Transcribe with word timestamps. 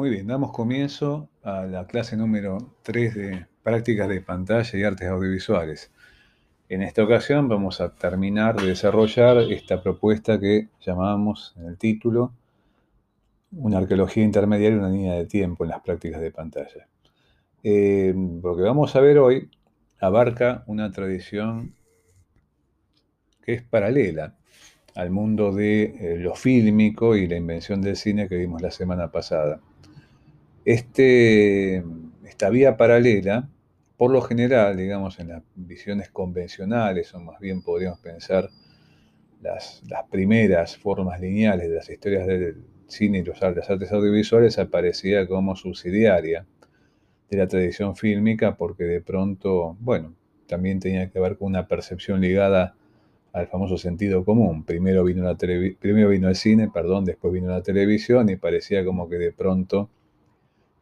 Muy 0.00 0.08
bien, 0.08 0.28
damos 0.28 0.52
comienzo 0.52 1.28
a 1.42 1.66
la 1.66 1.86
clase 1.86 2.16
número 2.16 2.56
3 2.84 3.14
de 3.14 3.46
prácticas 3.62 4.08
de 4.08 4.22
pantalla 4.22 4.78
y 4.78 4.82
artes 4.82 5.06
audiovisuales. 5.06 5.92
En 6.70 6.80
esta 6.80 7.04
ocasión 7.04 7.48
vamos 7.48 7.82
a 7.82 7.94
terminar 7.94 8.58
de 8.58 8.68
desarrollar 8.68 9.36
esta 9.52 9.82
propuesta 9.82 10.40
que 10.40 10.68
llamamos 10.80 11.54
en 11.58 11.66
el 11.66 11.76
título 11.76 12.32
Una 13.52 13.76
arqueología 13.76 14.24
intermediaria 14.24 14.76
y 14.76 14.78
una 14.78 14.88
línea 14.88 15.12
de 15.16 15.26
tiempo 15.26 15.64
en 15.64 15.70
las 15.70 15.82
prácticas 15.82 16.22
de 16.22 16.30
pantalla. 16.30 16.88
Eh, 17.62 18.14
lo 18.42 18.56
que 18.56 18.62
vamos 18.62 18.96
a 18.96 19.00
ver 19.00 19.18
hoy 19.18 19.50
abarca 20.00 20.64
una 20.66 20.90
tradición 20.90 21.74
que 23.42 23.52
es 23.52 23.62
paralela 23.62 24.34
al 24.94 25.10
mundo 25.10 25.52
de 25.52 25.82
eh, 25.82 26.16
lo 26.16 26.34
fílmico 26.34 27.16
y 27.16 27.26
la 27.26 27.36
invención 27.36 27.82
del 27.82 27.96
cine 27.96 28.30
que 28.30 28.36
vimos 28.36 28.62
la 28.62 28.70
semana 28.70 29.12
pasada. 29.12 29.60
Este, 30.64 31.82
esta 32.24 32.50
vía 32.50 32.76
paralela, 32.76 33.48
por 33.96 34.10
lo 34.10 34.20
general, 34.22 34.76
digamos, 34.76 35.18
en 35.18 35.28
las 35.28 35.42
visiones 35.54 36.10
convencionales, 36.10 37.14
o 37.14 37.20
más 37.20 37.40
bien 37.40 37.62
podríamos 37.62 38.00
pensar 38.00 38.50
las, 39.40 39.82
primeras 40.10 40.76
formas 40.76 41.20
lineales 41.20 41.68
de 41.68 41.76
las 41.76 41.88
historias 41.88 42.26
del 42.26 42.64
cine 42.88 43.18
y 43.18 43.24
las 43.24 43.42
artes 43.42 43.92
audiovisuales, 43.92 44.58
aparecía 44.58 45.26
como 45.26 45.56
subsidiaria 45.56 46.46
de 47.30 47.36
la 47.38 47.46
tradición 47.46 47.96
fílmica, 47.96 48.56
porque 48.56 48.84
de 48.84 49.00
pronto, 49.00 49.76
bueno, 49.80 50.14
también 50.46 50.80
tenía 50.80 51.10
que 51.10 51.20
ver 51.20 51.38
con 51.38 51.48
una 51.48 51.68
percepción 51.68 52.20
ligada 52.20 52.74
al 53.32 53.46
famoso 53.46 53.78
sentido 53.78 54.24
común. 54.24 54.64
Primero 54.64 55.04
vino, 55.04 55.22
la 55.22 55.36
primero 55.36 56.08
vino 56.08 56.28
el 56.28 56.34
cine, 56.34 56.68
perdón, 56.72 57.04
después 57.04 57.32
vino 57.32 57.48
la 57.48 57.62
televisión 57.62 58.28
y 58.28 58.36
parecía 58.36 58.84
como 58.84 59.08
que 59.08 59.16
de 59.16 59.32
pronto 59.32 59.90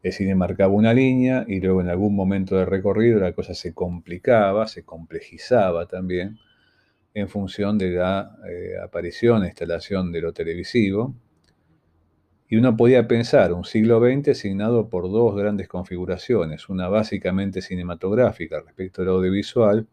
el 0.02 0.12
cine 0.12 0.34
marcaba 0.34 0.72
una 0.72 0.94
línea 0.94 1.44
y 1.48 1.60
luego 1.60 1.80
en 1.80 1.88
algún 1.88 2.14
momento 2.14 2.56
del 2.56 2.66
recorrido 2.66 3.18
la 3.18 3.32
cosa 3.32 3.54
se 3.54 3.74
complicaba, 3.74 4.68
se 4.68 4.84
complejizaba 4.84 5.86
también 5.86 6.38
en 7.14 7.28
función 7.28 7.78
de 7.78 7.90
la 7.90 8.36
eh, 8.48 8.74
aparición 8.82 9.42
e 9.42 9.48
instalación 9.48 10.12
de 10.12 10.20
lo 10.20 10.32
televisivo. 10.32 11.14
Y 12.50 12.56
uno 12.56 12.76
podía 12.76 13.06
pensar 13.06 13.52
un 13.52 13.64
siglo 13.64 14.00
XX 14.00 14.28
asignado 14.28 14.88
por 14.88 15.10
dos 15.10 15.36
grandes 15.36 15.68
configuraciones, 15.68 16.68
una 16.68 16.88
básicamente 16.88 17.60
cinematográfica 17.60 18.60
respecto 18.60 19.02
al 19.02 19.08
audiovisual 19.08 19.86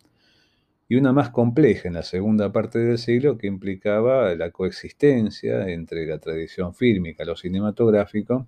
y 0.88 0.96
una 0.96 1.12
más 1.12 1.32
compleja 1.32 1.88
en 1.88 1.96
la 1.96 2.04
segunda 2.04 2.52
parte 2.52 2.80
del 2.80 2.98
siglo 2.98 3.38
que 3.38 3.48
implicaba 3.48 4.34
la 4.36 4.52
coexistencia 4.52 5.68
entre 5.68 6.06
la 6.06 6.20
tradición 6.20 6.74
fílmica, 6.76 7.26
lo 7.26 7.36
cinematográfico, 7.36 8.48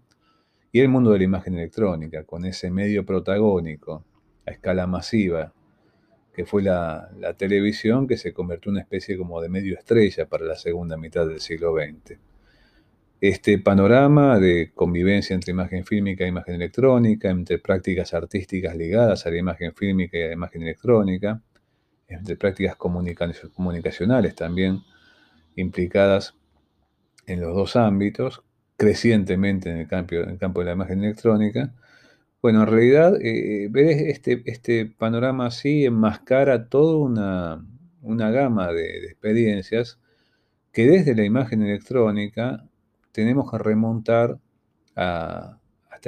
y 0.71 0.79
el 0.79 0.89
mundo 0.89 1.11
de 1.11 1.19
la 1.19 1.23
imagen 1.23 1.55
electrónica, 1.55 2.23
con 2.23 2.45
ese 2.45 2.69
medio 2.69 3.05
protagónico 3.05 4.05
a 4.45 4.51
escala 4.51 4.87
masiva, 4.87 5.53
que 6.33 6.45
fue 6.45 6.61
la, 6.61 7.09
televisión, 7.37 8.07
que 8.07 8.15
se 8.15 8.31
convirtió 8.31 8.69
en 8.69 8.75
una 8.75 8.81
especie 8.81 9.17
como 9.17 9.41
de 9.41 9.49
medio 9.49 9.75
estrella 9.75 10.27
para 10.27 10.45
la 10.45 10.55
segunda 10.55 10.95
mitad 10.95 11.27
del 11.27 11.39
siglo 11.39 11.73
XX. 11.73 12.19
Este 13.19 13.57
panorama 13.57 14.39
de 14.39 14.71
convivencia 14.75 15.33
entre 15.33 15.51
imagen 15.51 15.83
fílmica 15.83 16.25
e 16.25 16.27
imagen 16.27 16.53
electrónica, 16.53 17.31
entre 17.31 17.57
prácticas 17.57 18.13
artísticas 18.13 18.75
ligadas 18.75 19.25
a 19.25 19.31
la 19.31 19.37
imagen 19.37 19.73
fílmica 19.73 20.17
y 20.17 20.21
a 20.21 20.27
la 20.27 20.33
imagen 20.33 20.61
electrónica, 20.61 21.41
entre 22.07 22.35
prácticas 22.35 22.75
comunicacionales 22.75 24.35
también 24.35 24.81
implicadas 25.55 26.35
en 27.25 27.41
los 27.41 27.55
dos 27.55 27.75
ámbitos, 27.75 28.43
crecientemente 28.77 29.69
en 29.71 29.77
el 29.77 29.87
campo, 29.87 30.15
en 30.15 30.29
el 30.29 30.37
campo 30.37 30.61
de 30.61 30.67
la 30.67 30.73
imagen 30.73 31.03
electrónica. 31.03 31.73
Bueno, 32.41 32.61
en 32.61 32.67
realidad, 32.67 33.15
eh, 33.21 33.67
ver 33.71 33.89
este, 34.09 34.43
este 34.45 34.85
panorama 34.85 35.47
así 35.47 35.85
enmascara 35.85 36.69
toda 36.69 36.97
una, 36.97 37.65
una 38.03 38.31
gama 38.31 38.71
de, 38.71 39.05
experiencias 39.05 39.99
que 40.71 40.85
desde 40.85 41.15
la 41.15 41.25
imagen 41.25 41.63
electrónica 41.63 42.65
tenemos 43.11 43.49
que 43.51 43.57
remontar 43.57 44.39
hasta 44.95 45.59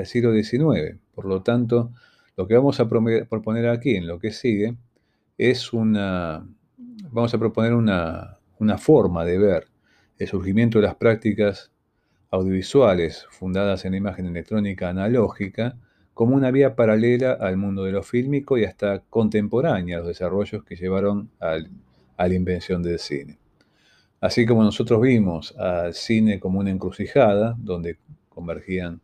el 0.01 0.05
siglo 0.07 0.33
XIX. 0.33 0.97
Por 1.13 1.25
lo 1.25 1.41
tanto, 1.41 1.91
lo 2.37 2.47
que 2.47 2.55
vamos 2.55 2.79
a 2.79 2.87
proponer 2.87 3.67
aquí 3.67 3.95
en 3.95 4.07
lo 4.07 4.19
que 4.19 4.31
sigue 4.31 4.75
es 5.37 5.73
una, 5.73 6.47
vamos 7.11 7.33
a 7.33 7.37
proponer 7.39 7.73
una, 7.73 8.37
una 8.59 8.77
forma 8.77 9.25
de 9.25 9.37
ver 9.37 9.67
el 10.17 10.27
surgimiento 10.27 10.79
de 10.79 10.85
las 10.85 10.95
prácticas 10.95 11.71
audiovisuales 12.31 13.25
fundadas 13.29 13.85
en 13.85 13.91
la 13.91 13.97
imagen 13.97 14.25
electrónica 14.25 14.89
analógica 14.89 15.77
como 16.13 16.35
una 16.35 16.51
vía 16.51 16.75
paralela 16.75 17.33
al 17.33 17.57
mundo 17.57 17.85
de 17.85 17.93
lo 17.93 18.03
fílmico 18.03 18.57
y 18.57 18.65
hasta 18.65 18.99
contemporánea 19.09 19.97
a 19.97 19.99
los 19.99 20.09
desarrollos 20.09 20.63
que 20.63 20.75
llevaron 20.75 21.31
a 21.39 21.57
la 22.27 22.33
invención 22.33 22.83
del 22.83 22.99
cine. 22.99 23.39
Así 24.21 24.45
como 24.45 24.63
nosotros 24.63 25.01
vimos 25.01 25.55
al 25.57 25.93
cine 25.93 26.39
como 26.39 26.59
una 26.59 26.71
encrucijada 26.71 27.55
donde 27.57 27.97
convergían 28.27 29.01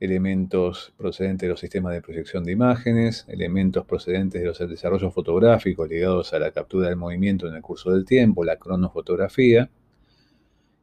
elementos 0.00 0.94
procedentes 0.96 1.46
de 1.46 1.50
los 1.50 1.60
sistemas 1.60 1.92
de 1.92 2.00
proyección 2.00 2.44
de 2.44 2.52
imágenes, 2.52 3.26
elementos 3.28 3.84
procedentes 3.84 4.40
de 4.40 4.46
los 4.46 4.58
desarrollos 4.58 5.12
fotográficos 5.12 5.88
ligados 5.88 6.32
a 6.32 6.38
la 6.38 6.52
captura 6.52 6.88
del 6.88 6.96
movimiento 6.96 7.48
en 7.48 7.56
el 7.56 7.62
curso 7.62 7.90
del 7.90 8.04
tiempo, 8.04 8.44
la 8.44 8.56
cronofotografía, 8.56 9.68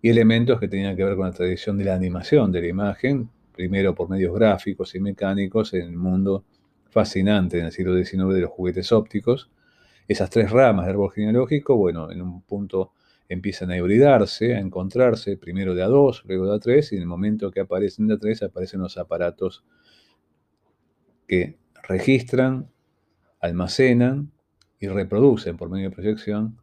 y 0.06 0.10
elementos 0.10 0.60
que 0.60 0.68
tenían 0.68 0.96
que 0.96 1.04
ver 1.04 1.16
con 1.16 1.26
la 1.26 1.32
tradición 1.32 1.80
de 1.80 1.86
la 1.86 1.96
animación 1.96 2.52
de 2.52 2.62
la 2.62 2.68
imagen, 2.68 3.28
primero 3.52 3.96
por 3.96 4.08
medios 4.08 4.36
gráficos 4.36 4.94
y 4.94 5.00
mecánicos 5.00 5.74
en 5.74 5.82
el 5.82 5.98
mundo 5.98 6.46
fascinante 6.92 7.58
en 7.58 7.66
el 7.66 7.72
siglo 7.72 7.96
XIX 7.96 8.36
de 8.36 8.42
los 8.42 8.52
juguetes 8.52 8.92
ópticos. 8.92 9.50
Esas 10.08 10.30
tres 10.30 10.52
ramas 10.52 10.86
del 10.86 10.94
árbol 10.94 11.12
genealógico, 11.12 11.76
bueno, 11.76 12.12
en 12.12 12.22
un 12.22 12.44
punto 12.44 12.92
empiezan 13.28 13.72
a 13.72 13.78
hibridarse, 13.78 14.54
a 14.54 14.60
encontrarse, 14.60 15.38
primero 15.38 15.74
de 15.74 15.84
A2, 15.84 16.22
luego 16.26 16.52
de 16.52 16.60
A3, 16.60 16.92
y 16.92 16.96
en 16.98 17.02
el 17.02 17.08
momento 17.08 17.50
que 17.50 17.62
aparecen 17.62 18.06
de 18.06 18.20
A3 18.20 18.46
aparecen 18.46 18.82
los 18.82 19.00
aparatos 19.00 19.66
que 21.28 21.58
registran, 21.82 22.70
almacenan 23.40 24.32
y 24.80 24.88
reproducen 24.88 25.58
por 25.58 25.72
medio 25.72 25.90
de 25.90 25.96
proyección 25.96 26.60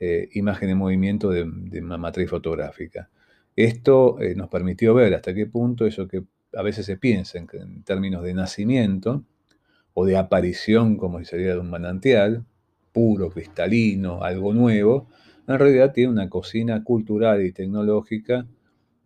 eh, 0.00 0.28
imagen 0.34 0.70
en 0.70 0.78
movimiento 0.78 1.30
de, 1.30 1.42
una 1.42 1.98
matriz 1.98 2.30
fotográfica. 2.30 3.10
Esto 3.56 4.20
eh, 4.20 4.34
nos 4.36 4.48
permitió 4.48 4.94
ver 4.94 5.14
hasta 5.14 5.34
qué 5.34 5.46
punto 5.46 5.86
eso 5.86 6.06
que 6.06 6.22
a 6.54 6.62
veces 6.62 6.86
se 6.86 6.96
piensa 6.96 7.38
en, 7.38 7.82
términos 7.82 8.22
de 8.22 8.34
nacimiento 8.34 9.24
o 9.94 10.06
de 10.06 10.16
aparición, 10.16 10.96
como 10.96 11.18
si 11.18 11.24
sería 11.24 11.54
de 11.54 11.58
un 11.58 11.70
manantial, 11.70 12.44
puro, 12.92 13.30
cristalino, 13.30 14.22
algo 14.22 14.54
nuevo, 14.54 15.08
en 15.48 15.58
realidad 15.58 15.92
tiene 15.92 16.12
una 16.12 16.28
cocina 16.28 16.84
cultural 16.84 17.44
y 17.44 17.52
tecnológica 17.52 18.46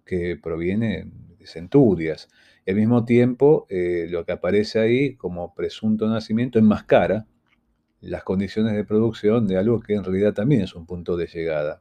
que 0.05 0.37
proviene 0.37 1.07
de 1.39 1.47
centurias. 1.47 2.29
al 2.67 2.75
mismo 2.75 3.05
tiempo, 3.05 3.67
eh, 3.71 4.07
lo 4.11 4.25
que 4.25 4.33
aparece 4.33 4.79
ahí 4.79 5.15
como 5.15 5.55
presunto 5.55 6.09
nacimiento 6.09 6.59
enmascara 6.59 7.27
las 8.03 8.25
condiciones 8.25 8.75
de 8.75 8.85
producción 8.85 9.47
de 9.47 9.57
algo 9.57 9.81
que 9.81 9.95
en 9.95 10.05
realidad 10.05 10.35
también 10.35 10.63
es 10.63 10.75
un 10.75 10.87
punto 10.87 11.17
de 11.17 11.27
llegada, 11.27 11.81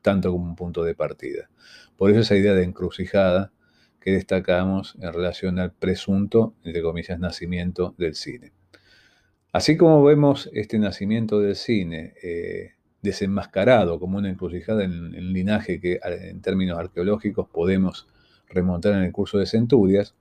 tanto 0.00 0.30
como 0.32 0.44
un 0.44 0.56
punto 0.56 0.84
de 0.84 0.94
partida. 0.94 1.50
Por 1.96 2.10
eso 2.10 2.20
esa 2.20 2.36
idea 2.36 2.54
de 2.54 2.62
encrucijada 2.62 3.52
que 4.00 4.12
destacamos 4.12 4.96
en 5.00 5.12
relación 5.12 5.58
al 5.58 5.72
presunto, 5.72 6.54
entre 6.62 6.82
comillas, 6.82 7.18
nacimiento 7.18 7.94
del 7.98 8.14
cine. 8.14 8.52
Así 9.52 9.76
como 9.76 10.04
vemos 10.04 10.48
este 10.52 10.78
nacimiento 10.78 11.40
del 11.40 11.56
cine 11.56 12.14
eh, 12.22 12.74
desenmascarado 13.02 13.98
como 13.98 14.18
una 14.18 14.28
encrucijada 14.30 14.84
en, 14.84 15.14
en 15.14 15.32
linaje 15.32 15.80
que 15.80 15.98
en 16.02 16.40
términos 16.40 16.78
arqueológicos 16.78 17.48
podemos 17.48 18.06
remontar 18.48 18.92
en 18.92 19.02
el 19.02 19.12
curso 19.12 19.38
de 19.38 19.46
Centurias, 19.46 20.14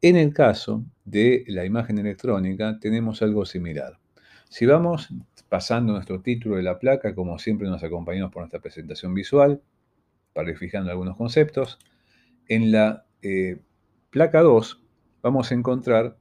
en 0.00 0.14
el 0.16 0.32
caso 0.32 0.84
de 1.04 1.44
la 1.48 1.64
imagen 1.64 1.98
electrónica 1.98 2.78
tenemos 2.78 3.20
algo 3.22 3.44
similar. 3.44 3.98
Si 4.48 4.64
vamos 4.64 5.08
pasando 5.48 5.92
nuestro 5.92 6.20
título 6.20 6.56
de 6.56 6.62
la 6.62 6.78
placa, 6.78 7.14
como 7.14 7.38
siempre 7.38 7.68
nos 7.68 7.82
acompañamos 7.82 8.32
por 8.32 8.42
nuestra 8.42 8.60
presentación 8.60 9.14
visual, 9.14 9.60
para 10.32 10.50
ir 10.50 10.56
fijando 10.56 10.90
algunos 10.90 11.16
conceptos, 11.16 11.78
en 12.48 12.72
la 12.72 13.04
eh, 13.22 13.58
placa 14.10 14.40
2 14.40 14.82
vamos 15.22 15.50
a 15.50 15.54
encontrar 15.54 16.16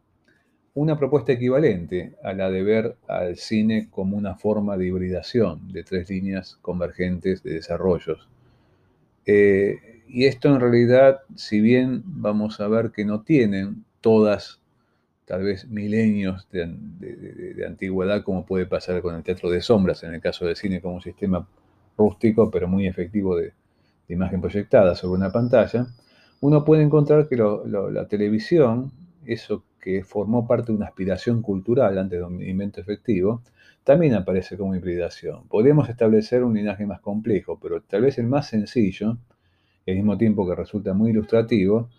una 0.73 0.97
propuesta 0.97 1.31
equivalente 1.31 2.15
a 2.23 2.33
la 2.33 2.51
de 2.51 2.63
ver 2.63 2.97
al 3.07 3.37
cine 3.37 3.87
como 3.89 4.17
una 4.17 4.35
forma 4.35 4.77
de 4.77 4.87
hibridación 4.87 5.71
de 5.71 5.83
tres 5.83 6.09
líneas 6.09 6.57
convergentes 6.61 7.41
de 7.43 7.53
desarrollos. 7.53 8.27
Eh, 9.25 10.03
y 10.07 10.25
esto 10.25 10.49
en 10.49 10.59
realidad, 10.59 11.21
si 11.35 11.61
bien 11.61 12.03
vamos 12.05 12.59
a 12.59 12.67
ver 12.67 12.91
que 12.91 13.05
no 13.05 13.21
tienen 13.21 13.85
todas 14.01 14.61
tal 15.27 15.43
vez 15.43 15.67
milenios 15.67 16.47
de, 16.51 16.63
antigüedad, 17.67 18.23
como 18.23 18.45
puede 18.45 18.65
pasar 18.65 19.01
con 19.01 19.13
el 19.13 19.23
teatro 19.23 19.49
de 19.49 19.61
sombras, 19.61 20.03
en 20.03 20.13
el 20.13 20.21
caso 20.21 20.45
del 20.45 20.55
cine 20.55 20.79
como 20.81 20.95
un 20.95 21.01
sistema 21.01 21.45
rústico, 21.97 22.49
pero 22.49 22.69
muy 22.69 22.87
efectivo 22.87 23.35
de, 23.35 23.53
imagen 24.09 24.39
proyectada 24.39 24.95
sobre 24.95 25.17
una 25.17 25.33
pantalla, 25.33 25.85
uno 26.39 26.63
puede 26.63 26.81
encontrar 26.81 27.27
que 27.27 27.35
la 27.35 28.07
televisión, 28.07 28.93
eso 29.25 29.65
que 29.81 30.01
formó 30.05 30.47
parte 30.47 30.71
de 30.71 30.77
una 30.77 30.85
aspiración 30.85 31.41
cultural 31.41 31.97
antes 31.97 32.19
de 32.19 32.25
un 32.25 32.41
invento 32.41 32.79
efectivo, 32.79 33.41
también 33.83 34.13
aparece 34.13 34.55
como 34.55 34.75
hibridación. 34.75 35.45
Podríamos 35.49 35.89
establecer 35.89 36.45
un 36.45 36.53
linaje 36.53 36.85
más 36.85 37.01
complejo, 37.01 37.59
pero 37.61 37.81
tal 37.81 38.03
vez 38.03 38.17
el 38.17 38.27
más 38.27 38.47
sencillo, 38.47 39.17
al 39.85 39.95
mismo 39.95 40.17
tiempo 40.17 40.47
que 40.47 40.55
resulta 40.55 40.93
muy 40.93 41.11
ilustrativo, 41.11 41.89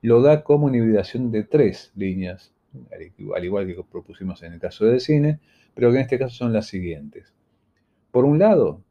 lo 0.00 0.22
da 0.22 0.42
como 0.42 0.66
una 0.66 0.78
hibridación 0.78 1.30
de 1.30 1.44
tres 1.44 1.92
líneas, 1.94 2.54
al 3.34 3.44
igual 3.44 3.66
que 3.66 3.82
propusimos 3.90 4.42
en 4.42 4.54
el 4.54 4.60
caso 4.60 4.84
del 4.84 5.00
cine, 5.00 5.40
pero 5.74 5.90
que 5.90 5.96
en 5.96 6.02
este 6.02 6.18
caso 6.18 6.34
son 6.34 6.52
las 6.52 6.66
siguientes. 6.66 7.32
Por 8.10 8.24
un 8.24 8.38
lado, 8.38 8.82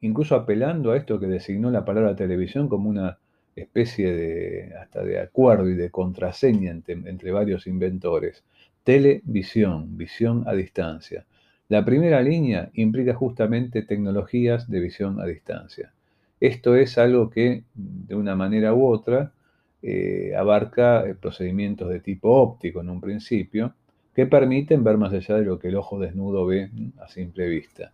incluso 0.00 0.34
apelando 0.34 0.92
a 0.92 0.96
esto 0.96 1.20
que 1.20 1.26
designó 1.26 1.70
la 1.70 1.84
palabra 1.84 2.16
televisión 2.16 2.68
como 2.68 2.88
una 2.88 3.18
especie 3.54 4.12
de 4.12 4.74
hasta 4.80 5.02
de 5.02 5.20
acuerdo 5.20 5.68
y 5.68 5.74
de 5.74 5.90
contraseña 5.90 6.76
entre 6.86 7.32
varios 7.32 7.66
inventores, 7.66 8.44
televisión, 8.84 9.96
visión 9.96 10.44
a 10.46 10.54
distancia. 10.54 11.26
La 11.68 11.84
primera 11.84 12.22
línea 12.22 12.70
implica 12.74 13.14
justamente 13.14 13.82
tecnologías 13.82 14.68
de 14.68 14.80
visión 14.80 15.20
a 15.20 15.26
distancia. 15.26 15.92
Esto 16.40 16.74
es 16.74 16.96
algo 16.96 17.28
que, 17.28 17.64
de 17.74 18.14
una 18.14 18.34
manera 18.34 18.72
u 18.74 18.86
otra, 18.86 19.32
eh, 19.82 20.34
abarca 20.36 21.06
eh, 21.06 21.14
procedimientos 21.14 21.88
de 21.88 22.00
tipo 22.00 22.30
óptico 22.30 22.80
en 22.80 22.90
un 22.90 23.00
principio, 23.00 23.74
que 24.14 24.26
permiten 24.26 24.84
ver 24.84 24.98
más 24.98 25.12
allá 25.12 25.36
de 25.36 25.44
lo 25.44 25.58
que 25.58 25.68
el 25.68 25.76
ojo 25.76 25.98
desnudo 25.98 26.46
ve 26.46 26.70
a 26.98 27.08
simple 27.08 27.48
vista. 27.48 27.92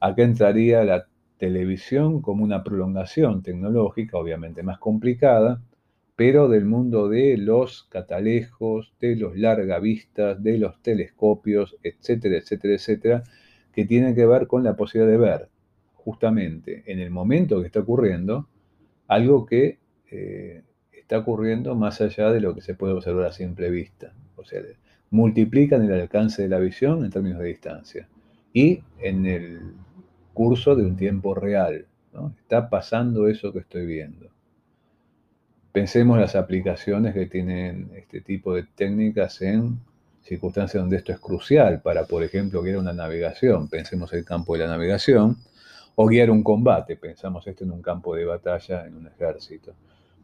Acá 0.00 0.22
entraría 0.22 0.84
la 0.84 1.06
televisión 1.38 2.22
como 2.22 2.44
una 2.44 2.64
prolongación 2.64 3.42
tecnológica, 3.42 4.16
obviamente 4.16 4.62
más 4.62 4.78
complicada, 4.78 5.60
pero 6.16 6.48
del 6.48 6.64
mundo 6.64 7.08
de 7.08 7.36
los 7.36 7.84
catalejos, 7.90 8.94
de 9.00 9.16
los 9.16 9.36
largavistas, 9.36 10.42
de 10.42 10.58
los 10.58 10.80
telescopios, 10.82 11.76
etcétera, 11.82 12.38
etcétera, 12.38 12.74
etcétera, 12.74 13.24
que 13.72 13.84
tienen 13.84 14.14
que 14.14 14.24
ver 14.24 14.46
con 14.46 14.64
la 14.64 14.76
posibilidad 14.76 15.12
de 15.12 15.18
ver 15.18 15.48
justamente 15.94 16.84
en 16.86 17.00
el 17.00 17.10
momento 17.10 17.60
que 17.60 17.66
está 17.66 17.80
ocurriendo 17.80 18.48
algo 19.08 19.44
que 19.44 19.78
eh, 20.10 20.62
está 21.06 21.18
ocurriendo 21.18 21.76
más 21.76 22.00
allá 22.00 22.32
de 22.32 22.40
lo 22.40 22.52
que 22.52 22.60
se 22.60 22.74
puede 22.74 22.92
observar 22.92 23.26
a 23.26 23.32
simple 23.32 23.70
vista. 23.70 24.12
O 24.34 24.44
sea, 24.44 24.60
multiplican 25.10 25.84
el 25.84 25.92
alcance 26.00 26.42
de 26.42 26.48
la 26.48 26.58
visión 26.58 27.04
en 27.04 27.12
términos 27.12 27.38
de 27.38 27.46
distancia 27.46 28.08
y 28.52 28.82
en 28.98 29.24
el 29.24 29.60
curso 30.34 30.74
de 30.74 30.82
un 30.84 30.96
tiempo 30.96 31.32
real. 31.32 31.86
Está 32.40 32.68
pasando 32.68 33.28
eso 33.28 33.52
que 33.52 33.60
estoy 33.60 33.86
viendo. 33.86 34.30
Pensemos 35.70 36.18
las 36.18 36.34
aplicaciones 36.34 37.14
que 37.14 37.26
tienen 37.26 37.92
este 37.94 38.20
tipo 38.20 38.52
de 38.52 38.64
técnicas 38.64 39.40
en 39.42 39.78
circunstancias 40.22 40.82
donde 40.82 40.96
esto 40.96 41.12
es 41.12 41.20
crucial 41.20 41.82
para, 41.82 42.04
por 42.06 42.24
ejemplo, 42.24 42.62
guiar 42.62 42.78
una 42.78 42.92
navegación. 42.92 43.68
Pensemos 43.68 44.12
el 44.12 44.24
campo 44.24 44.54
de 44.54 44.64
la 44.64 44.66
navegación 44.66 45.36
o 45.94 46.06
guiar 46.08 46.32
un 46.32 46.42
combate. 46.42 46.96
Pensamos 46.96 47.46
esto 47.46 47.62
en 47.62 47.70
un 47.70 47.82
campo 47.82 48.16
de 48.16 48.24
batalla, 48.24 48.84
en 48.86 48.96
un 48.96 49.06
ejército. 49.06 49.72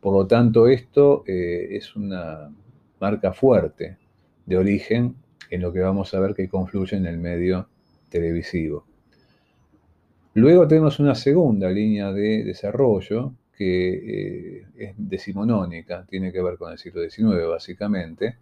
Por 0.03 0.13
lo 0.15 0.27
tanto, 0.27 0.67
esto 0.67 1.23
eh, 1.29 1.69
es 1.71 1.97
una 1.97 2.53
marca 3.01 3.33
fuerte 3.33 3.97
de 4.45 4.57
origen 4.57 5.15
en 5.49 5.63
lo 5.63 5.73
que 5.73 5.79
vamos 5.79 6.13
a 6.13 6.19
ver 6.19 6.35
que 6.35 6.49
confluye 6.49 6.97
en 6.97 7.07
el 7.07 7.19
medio 7.19 7.69
televisivo. 8.11 8.85
Luego 10.35 10.67
tenemos 10.67 10.99
una 10.99 11.15
segunda 11.15 11.71
línea 11.71 12.13
de 12.13 12.43
desarrollo 12.43 13.33
que 13.57 13.93
eh, 13.93 14.67
es 14.77 14.95
decimonónica, 14.97 16.05
tiene 16.05 16.33
que 16.33 16.43
ver 16.43 16.57
con 16.57 16.73
el 16.73 16.79
siglo 16.79 17.09
XIX 17.09 17.47
básicamente, 17.49 18.39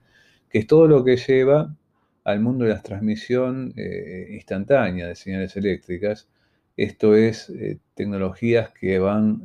que 0.48 0.60
es 0.60 0.66
todo 0.66 0.88
lo 0.88 1.04
que 1.04 1.18
lleva 1.18 1.76
al 2.24 2.40
mundo 2.40 2.64
de 2.64 2.70
la 2.70 2.82
transmisión 2.82 3.74
eh, 3.76 4.28
instantánea 4.30 5.08
de 5.08 5.14
señales 5.14 5.58
eléctricas. 5.58 6.26
Esto 6.74 7.16
es 7.16 7.50
eh, 7.50 7.76
tecnologías 7.94 8.70
que 8.70 8.98
van 8.98 9.44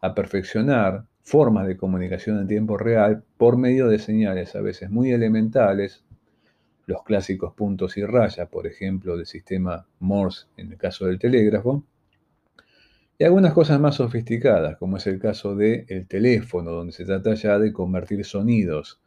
a 0.00 0.14
perfeccionar 0.14 1.04
formas 1.22 1.66
de 1.66 1.76
comunicación 1.76 2.38
en 2.40 2.48
tiempo 2.48 2.76
real 2.76 3.24
por 3.36 3.56
medio 3.56 3.88
de 3.88 3.98
señales 3.98 4.54
a 4.56 4.60
veces 4.60 4.90
muy 4.90 5.12
elementales, 5.12 6.04
los 6.86 7.02
clásicos 7.04 7.54
puntos 7.54 7.96
y 7.96 8.04
rayas, 8.04 8.48
por 8.48 8.66
ejemplo, 8.66 9.16
del 9.16 9.26
sistema 9.26 9.86
Morse 10.00 10.46
en 10.56 10.72
el 10.72 10.78
caso 10.78 11.06
del 11.06 11.18
telégrafo, 11.18 11.84
y 13.18 13.24
algunas 13.24 13.52
cosas 13.52 13.78
más 13.78 13.96
sofisticadas, 13.96 14.76
como 14.78 14.96
es 14.96 15.06
el 15.06 15.20
caso 15.20 15.54
del 15.54 16.06
teléfono, 16.08 16.72
donde 16.72 16.92
se 16.92 17.04
trata 17.04 17.34
ya 17.34 17.58
de 17.58 17.72
convertir 17.72 18.24
sonidos 18.24 19.00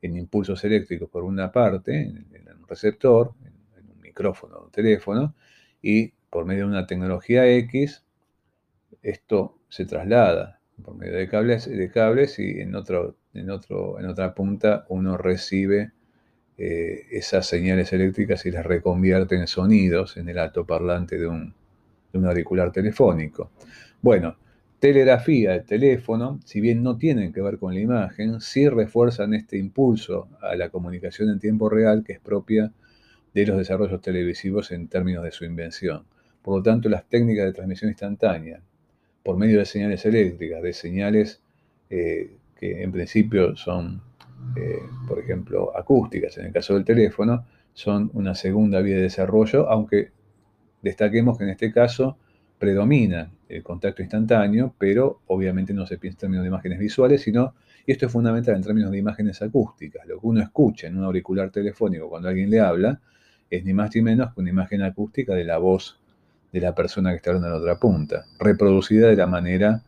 en 0.00 0.16
impulsos 0.16 0.64
eléctricos 0.64 1.10
por 1.10 1.24
una 1.24 1.52
parte, 1.52 2.00
en, 2.00 2.26
un 2.58 2.66
receptor, 2.66 3.34
en, 3.44 3.90
un 3.90 4.00
micrófono 4.00 4.56
o 4.56 4.70
teléfono, 4.70 5.34
y 5.82 6.08
por 6.30 6.46
medio 6.46 6.64
de 6.64 6.70
una 6.70 6.86
tecnología 6.86 7.46
X, 7.46 8.02
esto 9.02 9.58
se 9.68 9.84
traslada 9.84 10.59
por 10.82 10.96
medio 10.96 11.14
de 11.14 11.28
cables, 11.28 11.68
de 11.68 11.90
cables 11.90 12.38
y 12.38 12.60
en, 12.60 12.74
otro, 12.74 13.16
en, 13.34 13.50
otro, 13.50 13.98
en 14.00 14.06
otra 14.06 14.34
punta 14.34 14.86
uno 14.88 15.16
recibe 15.16 15.92
eh, 16.58 17.06
esas 17.10 17.46
señales 17.46 17.92
eléctricas 17.92 18.44
y 18.46 18.50
las 18.50 18.66
reconvierte 18.66 19.36
en 19.36 19.46
sonidos 19.46 20.16
en 20.16 20.28
el 20.28 20.38
altoparlante 20.38 21.18
de 21.18 21.26
un, 21.26 21.54
de 22.12 22.18
un 22.18 22.26
auricular 22.26 22.70
telefónico. 22.72 23.50
Bueno, 24.02 24.36
telegrafía, 24.78 25.54
el 25.54 25.64
teléfono, 25.64 26.40
si 26.44 26.60
bien 26.60 26.82
no 26.82 26.96
tienen 26.96 27.32
que 27.32 27.42
ver 27.42 27.58
con 27.58 27.74
la 27.74 27.80
imagen, 27.80 28.40
sí 28.40 28.68
refuerzan 28.68 29.34
este 29.34 29.58
impulso 29.58 30.28
a 30.40 30.56
la 30.56 30.70
comunicación 30.70 31.30
en 31.30 31.38
tiempo 31.38 31.68
real 31.68 32.02
que 32.04 32.14
es 32.14 32.20
propia 32.20 32.72
de 33.32 33.46
los 33.46 33.58
desarrollos 33.58 34.00
televisivos 34.00 34.72
en 34.72 34.88
términos 34.88 35.24
de 35.24 35.32
su 35.32 35.44
invención. 35.44 36.04
Por 36.42 36.56
lo 36.56 36.62
tanto, 36.62 36.88
las 36.88 37.08
técnicas 37.08 37.46
de 37.46 37.52
transmisión 37.52 37.90
instantánea, 37.90 38.60
por 39.22 39.36
medio 39.36 39.58
de 39.58 39.64
señales 39.64 40.04
eléctricas, 40.06 40.62
de 40.62 40.72
señales 40.72 41.42
eh, 41.90 42.36
que 42.56 42.82
en 42.82 42.92
principio 42.92 43.56
son, 43.56 44.02
eh, 44.56 44.78
por 45.08 45.18
ejemplo, 45.18 45.76
acústicas, 45.76 46.38
en 46.38 46.46
el 46.46 46.52
caso 46.52 46.74
del 46.74 46.84
teléfono, 46.84 47.44
son 47.74 48.10
una 48.14 48.34
segunda 48.34 48.80
vía 48.80 48.96
de 48.96 49.02
desarrollo, 49.02 49.68
aunque 49.68 50.10
Destaquemos 50.82 51.36
que 51.36 51.44
en 51.44 51.50
este 51.50 51.72
caso 51.72 52.16
predomina 52.58 53.30
el 53.48 53.62
contacto 53.62 54.02
instantáneo, 54.02 54.74
pero 54.78 55.20
obviamente 55.26 55.74
no 55.74 55.86
se 55.86 55.98
piensa 55.98 56.16
en 56.16 56.20
términos 56.20 56.44
de 56.44 56.48
imágenes 56.48 56.78
visuales, 56.78 57.22
sino, 57.22 57.54
y 57.86 57.92
esto 57.92 58.06
es 58.06 58.12
fundamental 58.12 58.56
en 58.56 58.62
términos 58.62 58.90
de 58.90 58.98
imágenes 58.98 59.42
acústicas, 59.42 60.06
lo 60.06 60.20
que 60.20 60.26
uno 60.26 60.42
escucha 60.42 60.86
en 60.86 60.98
un 60.98 61.04
auricular 61.04 61.50
telefónico 61.50 62.08
cuando 62.08 62.28
alguien 62.28 62.50
le 62.50 62.60
habla, 62.60 63.00
es 63.50 63.64
ni 63.64 63.74
más 63.74 63.94
ni 63.94 64.02
menos 64.02 64.32
que 64.32 64.40
una 64.40 64.50
imagen 64.50 64.82
acústica 64.82 65.34
de 65.34 65.44
la 65.44 65.58
voz 65.58 65.99
de 66.52 66.60
la 66.60 66.74
persona 66.74 67.10
que 67.10 67.16
está 67.16 67.30
hablando 67.30 67.48
en 67.48 67.54
la 67.54 67.60
otra 67.60 67.78
punta, 67.78 68.24
reproducida 68.38 69.08
de 69.08 69.16
la 69.16 69.26
manera 69.26 69.82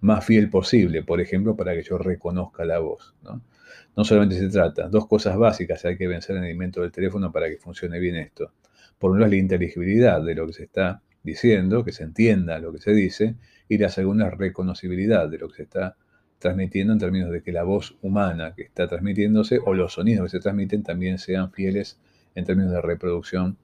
más 0.00 0.24
fiel 0.24 0.50
posible, 0.50 1.02
por 1.02 1.20
ejemplo, 1.20 1.56
para 1.56 1.74
que 1.74 1.82
yo 1.82 1.98
reconozca 1.98 2.64
la 2.64 2.78
voz. 2.78 3.14
¿no? 3.22 4.04
solamente 4.04 4.38
se 4.38 4.48
trata, 4.48 4.88
dos 4.88 5.06
cosas 5.06 5.36
básicas 5.36 5.84
hay 5.84 5.96
que 5.96 6.06
vencer 6.06 6.36
en 6.36 6.44
el 6.44 6.50
invento 6.50 6.82
del 6.82 6.92
teléfono 6.92 7.32
para 7.32 7.48
que 7.48 7.56
funcione 7.56 7.98
bien 7.98 8.16
esto. 8.16 8.52
Por 8.98 9.10
un 9.10 9.20
lado, 9.20 9.30
la 9.30 9.36
inteligibilidad 9.36 10.22
de 10.22 10.34
lo 10.34 10.46
que 10.46 10.52
se 10.52 10.64
está 10.64 11.02
diciendo, 11.22 11.84
que 11.84 11.92
se 11.92 12.04
entienda 12.04 12.58
lo 12.58 12.72
que 12.72 12.78
se 12.78 12.92
dice, 12.92 13.36
y 13.68 13.78
la 13.78 13.88
segunda, 13.88 14.30
reconocibilidad 14.30 15.28
de 15.28 15.38
lo 15.38 15.48
que 15.48 15.56
se 15.56 15.62
está 15.64 15.96
transmitiendo 16.38 16.92
en 16.92 16.98
términos 16.98 17.30
de 17.30 17.42
que 17.42 17.52
la 17.52 17.64
voz 17.64 17.96
humana 18.02 18.54
que 18.54 18.62
está 18.62 18.86
transmitiéndose 18.86 19.58
o 19.64 19.74
los 19.74 19.94
sonidos 19.94 20.26
que 20.26 20.36
se 20.36 20.40
transmiten 20.40 20.82
también 20.82 21.18
sean 21.18 21.50
fieles 21.50 21.98
en 22.34 22.44
términos 22.44 22.72
de 22.72 22.80
reproducción 22.82 23.56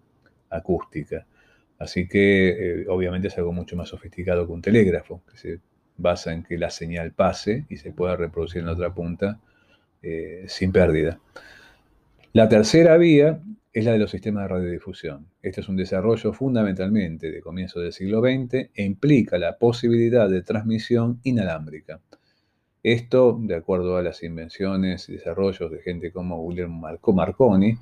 acústica. 0.51 1.27
Así 1.83 2.07
que 2.07 2.83
eh, 2.83 2.87
obviamente 2.89 3.27
es 3.27 3.37
algo 3.39 3.53
mucho 3.53 3.75
más 3.75 3.89
sofisticado 3.89 4.47
que 4.47 4.53
un 4.53 4.63
telégrafo, 4.63 5.25
que 5.29 5.37
se 5.37 5.61
basa 5.97 6.33
en 6.33 6.45
que 6.45 6.57
la 6.57 6.71
señal 6.71 7.13
pase 7.13 7.67
y 7.69 7.77
se 7.77 7.91
pueda 7.91 8.15
reproducir 8.15 8.61
en 8.61 8.67
la 8.67 8.73
otra 8.73 8.95
punta 8.95 9.41
eh, 10.01 10.45
sin 10.47 10.71
pérdida. 10.71 11.19
La 12.35 12.49
tercera 12.49 12.97
vía 12.99 13.41
es 13.73 13.85
la 13.85 13.93
de 13.93 13.99
los 13.99 14.13
sistemas 14.13 14.45
de 14.45 14.49
radiodifusión. 14.49 15.27
Este 15.43 15.61
es 15.61 15.69
un 15.69 15.75
desarrollo 15.77 16.33
fundamentalmente 16.33 17.33
de 17.33 17.41
comienzo 17.41 17.81
del 17.81 17.93
siglo 17.93 18.21
XX 18.21 18.71
e 18.75 18.85
implica 18.85 19.37
la 19.39 19.59
posibilidad 19.59 20.31
de 20.31 20.43
transmisión 20.43 21.19
inalámbrica. 21.25 22.01
Esto, 22.85 23.37
de 23.41 23.57
acuerdo 23.57 23.97
a 23.97 24.03
las 24.03 24.23
invenciones 24.23 25.09
y 25.09 25.15
desarrollos 25.15 25.69
de 25.69 25.81
gente 25.81 26.13
como 26.13 26.49
Guillermo 26.49 26.89
Marconi, 27.13 27.77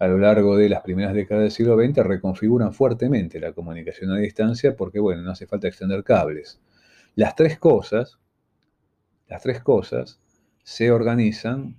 a 0.00 0.08
lo 0.08 0.18
largo 0.18 0.56
de 0.56 0.70
las 0.70 0.80
primeras 0.80 1.12
décadas 1.12 1.42
del 1.42 1.50
siglo 1.50 1.76
XX 1.76 1.98
reconfiguran 1.98 2.72
fuertemente 2.72 3.38
la 3.38 3.52
comunicación 3.52 4.10
a 4.10 4.16
distancia 4.16 4.74
porque, 4.74 4.98
bueno, 4.98 5.20
no 5.20 5.30
hace 5.30 5.46
falta 5.46 5.68
extender 5.68 6.02
cables. 6.02 6.58
Las 7.14 7.36
tres 7.36 7.58
cosas, 7.58 8.18
las 9.28 9.42
tres 9.42 9.60
cosas 9.60 10.18
se 10.62 10.90
organizan 10.90 11.76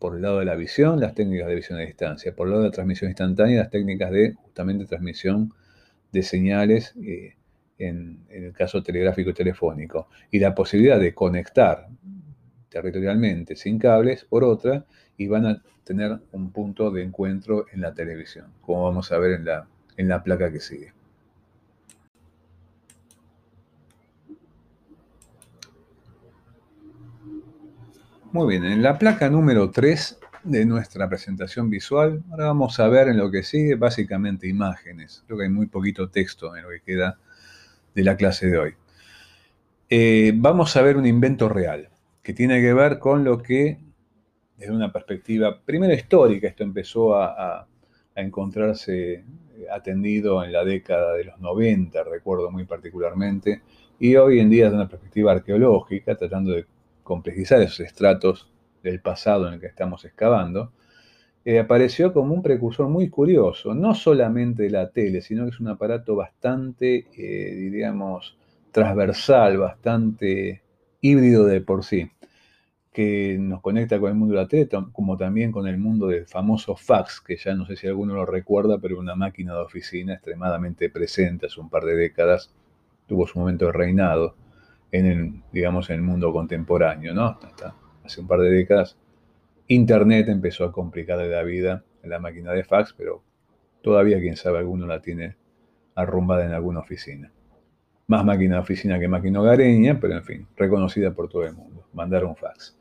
por 0.00 0.16
el 0.16 0.22
lado 0.22 0.40
de 0.40 0.46
la 0.46 0.56
visión, 0.56 0.98
las 0.98 1.14
técnicas 1.14 1.46
de 1.46 1.54
visión 1.54 1.78
a 1.78 1.82
distancia, 1.82 2.34
por 2.34 2.48
el 2.48 2.52
lado 2.52 2.62
de 2.64 2.70
la 2.70 2.74
transmisión 2.74 3.08
instantánea, 3.08 3.60
las 3.60 3.70
técnicas 3.70 4.10
de 4.10 4.32
justamente 4.34 4.86
transmisión 4.86 5.54
de 6.10 6.22
señales 6.24 6.94
eh, 7.04 7.36
en, 7.78 8.26
el 8.30 8.52
caso 8.52 8.82
telegráfico 8.82 9.30
y 9.30 9.34
telefónico, 9.34 10.08
y 10.32 10.40
la 10.40 10.56
posibilidad 10.56 10.98
de 10.98 11.14
conectar 11.14 11.86
territorialmente 12.68 13.54
sin 13.54 13.78
cables 13.78 14.24
por 14.24 14.42
otra 14.42 14.86
y 15.20 15.28
van 15.28 15.44
a 15.44 15.62
tener 15.84 16.18
un 16.32 16.50
punto 16.50 16.90
de 16.90 17.02
encuentro 17.02 17.66
en 17.74 17.82
la 17.82 17.92
televisión, 17.92 18.46
como 18.62 18.84
vamos 18.84 19.12
a 19.12 19.18
ver 19.18 19.32
en 19.32 19.44
la, 19.44 19.68
en 19.98 20.08
la 20.08 20.24
placa 20.24 20.50
que 20.50 20.60
sigue. 20.60 20.94
Muy 28.32 28.48
bien, 28.48 28.64
en 28.64 28.82
la 28.82 28.96
placa 28.96 29.28
número 29.28 29.70
3 29.70 30.18
de 30.44 30.64
nuestra 30.64 31.06
presentación 31.06 31.68
visual, 31.68 32.22
ahora 32.30 32.46
vamos 32.46 32.80
a 32.80 32.88
ver 32.88 33.08
en 33.08 33.18
lo 33.18 33.30
que 33.30 33.42
sigue 33.42 33.74
básicamente 33.74 34.48
imágenes. 34.48 35.22
Creo 35.26 35.36
que 35.36 35.44
hay 35.44 35.50
muy 35.50 35.66
poquito 35.66 36.08
texto 36.08 36.56
en 36.56 36.62
lo 36.62 36.70
que 36.70 36.80
queda 36.80 37.18
de 37.94 38.04
la 38.04 38.16
clase 38.16 38.46
de 38.46 38.56
hoy. 38.56 38.74
Eh, 39.90 40.32
vamos 40.34 40.74
a 40.76 40.82
ver 40.82 40.96
un 40.96 41.04
invento 41.04 41.50
real 41.50 41.90
que 42.22 42.32
tiene 42.32 42.62
que 42.62 42.72
ver 42.72 42.98
con 42.98 43.22
lo 43.22 43.42
que, 43.42 43.80
desde 44.60 44.74
una 44.74 44.92
perspectiva 44.92 45.58
primero 45.58 45.94
histórica, 45.94 46.46
esto 46.46 46.62
empezó 46.62 47.14
a, 47.16 47.66
encontrarse 48.14 49.24
atendido 49.72 50.44
en 50.44 50.52
la 50.52 50.62
década 50.62 51.14
de 51.14 51.24
los 51.24 51.40
90, 51.40 52.04
recuerdo 52.04 52.50
muy 52.50 52.66
particularmente, 52.66 53.62
y 53.98 54.16
hoy 54.16 54.40
en 54.40 54.50
día 54.50 54.64
desde 54.64 54.76
una 54.76 54.88
perspectiva 54.88 55.32
arqueológica, 55.32 56.14
tratando 56.16 56.50
de 56.52 56.66
complejizar 57.02 57.62
esos 57.62 57.80
estratos 57.80 58.50
del 58.82 59.00
pasado 59.00 59.48
en 59.48 59.54
el 59.54 59.60
que 59.60 59.68
estamos 59.68 60.04
excavando, 60.04 60.72
eh, 61.46 61.60
apareció 61.60 62.12
como 62.12 62.34
un 62.34 62.42
precursor 62.42 62.88
muy 62.88 63.08
curioso, 63.08 63.74
no 63.74 63.94
solamente 63.94 64.64
de 64.64 64.70
la 64.70 64.90
tele, 64.90 65.22
sino 65.22 65.44
que 65.44 65.50
es 65.50 65.60
un 65.60 65.68
aparato 65.68 66.14
bastante, 66.14 67.06
eh, 67.16 67.54
diríamos, 67.54 68.36
transversal, 68.70 69.56
bastante 69.56 70.62
híbrido 71.00 71.46
de 71.46 71.62
por 71.62 71.84
sí, 71.84 72.10
nos 73.38 73.60
conecta 73.60 73.98
con 73.98 74.10
el 74.10 74.16
mundo 74.16 74.34
de 74.34 74.40
la 74.40 74.48
tele, 74.48 74.68
como 74.92 75.16
también 75.16 75.52
con 75.52 75.66
el 75.66 75.78
mundo 75.78 76.06
del 76.08 76.26
famoso 76.26 76.76
fax, 76.76 77.20
que 77.20 77.36
ya 77.36 77.54
no 77.54 77.66
sé 77.66 77.76
si 77.76 77.86
alguno 77.86 78.14
lo 78.14 78.26
recuerda, 78.26 78.78
pero 78.78 78.98
una 78.98 79.14
máquina 79.14 79.54
de 79.54 79.60
oficina 79.60 80.14
extremadamente 80.14 80.90
presente 80.90 81.46
hace 81.46 81.60
un 81.60 81.70
par 81.70 81.84
de 81.84 81.96
décadas, 81.96 82.52
tuvo 83.06 83.26
su 83.26 83.38
momento 83.38 83.66
de 83.66 83.72
reinado 83.72 84.36
en 84.92 85.06
el, 85.06 85.42
digamos, 85.52 85.90
en 85.90 85.96
el 85.96 86.02
mundo 86.02 86.32
contemporáneo, 86.32 87.14
¿no? 87.14 87.38
Hace 88.04 88.20
un 88.20 88.26
par 88.26 88.40
de 88.40 88.50
décadas, 88.50 88.96
Internet 89.68 90.28
empezó 90.28 90.64
a 90.64 90.72
complicarle 90.72 91.28
la 91.28 91.42
vida 91.42 91.84
en 92.02 92.10
la 92.10 92.18
máquina 92.18 92.52
de 92.52 92.64
fax, 92.64 92.92
pero 92.96 93.22
todavía, 93.82 94.18
quién 94.18 94.36
sabe, 94.36 94.58
alguno 94.58 94.86
la 94.86 95.00
tiene 95.00 95.36
arrumbada 95.94 96.44
en 96.44 96.52
alguna 96.52 96.80
oficina. 96.80 97.32
Más 98.08 98.24
máquina 98.24 98.56
de 98.56 98.62
oficina 98.62 98.98
que 98.98 99.06
máquina 99.06 99.40
hogareña, 99.40 100.00
pero 100.00 100.14
en 100.14 100.24
fin, 100.24 100.48
reconocida 100.56 101.12
por 101.12 101.28
todo 101.28 101.44
el 101.44 101.54
mundo. 101.54 101.86
Mandar 101.92 102.24
un 102.24 102.34
fax. 102.34 102.79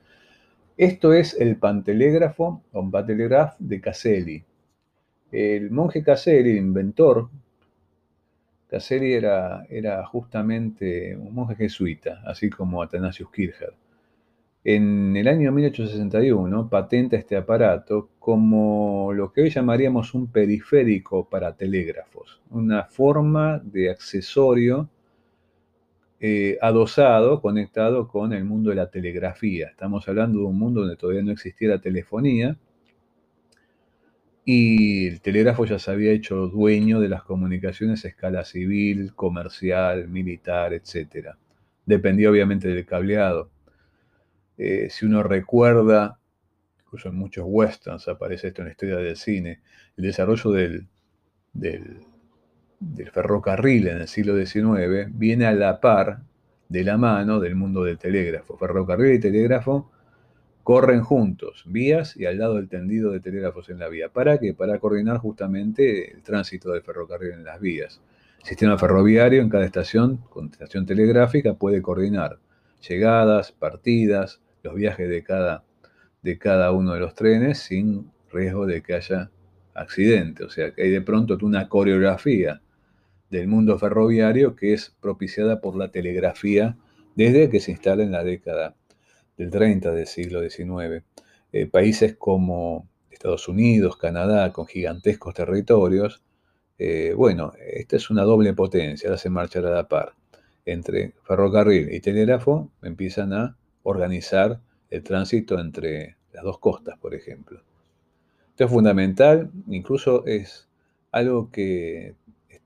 Esto 0.79 1.11
es 1.11 1.33
el 1.37 1.57
pantelégrafo 1.57 2.63
o 2.71 2.89
pantelegraph 2.89 3.57
de 3.59 3.81
Caselli. 3.81 4.41
El 5.29 5.71
monje 5.71 6.01
Caselli, 6.01 6.51
el 6.51 6.57
inventor 6.57 7.29
Caselli 8.69 9.11
era, 9.11 9.65
era 9.69 10.05
justamente 10.05 11.17
un 11.17 11.33
monje 11.33 11.55
jesuita, 11.55 12.21
así 12.25 12.49
como 12.49 12.81
Athanasius 12.81 13.29
Kircher. 13.29 13.73
En 14.63 15.17
el 15.17 15.27
año 15.27 15.51
1861 15.51 16.69
patenta 16.69 17.17
este 17.17 17.35
aparato 17.35 18.11
como 18.17 19.11
lo 19.11 19.33
que 19.33 19.41
hoy 19.41 19.49
llamaríamos 19.49 20.13
un 20.13 20.31
periférico 20.31 21.27
para 21.27 21.57
telégrafos, 21.57 22.39
una 22.51 22.85
forma 22.85 23.59
de 23.61 23.89
accesorio 23.89 24.87
eh, 26.19 26.57
adosado, 26.61 27.41
conectado 27.41 28.07
con 28.07 28.33
el 28.33 28.43
mundo 28.45 28.69
de 28.71 28.75
la 28.75 28.89
telegrafía. 28.89 29.67
Estamos 29.67 30.07
hablando 30.07 30.39
de 30.39 30.45
un 30.45 30.59
mundo 30.59 30.81
donde 30.81 30.97
todavía 30.97 31.23
no 31.23 31.31
existía 31.31 31.69
la 31.69 31.81
telefonía, 31.81 32.57
y 34.51 35.07
el 35.07 35.21
telégrafo 35.21 35.65
ya 35.65 35.77
se 35.77 35.91
había 35.91 36.11
hecho 36.11 36.47
dueño 36.47 36.99
de 36.99 37.07
las 37.07 37.21
comunicaciones 37.23 38.03
a 38.03 38.07
escala 38.07 38.43
civil, 38.45 39.13
comercial, 39.13 40.07
militar, 40.07 40.73
etc. 40.73 41.35
Dependía 41.85 42.31
obviamente 42.31 42.67
del 42.67 42.83
cableado. 42.83 43.51
Eh, 44.57 44.87
si 44.89 45.05
uno 45.05 45.21
recuerda, 45.21 46.19
incluso 46.83 47.09
en 47.09 47.15
muchos 47.15 47.45
westerns 47.47 48.07
aparece 48.07 48.47
esto 48.47 48.63
en 48.63 48.69
la 48.69 48.71
historia 48.71 48.97
del 48.97 49.17
cine, 49.17 49.61
el 49.97 50.03
desarrollo 50.05 50.51
del, 50.51 50.87
del, 51.53 51.99
del 52.79 53.11
ferrocarril 53.11 53.87
en 53.87 53.97
el 54.01 54.07
siglo 54.07 54.35
XIX 54.37 55.09
viene 55.11 55.45
a 55.45 55.51
la 55.51 55.81
par 55.81 56.21
de 56.69 56.83
la 56.83 56.97
mano 56.97 57.39
del 57.39 57.55
mundo 57.55 57.83
del 57.83 57.97
telégrafo. 57.97 58.57
Ferrocarril 58.57 59.15
y 59.15 59.19
telégrafo 59.19 59.91
corren 60.63 61.01
juntos, 61.01 61.63
vías 61.67 62.15
y 62.15 62.25
al 62.25 62.37
lado 62.37 62.55
del 62.55 62.69
tendido 62.69 63.11
de 63.11 63.19
telégrafos 63.19 63.69
en 63.69 63.79
la 63.79 63.89
vía. 63.89 64.09
¿Para 64.09 64.37
qué? 64.37 64.53
Para 64.53 64.79
coordinar 64.79 65.17
justamente 65.17 66.11
el 66.11 66.21
tránsito 66.21 66.71
del 66.71 66.83
ferrocarril 66.83 67.31
en 67.31 67.43
las 67.43 67.59
vías. 67.59 68.01
El 68.39 68.45
sistema 68.45 68.77
ferroviario 68.77 69.41
en 69.41 69.49
cada 69.49 69.65
estación, 69.65 70.17
con 70.29 70.45
estación 70.45 70.85
telegráfica, 70.85 71.55
puede 71.55 71.81
coordinar 71.81 72.39
llegadas, 72.87 73.51
partidas, 73.51 74.39
los 74.63 74.75
viajes 74.75 75.09
de 75.09 75.23
cada, 75.23 75.63
de 76.21 76.37
cada 76.37 76.71
uno 76.71 76.93
de 76.93 77.01
los 77.01 77.13
trenes 77.15 77.59
sin 77.59 78.09
riesgo 78.31 78.65
de 78.65 78.81
que 78.81 78.93
haya 78.93 79.31
accidente. 79.73 80.45
O 80.45 80.49
sea, 80.49 80.71
que 80.71 80.83
hay 80.83 80.89
de 80.91 81.01
pronto 81.01 81.37
una 81.41 81.67
coreografía 81.67 82.61
del 83.29 83.47
mundo 83.47 83.77
ferroviario 83.77 84.55
que 84.55 84.73
es 84.73 84.95
propiciada 84.99 85.61
por 85.61 85.75
la 85.75 85.91
telegrafía 85.91 86.77
desde 87.15 87.49
que 87.49 87.59
se 87.59 87.71
instala 87.71 88.03
en 88.03 88.11
la 88.11 88.23
década 88.23 88.75
del 89.37 89.49
30 89.49 89.91
del 89.91 90.07
siglo 90.07 90.41
XIX. 90.47 91.03
Eh, 91.51 91.65
países 91.65 92.15
como 92.15 92.87
Estados 93.09 93.47
Unidos, 93.47 93.97
Canadá, 93.97 94.51
con 94.53 94.67
gigantescos 94.67 95.33
territorios, 95.33 96.21
eh, 96.77 97.13
bueno, 97.15 97.51
esta 97.59 97.97
es 97.97 98.09
una 98.09 98.23
doble 98.23 98.53
potencia, 98.53 99.09
ahora 99.09 99.17
se 99.17 99.29
marcha 99.29 99.59
a 99.59 99.63
la 99.63 99.87
par. 99.87 100.13
Entre 100.65 101.13
ferrocarril 101.23 101.93
y 101.93 101.99
telégrafo 101.99 102.71
empiezan 102.81 103.33
a 103.33 103.57
organizar 103.83 104.61
el 104.89 105.03
tránsito 105.03 105.59
entre 105.59 106.15
las 106.31 106.43
dos 106.43 106.59
costas, 106.59 106.97
por 106.97 107.13
ejemplo. 107.13 107.61
Esto 108.51 108.65
es 108.65 108.71
fundamental, 108.71 109.51
incluso 109.67 110.25
es 110.25 110.69
algo 111.11 111.49
que 111.51 112.15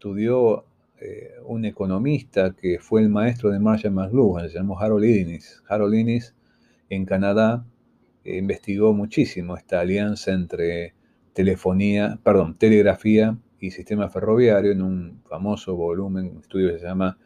estudió 0.03 0.65
eh, 0.99 1.35
un 1.45 1.63
economista 1.63 2.53
que 2.53 2.77
fue 2.77 2.99
el 2.99 3.07
maestro 3.07 3.51
de 3.51 3.59
Marshall 3.59 3.93
McLuhan, 3.93 4.49
se 4.49 4.55
llamó 4.55 4.77
Harold 4.77 5.05
Innis. 5.05 5.63
Harold 5.69 5.95
Innis 5.95 6.35
en 6.89 7.05
Canadá 7.05 7.65
eh, 8.25 8.35
investigó 8.35 8.91
muchísimo 8.91 9.55
esta 9.55 9.79
alianza 9.79 10.33
entre 10.33 10.93
telefonía, 11.31 12.19
perdón, 12.21 12.57
telegrafía 12.57 13.37
y 13.61 13.71
sistema 13.71 14.09
ferroviario 14.09 14.73
en 14.73 14.81
un 14.81 15.21
famoso 15.23 15.73
volumen, 15.77 16.31
un 16.35 16.41
estudio 16.41 16.73
que 16.73 16.79
se 16.79 16.85
llama 16.85 17.17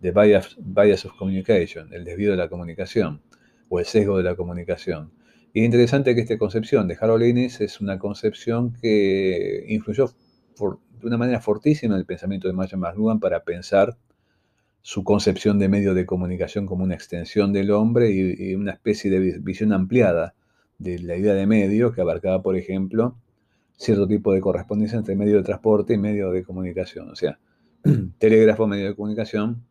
The 0.00 0.12
Bias, 0.12 1.04
of 1.04 1.12
Communication, 1.18 1.92
el 1.92 2.04
desvío 2.06 2.30
de 2.30 2.38
la 2.38 2.48
comunicación 2.48 3.20
o 3.68 3.78
el 3.78 3.84
sesgo 3.84 4.16
de 4.16 4.22
la 4.22 4.36
comunicación. 4.36 5.12
Y 5.52 5.60
es 5.60 5.66
interesante 5.66 6.14
que 6.14 6.22
esta 6.22 6.38
concepción 6.38 6.88
de 6.88 6.96
Harold 6.98 7.26
Innis 7.26 7.60
es 7.60 7.82
una 7.82 7.98
concepción 7.98 8.72
que 8.80 9.66
influyó 9.68 10.10
de 11.02 11.08
una 11.08 11.18
manera 11.18 11.40
fortísima 11.40 11.96
el 11.96 12.06
pensamiento 12.06 12.48
de 12.48 12.54
Marshall 12.54 12.80
McLuhan 12.80 13.20
para 13.20 13.44
pensar 13.44 13.96
su 14.80 15.04
concepción 15.04 15.58
de 15.58 15.68
medio 15.68 15.94
de 15.94 16.06
comunicación 16.06 16.66
como 16.66 16.84
una 16.84 16.94
extensión 16.94 17.52
del 17.52 17.70
hombre 17.70 18.10
y, 18.10 18.54
una 18.54 18.72
especie 18.72 19.10
de 19.10 19.38
visión 19.38 19.72
ampliada 19.72 20.34
de 20.78 20.98
la 20.98 21.16
idea 21.16 21.34
de 21.34 21.46
medio 21.46 21.92
que 21.92 22.00
abarcaba, 22.00 22.42
por 22.42 22.56
ejemplo, 22.56 23.16
cierto 23.76 24.08
tipo 24.08 24.32
de 24.32 24.40
correspondencia 24.40 24.98
entre 24.98 25.14
medio 25.14 25.36
de 25.36 25.42
transporte 25.44 25.94
y 25.94 25.98
medio 25.98 26.30
de 26.30 26.42
comunicación. 26.42 27.10
O 27.10 27.16
sea, 27.16 27.38
telégrafo, 28.18 28.66
medio 28.66 28.86
de 28.86 28.96
comunicación, 28.96 29.64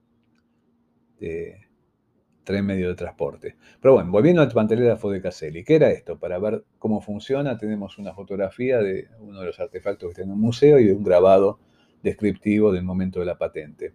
tren, 2.44 2.66
medio 2.66 2.90
de 2.90 2.96
transporte. 2.96 3.56
Pero 3.82 3.96
bueno, 3.96 4.12
volviendo 4.12 4.42
al 4.42 4.50
pantelégrafo 4.50 5.12
de 5.12 5.22
Caselli, 5.22 5.64
¿qué 5.64 5.76
era 5.76 5.90
esto? 5.90 6.18
Para 6.18 6.40
ver 6.40 6.64
cómo 6.80 7.02
funciona, 7.02 7.58
tenemos 7.58 7.98
una 7.98 8.14
fotografía 8.14 8.80
de 8.80 9.08
uno 9.20 9.40
de 9.40 9.48
los 9.48 9.60
artefactos 9.60 10.08
que 10.08 10.12
está 10.12 10.24
en 10.24 10.32
un 10.32 10.42
museo 10.42 10.80
y 10.80 10.86
de 10.86 10.94
un 10.94 11.04
grabado 11.04 11.60
descriptivo 12.04 12.72
del 12.72 12.84
momento 12.84 13.20
de 13.20 13.26
la 13.26 13.38
patente. 13.38 13.94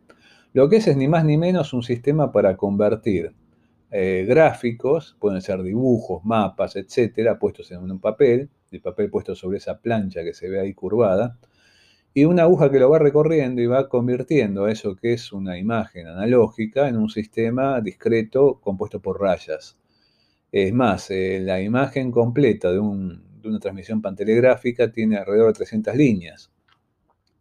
Lo 0.52 0.68
que 0.68 0.76
es 0.76 0.86
es 0.86 0.96
ni 0.96 1.08
más 1.08 1.24
ni 1.24 1.36
menos 1.36 1.72
un 1.72 1.82
sistema 1.82 2.32
para 2.32 2.56
convertir 2.56 3.34
eh, 3.90 4.24
gráficos, 4.26 5.16
pueden 5.20 5.40
ser 5.40 5.62
dibujos, 5.62 6.24
mapas, 6.24 6.76
etcétera, 6.76 7.38
puestos 7.38 7.70
en 7.70 7.90
un 7.90 8.00
papel, 8.00 8.50
el 8.70 8.80
papel 8.80 9.10
puesto 9.10 9.34
sobre 9.34 9.58
esa 9.58 9.78
plancha 9.80 10.24
que 10.24 10.34
se 10.34 10.48
ve 10.48 10.60
ahí 10.60 10.74
curvada, 10.74 11.38
y 12.16 12.24
una 12.24 12.44
aguja 12.44 12.70
que 12.70 12.78
lo 12.78 12.88
va 12.88 12.98
recorriendo 12.98 13.60
y 13.60 13.66
va 13.66 13.90
convirtiendo 13.90 14.68
eso 14.68 14.96
que 14.96 15.12
es 15.12 15.34
una 15.34 15.58
imagen 15.58 16.06
analógica 16.06 16.88
en 16.88 16.96
un 16.96 17.10
sistema 17.10 17.78
discreto 17.82 18.58
compuesto 18.58 19.02
por 19.02 19.20
rayas. 19.20 19.76
Es 20.50 20.72
más, 20.72 21.10
eh, 21.10 21.40
la 21.42 21.60
imagen 21.60 22.10
completa 22.10 22.70
de, 22.70 22.76
de 22.76 23.48
una 23.48 23.60
transmisión 23.60 24.02
pantelegráfica 24.02 24.90
tiene 24.90 25.18
alrededor 25.18 25.48
de 25.48 25.58
300 25.58 25.94
líneas 25.94 26.50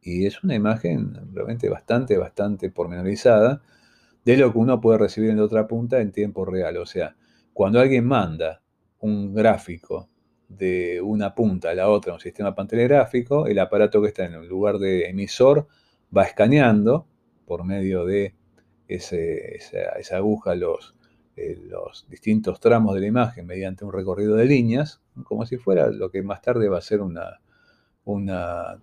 y 0.02 0.26
es 0.26 0.44
una 0.44 0.56
imagen 0.56 1.14
realmente 1.34 1.70
bastante, 1.70 2.18
bastante 2.18 2.70
pormenorizada 2.70 3.62
de 4.26 4.38
lo 4.38 4.52
que 4.52 4.60
uno 4.60 4.82
puede 4.82 5.00
recibir 5.00 5.30
en 5.32 5.38
la 5.38 5.46
otra 5.46 5.68
punta 5.68 6.02
en 6.02 6.12
tiempo 6.12 6.46
real. 6.46 6.78
O 6.78 6.86
sea, 6.86 7.16
Cuando 7.54 7.80
alguien 7.80 8.06
manda 8.06 8.62
un 9.00 9.34
gráfico 9.34 10.10
de 10.48 11.02
una 11.02 11.34
punta 11.34 11.72
a 11.72 11.76
la 11.76 11.90
otra 11.90 12.14
un 12.14 12.20
sistema 12.20 12.54
pantelegráfico, 12.54 13.48
el 13.48 13.60
aparato 13.60 14.02
que 14.02 14.10
está 14.10 14.26
en 14.26 14.36
el 14.36 14.48
lugar 14.48 14.78
de 14.78 15.10
emisor 15.10 15.68
va 16.16 16.24
escaneando 16.24 17.08
por 17.46 17.64
medio 17.64 18.06
de 18.06 18.36
esa, 18.88 20.16
aguja 20.16 20.56
los, 20.56 20.96
eh, 21.36 21.58
los 21.68 22.06
distintos 22.10 22.60
tramos 22.60 22.94
de 22.94 23.02
la 23.02 23.08
imagen 23.08 23.46
mediante 23.46 23.86
un 23.86 23.94
recorrido 23.94 24.36
de 24.36 24.46
líneas, 24.46 25.02
como 25.24 25.46
si 25.46 25.58
fuera 25.58 25.88
lo 25.90 26.12
que 26.12 26.22
más 26.22 26.42
tarde 26.42 26.70
va 26.70 26.78
a 26.78 26.82
ser 26.82 27.02
una, 27.02 28.80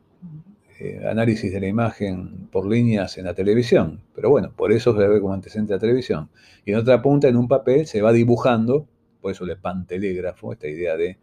eh, 0.81 1.07
análisis 1.09 1.53
de 1.53 1.61
la 1.61 1.69
imagen 1.69 2.49
por 2.51 2.67
líneas 2.67 3.19
en 3.19 3.27
la 3.27 3.35
televisión. 3.35 4.03
Pero 4.15 4.31
bueno, 4.31 4.53
por 4.57 4.73
eso 4.73 4.97
se 4.97 5.07
ve 5.07 5.21
como 5.21 5.35
antecedente 5.35 5.73
a 5.73 5.77
la 5.77 5.81
televisión. 5.81 6.31
Y 6.65 6.73
en 6.73 6.79
otra 6.79 7.01
punta, 7.03 7.29
en 7.29 7.37
un 7.37 7.49
papel, 7.49 7.87
se 7.87 8.03
va 8.03 8.13
dibujando, 8.13 8.89
por 9.21 9.31
eso 9.31 9.45
el 9.45 9.57
pantelégrafo, 9.59 10.53
esta 10.53 10.67
idea 10.67 10.97
de 10.97 11.19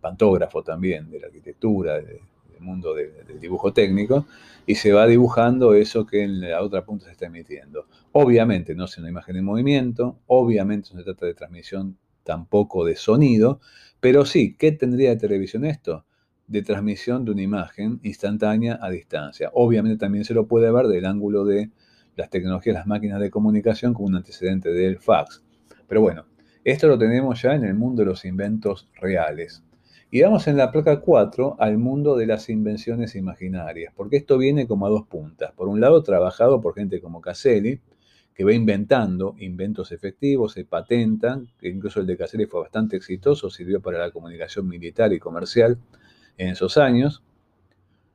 pantógrafo 0.00 0.62
también, 0.62 1.10
de 1.10 1.20
la 1.20 1.26
arquitectura, 1.26 2.00
del 2.00 2.20
mundo 2.60 2.94
del 2.94 3.40
dibujo 3.40 3.72
técnico, 3.72 4.26
y 4.66 4.74
se 4.74 4.92
va 4.92 5.06
dibujando 5.06 5.74
eso 5.74 6.06
que 6.06 6.22
en 6.22 6.40
la 6.40 6.62
otra 6.62 6.84
punta 6.84 7.06
se 7.06 7.12
está 7.12 7.26
emitiendo. 7.26 7.86
Obviamente 8.12 8.74
no 8.74 8.84
es 8.84 8.98
una 8.98 9.08
imagen 9.08 9.36
en 9.36 9.44
movimiento, 9.44 10.18
obviamente 10.26 10.90
no 10.92 10.98
se 10.98 11.04
trata 11.04 11.26
de 11.26 11.34
transmisión 11.34 11.96
tampoco 12.22 12.84
de 12.84 12.96
sonido, 12.96 13.60
pero 14.00 14.24
sí, 14.24 14.56
¿qué 14.58 14.72
tendría 14.72 15.10
de 15.10 15.16
televisión 15.16 15.64
esto? 15.64 16.04
De 16.46 16.62
transmisión 16.62 17.24
de 17.24 17.32
una 17.32 17.42
imagen 17.42 18.00
instantánea 18.02 18.78
a 18.80 18.90
distancia. 18.90 19.50
Obviamente 19.54 19.98
también 19.98 20.24
se 20.24 20.34
lo 20.34 20.46
puede 20.46 20.70
ver 20.70 20.86
del 20.86 21.06
ángulo 21.06 21.44
de 21.44 21.70
las 22.16 22.30
tecnologías, 22.30 22.74
las 22.74 22.86
máquinas 22.86 23.20
de 23.20 23.30
comunicación 23.30 23.94
como 23.94 24.08
un 24.08 24.16
antecedente 24.16 24.70
del 24.70 24.98
fax. 24.98 25.42
Pero 25.86 26.00
bueno, 26.00 26.26
esto 26.64 26.88
lo 26.88 26.98
tenemos 26.98 27.40
ya 27.40 27.54
en 27.54 27.64
el 27.64 27.74
mundo 27.74 28.02
de 28.02 28.06
los 28.06 28.24
inventos 28.24 28.88
reales. 29.00 29.62
Y 30.12 30.22
vamos 30.22 30.48
en 30.48 30.56
la 30.56 30.72
placa 30.72 31.00
4 31.00 31.56
al 31.60 31.78
mundo 31.78 32.16
de 32.16 32.26
las 32.26 32.48
invenciones 32.48 33.14
imaginarias, 33.14 33.92
porque 33.96 34.16
esto 34.16 34.38
viene 34.38 34.66
como 34.66 34.86
a 34.86 34.90
dos 34.90 35.06
puntas. 35.06 35.52
Por 35.52 35.68
un 35.68 35.80
lado, 35.80 36.02
trabajado 36.02 36.60
por 36.60 36.74
gente 36.74 37.00
como 37.00 37.20
Caselli, 37.20 37.80
que 38.34 38.42
va 38.42 38.52
inventando 38.52 39.36
inventos 39.38 39.92
efectivos, 39.92 40.54
se 40.54 40.64
patentan, 40.64 41.48
que 41.60 41.68
incluso 41.68 42.00
el 42.00 42.06
de 42.06 42.16
Caselli 42.16 42.46
fue 42.46 42.60
bastante 42.60 42.96
exitoso, 42.96 43.50
sirvió 43.50 43.80
para 43.80 43.98
la 43.98 44.10
comunicación 44.10 44.66
militar 44.66 45.12
y 45.12 45.20
comercial 45.20 45.78
en 46.38 46.48
esos 46.48 46.76
años. 46.76 47.22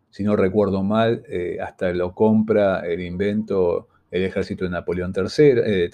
Si 0.10 0.24
no 0.24 0.36
recuerdo 0.36 0.84
mal, 0.84 1.24
eh, 1.30 1.60
hasta 1.62 1.94
lo 1.94 2.14
compra 2.14 2.82
el 2.82 3.02
invento 3.02 3.88
el 4.12 4.24
ejército 4.24 4.64
de 4.66 4.72
Napoleón 4.72 5.14
III, 5.16 5.34
eh, 5.66 5.90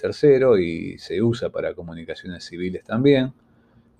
y 0.60 0.98
se 0.98 1.22
usa 1.22 1.50
para 1.50 1.74
comunicaciones 1.74 2.44
civiles 2.44 2.84
también. 2.84 3.32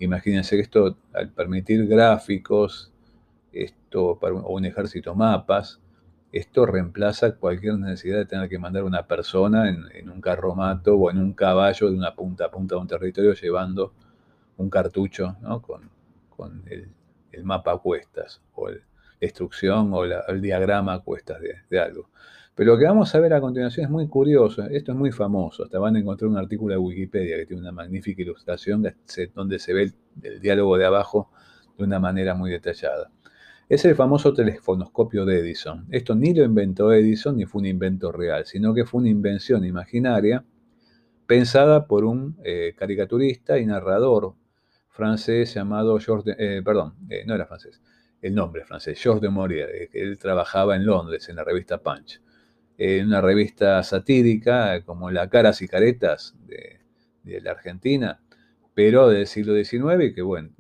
Imagínense 0.03 0.57
que 0.57 0.63
esto, 0.63 0.97
al 1.13 1.31
permitir 1.31 1.87
gráficos, 1.87 2.91
esto 3.53 4.19
o 4.21 4.53
un 4.53 4.65
ejército 4.65 5.15
mapas, 5.15 5.81
esto 6.33 6.67
reemplaza 6.67 7.37
cualquier 7.37 7.75
necesidad 7.79 8.19
de 8.19 8.27
tener 8.27 8.49
que 8.49 8.59
mandar 8.59 8.83
una 8.83 9.07
persona 9.07 9.69
en, 9.69 10.11
un 10.11 10.21
carromato 10.21 10.97
o 10.97 11.09
en 11.09 11.19
un 11.19 11.35
caballo 11.35 11.89
de 11.89 11.97
una 11.97 12.17
punta 12.17 12.47
a 12.47 12.51
punta 12.51 12.75
de 12.75 12.81
un 12.81 12.89
territorio 12.89 13.33
llevando 13.35 13.93
un 14.57 14.69
cartucho 14.69 15.37
con, 15.61 16.65
el, 16.67 17.45
mapa 17.45 17.75
a 17.75 17.79
cuestas 17.79 18.41
o 18.55 18.71
la 18.71 18.79
instrucción 19.21 19.95
o 19.95 20.03
el 20.03 20.41
diagrama 20.43 20.95
a 20.95 20.99
cuestas 20.99 21.41
de, 21.71 21.79
algo. 21.81 22.09
Pero 22.55 22.73
lo 22.73 22.79
que 22.79 22.85
vamos 22.85 23.15
a 23.15 23.21
ver 23.21 23.33
a 23.33 23.41
continuación 23.41 23.87
es 23.87 23.91
muy 23.91 24.09
curioso, 24.09 24.65
esto 24.65 24.93
es 24.93 24.99
muy 24.99 25.11
famoso, 25.11 25.65
hasta 25.65 25.79
van 25.79 25.97
a 25.97 26.01
encontrar 26.01 26.31
un 26.31 26.37
artículo 26.37 26.75
de 26.75 26.79
Wikipedia 26.79 27.37
que 27.37 27.47
tiene 27.47 27.63
una 27.63 27.73
magnífica 27.73 28.21
ilustración 28.23 28.85
donde 29.35 29.59
se 29.59 29.73
ve 29.73 29.93
el 30.23 30.41
diálogo 30.41 30.77
de 30.77 30.85
abajo 30.85 31.31
de 31.79 31.85
una 31.85 31.99
manera 31.99 32.35
muy 32.35 32.51
detallada 32.51 33.11
es 33.73 33.87
el 33.87 33.95
famoso 33.95 34.35
telefonoscopio 34.35 35.25
de 35.25 35.39
Edison. 35.39 35.87
Esto 35.91 36.15
ni 36.15 36.35
lo 36.35 36.45
inventó 36.45 36.93
Edison 36.93 37.39
ni 37.39 37.47
fue 37.47 37.61
un 37.61 37.67
invento 37.67 38.13
real, 38.13 38.45
sino 38.45 38.75
que 38.75 38.85
fue 38.85 39.01
una 39.01 39.09
invención 39.09 39.65
imaginaria 39.65 40.45
pensada 41.27 41.87
por 41.87 42.05
un 42.05 42.37
eh, 42.45 42.75
caricaturista 42.77 43.59
y 43.59 43.65
narrador 43.65 44.35
francés 44.91 45.55
llamado 45.55 45.99
Georges, 45.99 46.37
eh, 46.39 46.61
perdón, 46.63 46.97
eh, 47.09 47.25
no 47.27 47.35
era 47.35 47.47
francés, 47.47 47.81
el 48.21 48.35
nombre 48.35 48.67
francés, 48.67 49.01
Georges 49.01 49.23
de 49.23 49.31
Maurier, 49.31 49.89
él 49.91 50.19
trabajaba 50.19 50.77
en 50.77 50.85
Londres 50.85 51.31
en 51.31 51.37
la 51.37 51.45
revista 51.45 51.79
Punch, 51.79 52.21
en 52.79 53.07
una 53.07 53.21
revista 53.21 53.83
satírica 53.83 54.83
como 54.85 55.11
La 55.11 55.29
Caras 55.29 55.63
y 55.63 55.69
Caretas 55.69 56.35
de, 56.47 56.81
de 57.23 57.41
la 57.41 57.53
Argentina, 57.53 58.21
pero 58.75 59.09
del 59.09 59.27
siglo 59.27 59.55
XIX 59.55 60.15
que, 60.15 60.23
bueno, 60.23 60.51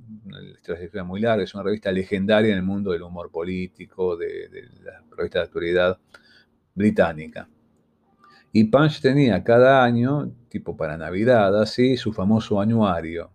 una 0.93 1.05
muy 1.05 1.21
larga, 1.21 1.45
es 1.45 1.55
una 1.55 1.63
revista 1.63 1.91
legendaria 1.93 2.53
en 2.53 2.59
el 2.59 2.65
mundo 2.65 2.93
del 2.93 3.03
humor 3.03 3.31
político, 3.31 4.17
de, 4.17 4.49
la 4.83 5.03
revista 5.17 5.41
de 5.41 5.45
actualidad 5.45 5.99
británica. 6.75 7.49
Y 8.53 8.65
Punch 8.65 9.01
tenía 9.01 9.43
cada 9.43 9.83
año, 9.83 10.31
tipo 10.49 10.77
para 10.77 10.99
Navidad, 10.99 11.59
así, 11.61 11.97
su 11.97 12.13
famoso 12.13 12.61
anuario, 12.61 13.31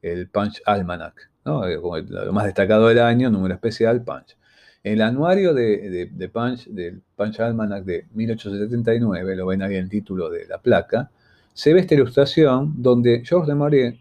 el 0.00 0.28
Punch 0.28 0.62
Almanac, 0.64 1.30
¿no? 1.44 1.66
Eh, 1.66 1.78
lo 2.08 2.32
más 2.32 2.46
destacado 2.46 2.88
del 2.88 3.00
año, 3.00 3.30
número 3.30 3.54
especial, 3.54 4.02
Punch. 4.02 4.36
El 4.84 5.02
anuario 5.02 5.52
de, 5.54 6.10
de, 6.12 6.28
Punch, 6.28 6.68
del 6.68 7.02
Punch 7.16 7.40
Almanac 7.40 7.84
de 7.84 8.06
1879, 8.12 9.34
lo 9.34 9.46
ven 9.46 9.62
ahí 9.62 9.74
en 9.74 9.84
el 9.84 9.88
título 9.88 10.30
de 10.30 10.46
la 10.46 10.58
placa, 10.58 11.10
se 11.52 11.74
ve 11.74 11.80
esta 11.80 11.94
ilustración 11.94 12.74
donde 12.76 13.24
Georges 13.24 13.56
de 13.56 13.98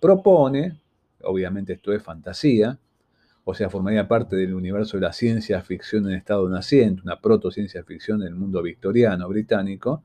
propone 0.00 0.80
obviamente 1.22 1.74
esto 1.74 1.92
es 1.92 2.02
fantasía, 2.02 2.78
o 3.44 3.54
sea, 3.54 3.70
formaría 3.70 4.06
parte 4.06 4.36
del 4.36 4.54
universo 4.54 4.96
de 4.96 5.02
la 5.02 5.12
ciencia 5.12 5.60
ficción 5.62 6.06
en 6.08 6.14
estado 6.14 6.48
naciente, 6.48 7.02
una 7.02 7.20
proto-ciencia 7.20 7.82
ficción 7.84 8.20
del 8.20 8.34
mundo 8.34 8.62
victoriano 8.62 9.28
británico, 9.28 10.04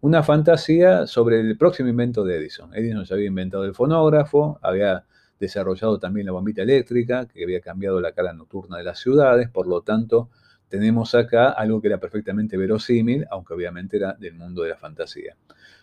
una 0.00 0.22
fantasía 0.22 1.06
sobre 1.06 1.40
el 1.40 1.58
próximo 1.58 1.88
invento 1.88 2.24
de 2.24 2.36
Edison. 2.36 2.74
Edison 2.74 3.04
ya 3.04 3.14
había 3.14 3.26
inventado 3.26 3.64
el 3.64 3.74
fonógrafo, 3.74 4.58
había 4.62 5.04
desarrollado 5.40 5.98
también 5.98 6.26
la 6.26 6.32
bombita 6.32 6.62
eléctrica, 6.62 7.26
que 7.26 7.42
había 7.42 7.60
cambiado 7.60 8.00
la 8.00 8.12
cara 8.12 8.32
nocturna 8.32 8.76
de 8.76 8.84
las 8.84 9.00
ciudades, 9.00 9.48
por 9.48 9.66
lo 9.66 9.80
tanto, 9.80 10.28
tenemos 10.68 11.16
acá 11.16 11.48
algo 11.48 11.80
que 11.80 11.88
era 11.88 11.98
perfectamente 11.98 12.56
verosímil, 12.56 13.26
aunque 13.30 13.54
obviamente 13.54 13.96
era 13.96 14.12
del 14.12 14.34
mundo 14.34 14.62
de 14.62 14.68
la 14.68 14.76
fantasía. 14.76 15.34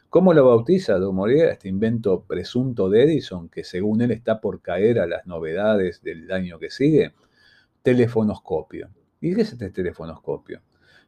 ¿Cómo 0.10 0.34
lo 0.34 0.46
bautiza 0.46 0.94
Dumouriez, 0.96 1.52
este 1.52 1.68
invento 1.68 2.24
presunto 2.24 2.90
de 2.90 3.04
Edison, 3.04 3.50
que 3.50 3.66
según 3.66 4.02
él 4.02 4.12
está 4.12 4.40
por 4.40 4.62
caer 4.62 5.00
a 5.00 5.08
las 5.08 5.28
novedades 5.28 6.02
del 6.02 6.32
año 6.32 6.60
que 6.60 6.70
sigue? 6.70 7.14
Telefonoscopio. 7.84 8.90
¿Y 9.20 9.36
qué 9.36 9.42
es 9.42 9.52
este 9.52 9.70
telefonoscopio? 9.70 10.62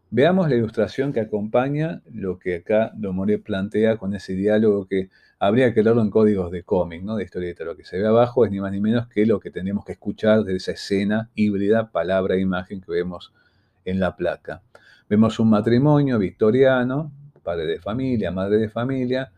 Veamos 0.09 0.49
la 0.49 0.55
ilustración 0.55 1.13
que 1.13 1.21
acompaña 1.21 2.01
lo 2.11 2.39
que 2.39 2.55
acá 2.55 2.91
Dumouriez 2.95 3.41
plantea 3.41 3.97
con 3.97 4.13
ese 4.15 4.33
diálogo 4.33 4.87
que 4.87 5.09
habría 5.39 5.73
que 5.73 5.81
leerlo 5.81 6.01
en 6.01 6.09
códigos 6.09 6.51
de 6.51 6.63
cómic, 6.63 7.01
¿no? 7.03 7.15
de 7.15 7.23
historieta. 7.23 7.63
Lo 7.63 7.75
que 7.75 7.85
se 7.85 7.97
ve 7.97 8.05
abajo 8.05 8.45
es 8.45 8.51
ni 8.51 8.59
más 8.59 8.71
ni 8.71 8.81
menos 8.81 9.07
que 9.07 9.25
lo 9.25 9.39
que 9.39 9.51
tenemos 9.51 9.85
que 9.85 9.93
escuchar 9.93 10.43
de 10.43 10.55
esa 10.55 10.73
escena 10.73 11.29
híbrida, 11.33 11.91
palabra 11.91 12.35
e 12.35 12.41
imagen 12.41 12.81
que 12.81 12.91
vemos 12.91 13.33
en 13.85 13.99
la 13.99 14.15
placa. 14.15 14.61
Vemos 15.09 15.39
un 15.39 15.49
matrimonio 15.49 16.19
victoriano 16.19 17.11
padre 17.49 17.65
de 17.65 17.79
familia, 17.79 18.29
madre 18.29 18.57
de 18.57 18.69
familia, 18.69 19.31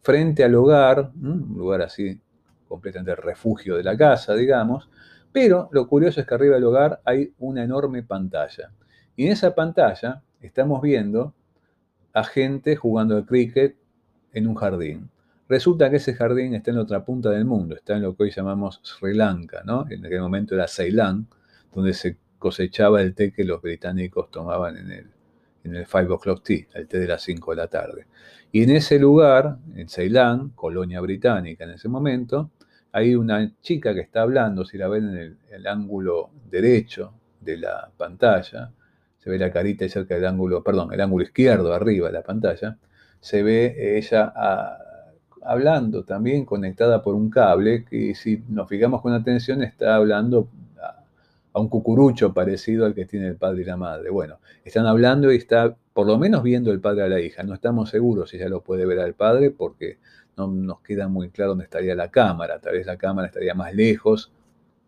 frente 0.00 0.42
al 0.42 0.52
hogar, 0.56 1.12
un 1.14 1.54
lugar 1.56 1.82
así 1.82 2.20
completamente 2.66 3.14
refugio 3.14 3.76
de 3.76 3.84
la 3.84 3.96
casa, 3.96 4.34
digamos, 4.34 4.90
pero 5.30 5.68
lo 5.70 5.86
curioso 5.86 6.20
es 6.20 6.26
que 6.26 6.34
arriba 6.34 6.56
del 6.56 6.64
hogar 6.64 7.00
hay 7.04 7.32
una 7.38 7.62
enorme 7.62 8.02
pantalla. 8.02 8.72
Y 9.14 9.26
en 9.26 9.32
esa 9.32 9.54
pantalla 9.54 10.22
estamos 10.40 10.82
viendo 10.82 11.34
a 12.12 12.24
gente 12.24 12.74
jugando 12.74 13.16
al 13.16 13.26
cricket 13.26 13.76
en 14.32 14.48
un 14.48 14.56
jardín. 14.56 15.08
Resulta 15.52 15.90
que 15.90 15.96
ese 15.96 16.14
jardín 16.14 16.54
está 16.54 16.70
en 16.70 16.78
la 16.78 16.82
otra 16.82 17.04
punta 17.04 17.28
del 17.28 17.44
mundo, 17.44 17.74
está 17.74 17.94
en 17.94 18.00
lo 18.00 18.16
que 18.16 18.22
hoy 18.22 18.30
llamamos 18.30 18.80
Sri 18.82 19.12
Lanka, 19.12 19.60
¿no? 19.66 19.84
En 19.90 20.02
aquel 20.06 20.22
momento 20.22 20.54
era 20.54 20.66
Ceilán, 20.66 21.26
donde 21.74 21.92
se 21.92 22.16
cosechaba 22.38 23.02
el 23.02 23.14
té 23.14 23.34
que 23.34 23.44
los 23.44 23.60
británicos 23.60 24.30
tomaban 24.30 24.78
en 24.78 24.90
el, 24.90 25.06
en 25.64 25.76
el 25.76 25.84
Five 25.84 26.08
O'Clock 26.08 26.42
Tea, 26.42 26.66
el 26.72 26.88
té 26.88 26.98
de 26.98 27.06
las 27.06 27.20
5 27.20 27.50
de 27.50 27.56
la 27.58 27.66
tarde. 27.66 28.06
Y 28.50 28.62
en 28.62 28.70
ese 28.70 28.98
lugar, 28.98 29.58
en 29.76 29.90
Ceilán, 29.90 30.52
colonia 30.54 31.02
británica 31.02 31.64
en 31.64 31.72
ese 31.72 31.90
momento, 31.90 32.52
hay 32.90 33.14
una 33.14 33.52
chica 33.60 33.92
que 33.92 34.00
está 34.00 34.22
hablando, 34.22 34.64
si 34.64 34.78
la 34.78 34.88
ven 34.88 35.14
en 35.14 35.38
el, 35.50 35.66
ángulo 35.66 36.30
derecho 36.50 37.12
de 37.42 37.58
la 37.58 37.90
pantalla, 37.94 38.72
se 39.18 39.28
ve 39.28 39.38
la 39.38 39.52
carita 39.52 39.86
cerca 39.86 40.14
del 40.14 40.24
ángulo, 40.24 40.64
perdón, 40.64 40.94
el 40.94 41.00
ángulo 41.02 41.24
izquierdo 41.24 41.74
arriba 41.74 42.06
de 42.06 42.14
la 42.14 42.22
pantalla, 42.22 42.78
se 43.20 43.42
ve 43.42 43.98
ella 43.98 44.32
ah, 44.34 44.78
hablando 45.44 46.04
también 46.04 46.44
conectada 46.44 47.02
por 47.02 47.14
un 47.14 47.30
cable 47.30 47.84
que 47.84 48.14
si 48.14 48.42
nos 48.48 48.68
fijamos 48.68 49.00
con 49.02 49.12
atención 49.12 49.62
está 49.62 49.96
hablando 49.96 50.48
a 51.52 51.60
un 51.60 51.68
cucurucho 51.68 52.32
parecido 52.32 52.86
al 52.86 52.94
que 52.94 53.04
tiene 53.04 53.28
el 53.28 53.36
padre 53.36 53.62
y 53.62 53.64
la 53.64 53.76
madre. 53.76 54.10
Bueno, 54.10 54.38
están 54.64 54.86
hablando 54.86 55.32
y 55.32 55.36
está 55.36 55.76
por 55.92 56.06
lo 56.06 56.18
menos 56.18 56.42
viendo 56.42 56.72
el 56.72 56.80
padre 56.80 57.02
a 57.02 57.08
la 57.08 57.20
hija. 57.20 57.42
No 57.42 57.54
estamos 57.54 57.90
seguros 57.90 58.30
si 58.30 58.36
ella 58.38 58.48
lo 58.48 58.62
puede 58.62 58.86
ver 58.86 59.00
al 59.00 59.14
padre 59.14 59.50
porque 59.50 59.98
no 60.36 60.46
nos 60.46 60.80
queda 60.80 61.08
muy 61.08 61.30
claro 61.30 61.50
dónde 61.50 61.64
estaría 61.64 61.94
la 61.94 62.10
cámara. 62.10 62.58
Tal 62.60 62.72
vez 62.72 62.86
la 62.86 62.96
cámara 62.96 63.26
estaría 63.26 63.54
más 63.54 63.74
lejos, 63.74 64.32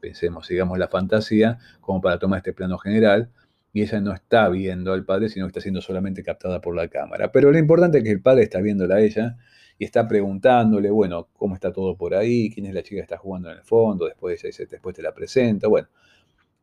pensemos, 0.00 0.46
sigamos 0.46 0.78
la 0.78 0.88
fantasía, 0.88 1.58
como 1.80 2.00
para 2.00 2.18
tomar 2.18 2.38
este 2.38 2.52
plano 2.52 2.78
general, 2.78 3.28
y 3.72 3.82
ella 3.82 4.00
no 4.00 4.12
está 4.12 4.48
viendo 4.48 4.92
al 4.92 5.04
padre, 5.04 5.28
sino 5.28 5.46
que 5.46 5.48
está 5.48 5.60
siendo 5.60 5.80
solamente 5.82 6.22
captada 6.22 6.60
por 6.60 6.74
la 6.74 6.88
cámara. 6.88 7.32
Pero 7.32 7.50
lo 7.50 7.58
importante 7.58 7.98
es 7.98 8.04
que 8.04 8.10
el 8.10 8.22
padre 8.22 8.44
está 8.44 8.60
viéndola 8.60 8.96
a 8.96 9.00
ella 9.00 9.36
y 9.78 9.84
está 9.84 10.06
preguntándole, 10.06 10.90
bueno, 10.90 11.28
cómo 11.32 11.54
está 11.54 11.72
todo 11.72 11.96
por 11.96 12.14
ahí, 12.14 12.50
quién 12.50 12.66
es 12.66 12.74
la 12.74 12.82
chica 12.82 12.96
que 12.96 13.02
está 13.02 13.18
jugando 13.18 13.50
en 13.50 13.58
el 13.58 13.64
fondo, 13.64 14.06
después 14.06 14.40
después 14.42 14.94
te 14.94 15.02
la 15.02 15.12
presento. 15.12 15.68
Bueno, 15.68 15.88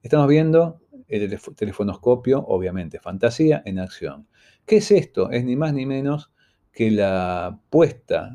estamos 0.02 0.28
viendo 0.28 0.80
el 1.08 1.38
telefonoscopio, 1.56 2.40
obviamente, 2.40 3.00
fantasía 3.00 3.62
en 3.66 3.80
acción. 3.80 4.28
¿Qué 4.66 4.78
es 4.78 4.92
esto? 4.92 5.30
Es 5.32 5.44
ni 5.44 5.56
más 5.56 5.74
ni 5.74 5.86
menos 5.86 6.32
que 6.72 6.90
la 6.90 7.60
puesta 7.70 8.34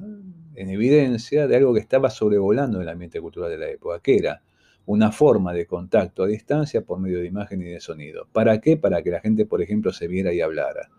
en 0.55 0.71
evidencia 0.71 1.47
de 1.47 1.57
algo 1.57 1.73
que 1.73 1.81
estaba 1.81 2.11
sobrevolando 2.11 2.81
el 2.81 2.89
ambiente 2.89 3.21
cultural 3.21 3.51
de 3.51 3.59
la 3.59 3.69
época, 3.69 4.01
que 4.01 4.17
era 4.17 4.43
una 4.85 5.11
forma 5.11 5.53
de 5.53 5.67
contacto 5.67 6.23
a 6.23 6.27
distancia 6.27 6.83
por 6.83 6.99
medio 7.01 7.19
de 7.19 7.27
imagen 7.27 7.61
y 7.63 7.65
de 7.65 7.81
sonido. 7.81 8.29
¿Para 8.33 8.61
qué? 8.61 8.77
Para 8.77 9.03
que 9.03 9.11
la 9.11 9.21
gente, 9.21 9.47
por 9.47 9.63
ejemplo, 9.63 9.93
se 9.93 10.07
viera 10.07 10.33
y 10.33 10.41
hablara. 10.41 10.91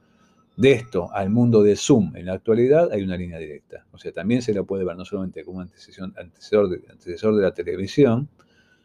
De 0.57 0.71
esto 0.71 1.11
al 1.13 1.29
mundo 1.29 1.61
de 1.61 1.75
Zoom 1.75 2.15
en 2.15 2.25
la 2.25 2.33
actualidad 2.33 2.91
hay 2.91 3.03
una 3.03 3.15
línea 3.15 3.37
directa. 3.37 3.85
O 3.91 3.99
sea, 3.99 4.11
también 4.11 4.41
se 4.41 4.55
la 4.55 4.63
puede 4.63 4.83
ver 4.83 4.97
no 4.97 5.05
solamente 5.05 5.45
como 5.45 5.61
antecesor 5.61 6.69
de, 6.69 6.81
antecesor 6.89 7.35
de 7.35 7.43
la 7.43 7.53
televisión, 7.53 8.27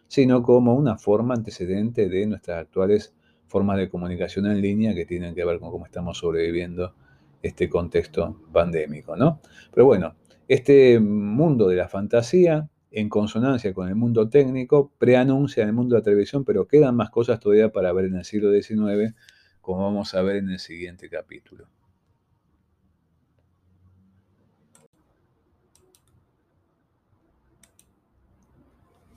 sino 0.07 0.43
como 0.43 0.75
una 0.75 0.99
forma 0.99 1.33
antecedente 1.33 2.11
de 2.11 2.27
nuestras 2.27 2.59
actuales 2.59 3.15
formas 3.47 3.79
de 3.79 3.89
comunicación 3.89 4.45
en 4.47 4.61
línea 4.61 4.95
que 4.95 5.07
tienen 5.07 5.35
que 5.35 5.47
ver 5.47 5.61
con 5.61 5.71
cómo 5.71 5.87
estamos 5.87 6.19
sobreviviendo 6.19 6.95
este 7.41 7.71
contexto 7.71 8.43
pandémico, 8.53 9.17
¿no? 9.17 9.41
Pero 9.73 9.87
bueno, 9.87 10.15
este 10.49 11.01
mundo 11.01 11.69
de 11.69 11.77
la 11.77 11.89
fantasía, 11.89 12.69
en 12.91 13.09
consonancia 13.09 13.73
con 13.73 13.89
el 13.89 13.95
mundo 13.95 14.29
técnico, 14.29 14.93
preanuncia 14.99 15.65
el 15.65 15.73
mundo 15.73 15.95
de 15.95 16.01
la 16.01 16.05
televisión, 16.05 16.45
pero 16.45 16.69
quedan 16.69 16.97
más 16.97 17.09
cosas 17.09 17.41
todavía 17.41 17.73
para 17.73 17.95
ver 17.95 18.05
en 18.05 18.17
el 18.17 18.25
siglo 18.27 18.53
XIX 18.53 19.15
como 19.63 19.85
vamos 19.85 20.15
a 20.15 20.23
ver 20.23 20.37
en 20.37 20.51
el 20.51 20.59
siguiente 20.59 21.09
capítulo. 21.09 21.67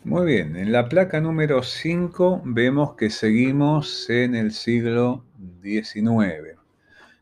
Muy 0.06 0.28
bien, 0.28 0.56
en 0.56 0.72
la 0.72 0.88
placa 0.88 1.20
número 1.20 1.64
5 1.64 2.44
vemos 2.46 2.94
que 2.94 3.10
seguimos 3.10 4.08
en 4.08 4.36
el 4.36 4.52
siglo 4.52 5.26
XIX. 5.64 6.60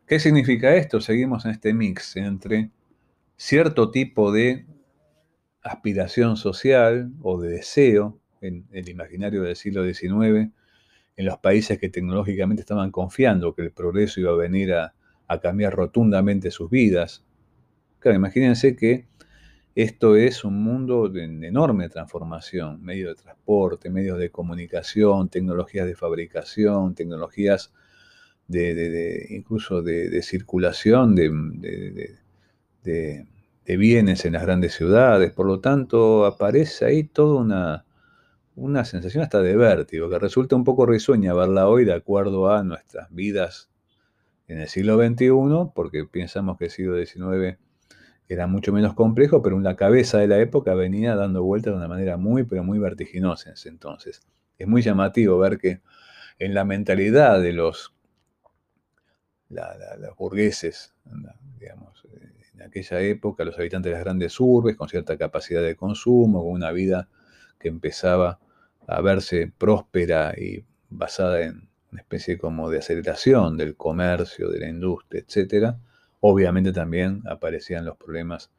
¿Qué 0.05 0.19
significa 0.19 0.75
esto? 0.75 0.99
Seguimos 0.99 1.45
en 1.45 1.51
este 1.51 1.73
mix 1.73 2.17
entre 2.17 2.71
cierto 3.37 3.89
tipo 3.89 4.33
de 4.33 4.65
aspiración 5.61 6.35
social 6.35 7.13
o 7.21 7.39
de 7.39 7.51
deseo 7.51 8.19
en 8.41 8.67
el 8.73 8.89
imaginario 8.89 9.43
del 9.43 9.55
siglo 9.55 9.85
XIX 9.85 10.51
en 11.15 11.25
los 11.25 11.37
países 11.37 11.77
que 11.79 11.89
tecnológicamente 11.89 12.61
estaban 12.61 12.91
confiando 12.91 13.53
que 13.53 13.61
el 13.61 13.71
progreso 13.71 14.19
iba 14.19 14.31
a 14.31 14.35
venir 14.35 14.73
a, 14.73 14.93
cambiar 15.41 15.73
rotundamente 15.73 16.51
sus 16.51 16.69
vidas. 16.69 17.25
Claro, 17.97 18.17
imagínense 18.17 18.75
que 18.75 19.07
esto 19.73 20.15
es 20.15 20.43
un 20.43 20.61
mundo 20.61 21.09
de, 21.09 21.23
enorme 21.23 21.89
transformación, 21.89 22.83
medios 22.83 23.17
de 23.17 23.23
transporte, 23.23 23.89
medios 23.89 24.19
de 24.19 24.29
comunicación, 24.29 25.29
tecnologías 25.29 25.87
de 25.87 25.95
fabricación, 25.95 26.93
tecnologías 26.93 27.73
de, 28.47 29.25
incluso 29.31 29.81
de, 29.81 30.21
circulación 30.21 31.15
de, 31.15 32.15
bienes 33.65 34.25
en 34.25 34.33
las 34.33 34.43
grandes 34.43 34.75
ciudades. 34.75 35.31
Por 35.31 35.47
lo 35.47 35.59
tanto, 35.59 36.27
aparece 36.27 36.85
ahí 36.85 37.05
toda 37.05 37.41
una, 37.41 37.85
una 38.55 38.85
sensación 38.85 39.23
hasta 39.23 39.41
de 39.41 39.55
vértigo, 39.55 40.09
que 40.09 40.19
resulta 40.19 40.55
un 40.55 40.63
poco 40.63 40.85
risueña 40.85 41.33
verla 41.33 41.67
hoy 41.67 41.85
de 41.85 41.93
acuerdo 41.93 42.51
a 42.51 42.63
nuestras 42.63 43.09
vidas 43.11 43.69
en 44.47 44.59
el 44.59 44.67
siglo 44.67 44.97
XXI, 44.97 45.71
porque 45.73 46.05
pensamos 46.05 46.57
que 46.57 46.65
el 46.65 46.71
siglo 46.71 47.03
XIX 47.03 47.57
era 48.27 48.47
mucho 48.47 48.71
menos 48.71 48.93
complejo, 48.93 49.41
pero 49.41 49.59
la 49.59 49.75
cabeza 49.75 50.19
de 50.19 50.27
la 50.27 50.39
época 50.39 50.73
venía 50.75 51.15
dando 51.15 51.43
vueltas 51.43 51.73
de 51.73 51.77
una 51.77 51.87
manera 51.87 52.17
muy, 52.17 52.43
pero 52.43 52.63
muy 52.63 52.79
vertiginosa 52.79 53.49
en 53.49 53.53
ese 53.53 53.69
entonces. 53.69 54.21
Es 54.57 54.67
muy 54.67 54.81
llamativo 54.81 55.37
ver 55.39 55.57
que 55.57 55.81
en 56.39 56.53
la 56.53 56.63
mentalidad 56.63 57.41
de 57.41 57.53
los, 57.53 57.93
los 59.49 60.15
burgueses, 60.17 60.93
digamos, 61.59 62.07
en 62.53 62.61
aquella 62.61 63.01
época, 63.01 63.43
los 63.43 63.57
habitantes 63.57 63.89
de 63.89 63.95
las 63.95 64.03
grandes 64.03 64.39
urbes, 64.39 64.75
con 64.75 64.87
cierta 64.87 65.17
capacidad 65.17 65.61
de 65.61 65.75
consumo, 65.75 66.43
con 66.43 66.53
una 66.53 66.71
vida 66.71 67.09
que 67.63 67.69
empezaba 67.69 68.39
a 68.87 68.99
verse 68.99 69.51
próspera 69.57 70.33
y 70.37 70.65
basada 70.89 71.41
en 71.43 71.69
una 71.93 72.01
especie 72.01 72.37
como 72.37 72.69
de 72.69 72.79
aceleración 72.79 73.55
del 73.55 73.77
comercio, 73.77 74.49
de 74.49 74.59
la 74.59 74.67
industria, 74.67 75.23
etc., 75.25 75.75
obviamente 76.19 76.73
también 76.73 77.23
aparecían 77.25 77.85
los 77.85 77.95
problemas 77.95 78.51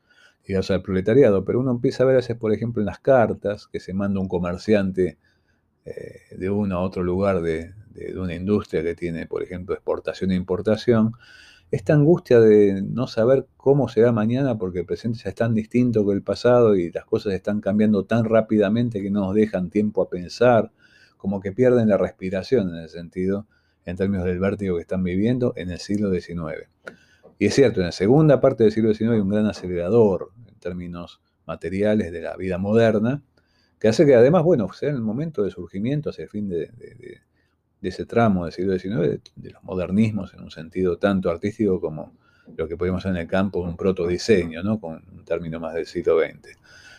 ligados 0.46 0.70
al 0.70 0.80
proletariado, 0.80 1.44
pero 1.44 1.60
uno 1.60 1.72
empieza 1.72 2.02
a 2.02 2.06
ver 2.06 2.14
a 2.14 2.18
veces, 2.18 2.36
por 2.36 2.52
ejemplo, 2.54 2.80
en 2.80 2.86
las 2.86 2.98
cartas 2.98 3.66
que 3.66 3.78
se 3.78 3.92
manda 3.92 4.20
un 4.20 4.28
comerciante 4.28 5.18
eh, 5.84 6.20
de 6.30 6.48
uno 6.48 6.76
a 6.76 6.80
otro 6.80 7.02
lugar 7.02 7.42
de, 7.42 7.74
de, 7.90 8.18
una 8.18 8.34
industria 8.34 8.82
que 8.82 8.94
tiene, 8.94 9.26
por 9.26 9.42
ejemplo, 9.42 9.74
exportación 9.74 10.30
e 10.30 10.34
importación, 10.34 11.12
esta 11.74 11.92
angustia 11.92 12.38
de 12.38 12.82
no 12.82 13.08
saber 13.08 13.48
cómo 13.56 13.88
será 13.88 14.12
mañana 14.12 14.56
porque 14.56 14.80
el 14.80 14.86
presente 14.86 15.18
ya 15.24 15.30
es 15.30 15.34
tan 15.34 15.54
distinto 15.54 16.06
que 16.06 16.12
el 16.12 16.22
pasado 16.22 16.76
y 16.76 16.92
las 16.92 17.04
cosas 17.04 17.32
están 17.34 17.60
cambiando 17.60 18.04
tan 18.04 18.24
rápidamente 18.24 19.02
que 19.02 19.10
no 19.10 19.22
nos 19.22 19.34
dejan 19.34 19.70
tiempo 19.70 20.00
a 20.00 20.08
pensar, 20.08 20.70
como 21.16 21.40
que 21.40 21.50
pierden 21.50 21.88
la 21.88 21.96
respiración 21.96 22.68
en 22.68 22.76
el 22.76 22.88
sentido, 22.88 23.48
en 23.84 23.96
términos 23.96 24.24
del 24.24 24.38
vértigo 24.38 24.76
que 24.76 24.82
están 24.82 25.02
viviendo 25.02 25.52
en 25.56 25.70
el 25.70 25.80
siglo 25.80 26.12
XIX. 26.12 26.68
Y 27.40 27.46
es 27.46 27.54
cierto, 27.54 27.80
en 27.80 27.86
la 27.86 27.92
segunda 27.92 28.40
parte 28.40 28.62
del 28.62 28.72
siglo 28.72 28.94
XIX 28.94 29.10
hay 29.10 29.20
un 29.20 29.30
gran 29.30 29.46
acelerador 29.46 30.30
en 30.46 30.54
términos 30.60 31.20
materiales 31.44 32.12
de 32.12 32.22
la 32.22 32.36
vida 32.36 32.56
moderna, 32.56 33.20
que 33.80 33.88
hace 33.88 34.06
que 34.06 34.14
además, 34.14 34.44
bueno, 34.44 34.72
sea 34.72 34.90
el 34.90 35.00
momento 35.00 35.42
de 35.42 35.50
surgimiento 35.50 36.10
hacia 36.10 36.22
el 36.22 36.30
fin 36.30 36.48
de 36.48 36.68
de 36.68 37.20
ese 37.88 38.06
tramo 38.06 38.44
del 38.44 38.52
siglo 38.52 38.78
XIX, 38.78 39.20
de, 39.36 39.50
los 39.50 39.62
modernismos 39.62 40.34
en 40.34 40.42
un 40.42 40.50
sentido 40.50 40.98
tanto 40.98 41.30
artístico 41.30 41.80
como 41.80 42.12
lo 42.56 42.68
que 42.68 42.76
podemos 42.76 43.04
en 43.06 43.16
el 43.16 43.26
campo, 43.26 43.60
un 43.60 43.76
protodiseño, 43.76 44.62
¿no? 44.62 44.78
con 44.78 45.02
un 45.12 45.24
término 45.24 45.60
más 45.60 45.74
del 45.74 45.86
siglo 45.86 46.20
XX. 46.20 46.58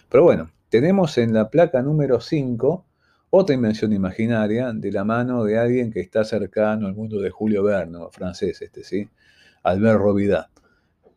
Pero 0.09 0.23
bueno, 0.23 0.49
tenemos 0.69 1.17
en 1.17 1.33
la 1.33 1.49
placa 1.49 1.81
número 1.81 2.19
5 2.19 2.85
otra 3.29 3.53
invención 3.53 3.91
imaginaria 3.91 4.71
de 4.71 4.91
la 4.91 5.03
mano 5.03 5.43
de 5.43 5.57
alguien 5.57 5.91
que 5.91 5.99
está 5.99 6.23
cercano 6.23 6.87
al 6.87 6.95
mundo 6.95 7.19
de 7.19 7.29
Julio 7.29 7.63
Verne, 7.63 7.99
francés 8.11 8.61
este, 8.61 8.83
¿sí? 8.83 9.09
Albert 9.63 9.99
Robida, 9.99 10.49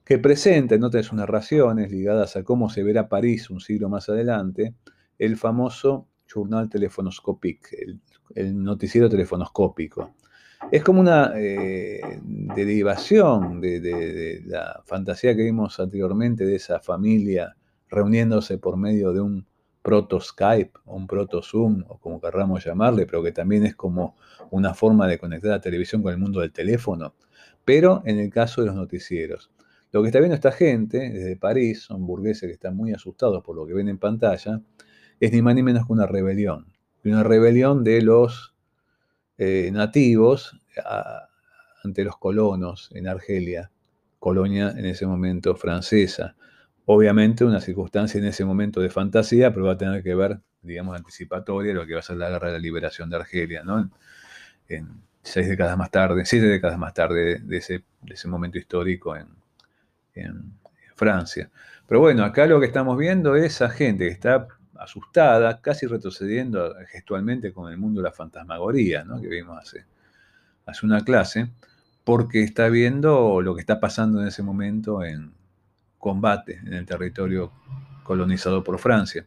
que 0.05 0.19
presenta 0.19 0.75
en 0.75 0.85
otras 0.85 1.13
narraciones 1.13 1.93
ligadas 1.93 2.35
a 2.35 2.43
cómo 2.43 2.71
se 2.71 2.83
verá 2.83 3.09
París 3.09 3.51
un 3.51 3.61
siglo 3.61 3.89
más 3.89 4.09
adelante, 4.09 4.75
el 5.19 5.37
famoso 5.37 6.09
Journal 6.27 6.69
Telefonoscopique, 6.69 7.77
el 7.81 8.01
el 8.35 8.63
noticiero 8.63 9.09
telefonoscópico. 9.09 10.15
Es 10.71 10.83
como 10.83 11.01
una 11.01 11.33
eh, 11.37 12.21
derivación 12.23 13.61
de, 13.61 14.43
la 14.45 14.83
fantasía 14.85 15.35
que 15.35 15.45
vimos 15.45 15.79
anteriormente 15.79 16.45
de 16.45 16.57
esa 16.57 16.81
familia 16.81 17.57
reuniéndose 17.89 18.59
por 18.59 18.77
medio 18.77 19.13
de 19.13 19.21
un 19.21 19.47
proto 19.83 20.21
Skype 20.21 20.73
o 20.85 20.97
un 20.97 21.07
proto 21.07 21.43
Zoom 21.43 21.85
o 21.89 21.99
como 21.99 22.21
querramos 22.21 22.65
llamarle, 22.65 23.07
pero 23.07 23.23
que 23.23 23.33
también 23.33 23.65
es 23.65 23.77
como 23.77 24.17
una 24.51 24.75
forma 24.75 25.07
de 25.07 25.19
conectar 25.19 25.53
la 25.53 25.61
televisión 25.61 26.03
con 26.03 26.13
el 26.13 26.19
mundo 26.19 26.41
del 26.41 26.53
teléfono, 26.53 27.15
pero 27.65 28.03
en 28.05 28.19
el 28.19 28.31
caso 28.31 28.61
de 28.61 28.67
los 28.67 28.77
noticieros. 28.77 29.51
Lo 29.91 30.03
que 30.03 30.09
está 30.09 30.19
viendo 30.19 30.35
esta 30.35 30.53
gente 30.53 30.99
desde 30.99 31.37
París, 31.37 31.83
son 31.83 32.05
burgueses 32.05 32.47
que 32.47 32.53
están 32.53 32.77
muy 32.77 32.93
asustados 32.93 33.43
por 33.43 33.57
lo 33.57 33.65
que 33.67 33.73
ven 33.73 33.89
en 33.89 33.97
pantalla, 33.97 34.61
es 35.21 35.33
ni 35.33 35.41
más 35.41 35.55
ni 35.55 35.63
menos 35.63 35.87
que 35.87 35.93
una 35.93 36.07
rebelión 36.07 36.67
una 37.05 37.23
rebelión 37.23 37.85
de 37.85 38.03
los 38.03 38.55
eh, 39.39 39.71
nativos 39.73 40.61
ante 41.85 42.05
los 42.05 42.17
colonos 42.19 42.91
en 42.93 43.09
Argelia, 43.09 43.71
colonia 44.19 44.71
en 44.71 44.85
ese 44.87 45.07
momento 45.07 45.55
francesa. 45.57 46.37
Obviamente 46.87 47.45
una 47.45 47.61
circunstancia 47.61 48.19
en 48.19 48.27
ese 48.27 48.45
momento 48.45 48.81
de 48.81 48.91
fantasía, 48.91 49.53
pero 49.53 49.67
va 49.67 49.73
a 49.73 49.79
tener 49.79 50.03
que 50.03 50.15
ver, 50.15 50.41
digamos, 50.63 50.97
anticipatoria 50.97 51.73
lo 51.73 51.87
que 51.87 51.95
va 51.95 52.01
a 52.01 52.03
ser 52.03 52.17
la 52.17 52.31
guerra 52.31 52.49
de 52.49 52.55
la 52.55 52.59
liberación 52.59 53.11
de 53.11 53.17
Argelia, 53.17 53.63
¿no? 53.63 53.91
En, 54.69 55.09
seis 55.21 55.49
décadas 55.49 55.77
más 55.77 55.91
tarde, 55.91 56.25
siete 56.25 56.47
décadas 56.47 56.79
más 56.79 56.95
tarde 56.95 57.41
de 57.41 57.57
ese, 57.59 57.83
momento 58.29 58.57
histórico 58.57 59.15
en, 59.15 59.27
en 60.15 60.55
Francia. 60.95 61.51
Pero 61.87 62.01
bueno, 62.01 62.25
acá 62.25 62.47
lo 62.47 62.61
que 62.61 62.67
estamos 62.67 62.97
viendo 62.97 63.37
es 63.37 63.61
a 63.61 63.69
gente 63.69 64.07
que 64.07 64.13
está 64.13 64.49
asustada, 64.79 65.61
casi 65.61 65.87
retrocediendo 65.87 66.75
gestualmente 66.91 67.53
con 67.53 67.71
el 67.71 67.79
mundo 67.79 68.01
de 68.01 68.09
la 68.09 68.13
fantasmagoría, 68.13 69.05
que 69.21 69.29
vimos 69.29 69.59
hace, 69.59 69.85
hace 70.67 70.87
una 70.87 71.03
clase, 71.03 71.51
porque 72.05 72.43
está 72.43 72.69
viendo 72.69 73.41
lo 73.43 73.55
que 73.55 73.61
está 73.61 73.81
pasando 73.81 74.21
en 74.21 74.29
ese 74.29 74.43
momento 74.43 75.05
en 75.05 75.33
combate 75.99 76.61
en 76.65 76.73
el 76.73 76.87
territorio 76.87 77.53
colonizado 78.03 78.65
por 78.65 78.79
Francia. 78.79 79.27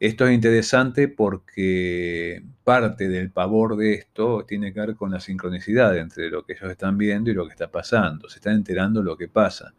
Esto 0.00 0.26
es 0.26 0.34
interesante 0.34 1.08
porque 1.08 2.44
parte 2.64 3.08
del 3.08 3.30
pavor 3.30 3.76
de 3.76 3.94
esto 3.94 4.44
tiene 4.46 4.72
que 4.72 4.80
ver 4.80 4.96
con 4.96 5.12
la 5.12 5.20
sincronicidad 5.20 5.96
entre 5.96 6.30
lo 6.30 6.44
que 6.44 6.54
ellos 6.54 6.70
están 6.70 6.98
viendo 6.98 7.30
y 7.30 7.34
lo 7.34 7.46
que 7.46 7.52
está 7.52 7.70
pasando. 7.70 8.28
Se 8.28 8.36
están 8.36 8.56
enterando 8.56 9.02
lo 9.02 9.16
que 9.16 9.28
pasa. 9.28 9.72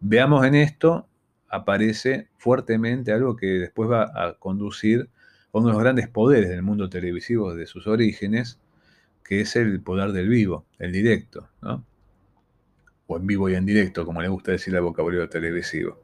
Veamos 0.00 0.44
en 0.46 0.56
esto, 0.56 1.06
aparece 1.52 2.28
fuertemente 2.38 3.12
algo 3.12 3.36
que 3.36 3.46
después 3.46 3.88
va 3.88 4.10
a 4.14 4.34
conducir 4.38 5.08
a 5.52 5.58
uno 5.58 5.68
de 5.68 5.72
los 5.74 5.82
grandes 5.82 6.08
poderes 6.08 6.48
del 6.48 6.62
mundo 6.62 6.88
televisivo 6.88 7.54
de 7.54 7.66
sus 7.66 7.86
orígenes, 7.86 8.58
que 9.22 9.42
es 9.42 9.54
el 9.54 9.80
poder 9.82 10.12
del 10.12 10.28
vivo, 10.28 10.64
el 10.78 10.92
directo, 10.92 11.48
o 13.06 13.16
en 13.18 13.26
vivo 13.26 13.50
y 13.50 13.54
en 13.54 13.66
directo, 13.66 14.06
como 14.06 14.22
le 14.22 14.28
gusta 14.28 14.52
decir 14.52 14.74
al 14.74 14.82
vocabulario 14.82 15.28
televisivo. 15.28 16.00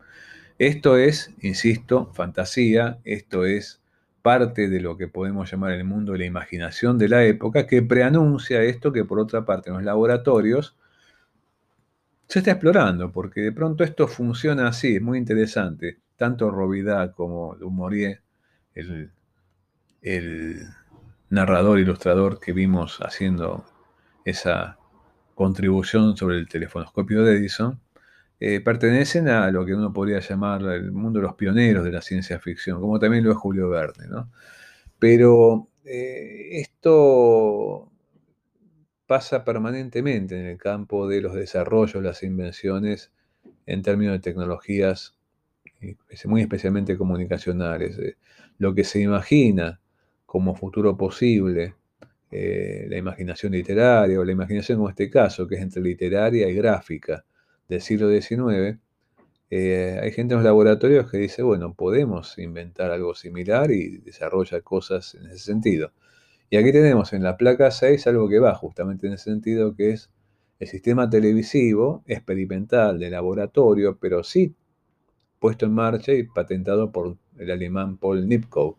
Esto 0.59 0.99
es, 0.99 1.35
insisto, 1.41 2.13
fantasía, 2.13 2.99
esto 3.05 3.47
es 3.47 3.81
parte 4.21 4.69
de 4.69 4.81
lo 4.81 4.99
que 4.99 5.09
podemos 5.09 5.51
llamar 5.51 5.73
el 5.73 5.85
mundo 5.85 6.13
de 6.13 6.19
la 6.19 6.27
imaginación 6.27 6.99
de 6.99 7.09
la 7.09 7.25
época, 7.25 7.67
que 7.67 7.81
preanuncia 7.81 8.63
esto 8.63 8.93
que 8.93 9.05
por 9.07 9.19
otra 9.19 9.47
parte 9.47 9.71
en 9.71 9.77
los 9.77 9.85
laboratorios 9.85 10.77
se 12.29 12.41
está 12.41 12.53
explorando, 12.53 13.11
porque 13.11 13.41
de 13.41 13.53
pronto 13.53 13.85
esto 13.85 14.07
funciona 14.07 14.69
así, 14.69 14.97
es 14.97 15.03
muy 15.03 15.19
interesante. 15.19 15.99
Tanto 16.17 16.51
Robida 16.51 17.13
como 17.13 17.57
Dumouriez, 17.57 18.21
el, 18.75 19.11
el 20.03 20.63
narrador, 21.31 21.79
ilustrador 21.79 22.39
que 22.39 22.53
vimos 22.53 22.99
haciendo 23.01 23.65
esa 24.25 24.79
contribución 25.35 26.17
sobre 26.17 26.37
el 26.39 26.49
telefonoscopio 26.49 27.25
de 27.25 27.37
Edison, 27.37 27.81
eh, 28.41 28.61
pertenecen 28.61 29.29
a 29.29 29.51
lo 29.51 29.65
que 29.65 29.75
uno 29.75 29.93
podría 29.93 30.21
llamar 30.21 30.63
el 30.63 30.93
mundo 30.93 31.21
de 31.21 31.27
los 31.27 31.35
pioneros 31.35 31.83
de 31.85 31.93
la 31.93 32.03
ciencia 32.03 32.39
ficción, 32.39 32.81
como 32.81 32.99
también 32.99 33.25
lo 33.25 33.33
es 33.33 33.39
Julio 33.39 33.69
Verne. 33.71 34.07
¿no? 34.09 34.31
Pero 34.99 35.69
eh, 35.85 36.61
esto 36.61 37.91
pasa 39.09 39.45
permanentemente 39.45 40.39
en 40.39 40.47
el 40.47 40.59
campo 40.59 41.09
de 41.09 41.21
los 41.21 41.35
desarrollos, 41.35 42.01
las 42.03 42.23
invenciones 42.23 43.11
en 43.67 43.83
términos 43.83 44.13
de 44.15 44.21
tecnologías, 44.21 45.17
muy 46.27 46.43
especialmente 46.43 46.97
comunicacionales. 46.97 47.99
Eh, 47.99 48.17
lo 48.59 48.75
que 48.75 48.85
se 48.85 49.01
imagina 49.01 49.81
como 50.27 50.55
futuro 50.55 50.97
posible, 50.97 51.75
la 52.31 52.99
imaginación 52.99 53.53
literaria 53.53 54.21
o 54.21 54.25
la 54.25 54.33
imaginación 54.33 54.79
como 54.79 54.91
este 54.91 55.11
caso, 55.11 55.49
que 55.49 55.57
es 55.57 55.63
entre 55.63 55.83
literaria 55.83 56.49
y 56.49 56.55
gráfica, 56.55 57.25
del 57.69 57.81
siglo 57.81 58.11
XIX, 58.11 58.79
eh, 59.51 59.99
hay 60.03 60.13
gente 60.13 60.35
en 60.35 60.39
los 60.39 60.45
laboratorios 60.45 61.11
que 61.11 61.19
dice, 61.19 61.43
bueno, 61.43 61.75
podemos 61.75 62.39
inventar 62.39 62.91
algo 62.91 63.15
similar 63.15 63.71
y 63.71 63.99
desarrolla 63.99 64.61
cosas 64.61 65.15
en 65.15 65.27
ese 65.27 65.39
sentido. 65.39 65.93
Y 66.51 66.57
aquí 66.57 66.73
tenemos 66.73 67.13
en 67.13 67.23
la 67.23 67.37
placa 67.37 67.71
6 67.71 68.07
algo 68.07 68.29
que 68.29 68.39
va 68.39 68.55
justamente 68.55 69.07
en 69.07 69.15
ese 69.15 69.25
sentido, 69.25 69.75
que 69.75 69.91
es 69.91 70.11
el 70.59 70.69
sistema 70.69 71.09
televisivo 71.09 72.03
experimental 72.07 72.99
de 72.99 73.11
laboratorio, 73.11 73.99
pero 74.01 74.25
sí 74.25 74.55
puesto 75.39 75.67
en 75.67 75.73
marcha 75.73 76.13
y 76.13 76.25
patentado 76.25 76.91
por 76.91 77.17
el 77.39 77.51
alemán 77.51 77.97
Paul 77.97 78.27
Nipkow. 78.27 78.77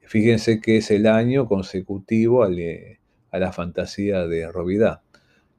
Fíjense 0.00 0.60
que 0.60 0.78
es 0.78 0.90
el 0.90 1.06
año 1.06 1.46
consecutivo 1.46 2.42
a 2.42 2.48
la 2.48 3.52
fantasía 3.52 4.26
de 4.26 4.50
Robida 4.50 5.02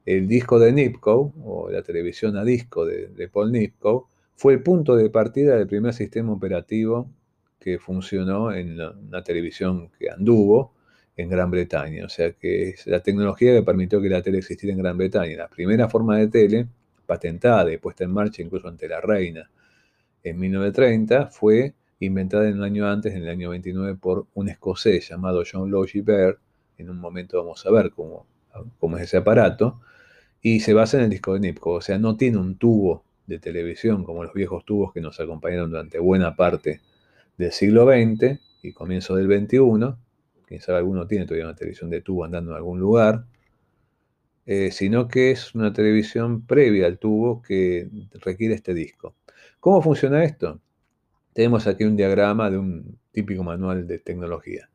el 0.06 0.26
disco 0.26 0.58
de 0.58 0.72
Nipkow, 0.72 1.32
o 1.44 1.70
la 1.70 1.82
televisión 1.82 2.36
a 2.36 2.44
disco 2.44 2.84
de, 2.84 3.28
Paul 3.32 3.52
Nipkow, 3.52 4.08
fue 4.34 4.54
el 4.54 4.62
punto 4.62 4.96
de 4.96 5.10
partida 5.10 5.56
del 5.56 5.66
primer 5.66 5.92
sistema 5.92 6.32
operativo 6.32 7.10
que 7.58 7.78
funcionó 7.78 8.52
en 8.52 8.80
una 8.80 9.22
televisión 9.22 9.90
que 9.98 10.10
anduvo 10.10 10.74
en 11.20 11.28
Gran 11.28 11.50
Bretaña. 11.50 12.04
O 12.04 12.08
sea 12.08 12.32
que 12.32 12.70
es 12.70 12.86
la 12.86 13.02
tecnología 13.02 13.54
que 13.54 13.62
permitió 13.62 14.00
que 14.00 14.08
la 14.08 14.22
tele 14.22 14.38
existiera 14.38 14.72
en 14.72 14.82
Gran 14.82 14.96
Bretaña. 14.96 15.36
La 15.36 15.48
primera 15.48 15.88
forma 15.88 16.16
de 16.18 16.28
tele, 16.28 16.66
patentada 17.06 17.72
y 17.72 17.78
puesta 17.78 18.04
en 18.04 18.12
marcha 18.12 18.42
incluso 18.42 18.68
ante 18.68 18.88
la 18.88 19.00
reina 19.00 19.50
en 20.22 20.38
1930, 20.38 21.28
fue 21.28 21.74
inventada 21.98 22.48
en 22.48 22.58
un 22.58 22.64
año 22.64 22.86
antes, 22.86 23.14
en 23.14 23.22
el 23.22 23.28
año 23.28 23.50
29, 23.50 23.96
por 23.96 24.26
un 24.34 24.48
escocés 24.48 25.08
llamado 25.08 25.42
John 25.50 25.70
Logie 25.70 26.02
Baird. 26.02 26.38
En 26.78 26.90
un 26.90 26.98
momento 26.98 27.38
vamos 27.38 27.64
a 27.66 27.70
ver 27.70 27.90
cómo, 27.90 28.26
cómo 28.78 28.96
es 28.96 29.04
ese 29.04 29.18
aparato 29.18 29.80
y 30.42 30.60
se 30.60 30.72
basa 30.72 30.96
en 30.96 31.04
el 31.04 31.10
disco 31.10 31.34
de 31.34 31.40
Nipco, 31.40 31.72
o 31.72 31.80
sea, 31.80 31.98
no 31.98 32.16
tiene 32.16 32.38
un 32.38 32.56
tubo 32.56 33.04
de 33.26 33.38
televisión 33.38 34.04
como 34.04 34.24
los 34.24 34.32
viejos 34.32 34.64
tubos 34.64 34.92
que 34.92 35.00
nos 35.00 35.20
acompañaron 35.20 35.70
durante 35.70 35.98
buena 35.98 36.34
parte 36.34 36.80
del 37.36 37.52
siglo 37.52 37.86
XX 37.86 38.40
y 38.62 38.72
comienzo 38.72 39.16
del 39.16 39.26
XXI, 39.26 39.94
quién 40.50 40.60
sabe 40.60 40.78
alguno 40.78 41.06
tiene 41.06 41.26
todavía 41.26 41.44
una 41.44 41.54
televisión 41.54 41.90
de 41.90 42.00
tubo 42.00 42.24
andando 42.24 42.50
en 42.50 42.56
algún 42.56 42.80
lugar, 42.80 43.24
eh, 44.46 44.72
sino 44.72 45.06
que 45.06 45.30
es 45.30 45.54
una 45.54 45.72
televisión 45.72 46.44
previa 46.44 46.86
al 46.86 46.98
tubo 46.98 47.40
que 47.40 47.88
requiere 48.14 48.56
este 48.56 48.74
disco. 48.74 49.14
¿Cómo 49.60 49.80
funciona 49.80 50.24
esto? 50.24 50.60
Tenemos 51.34 51.68
aquí 51.68 51.84
un 51.84 51.94
diagrama 51.94 52.50
de 52.50 52.58
un 52.58 52.98
típico 53.12 53.44
manual 53.44 53.86
de 53.86 54.00
tecnología. 54.00 54.68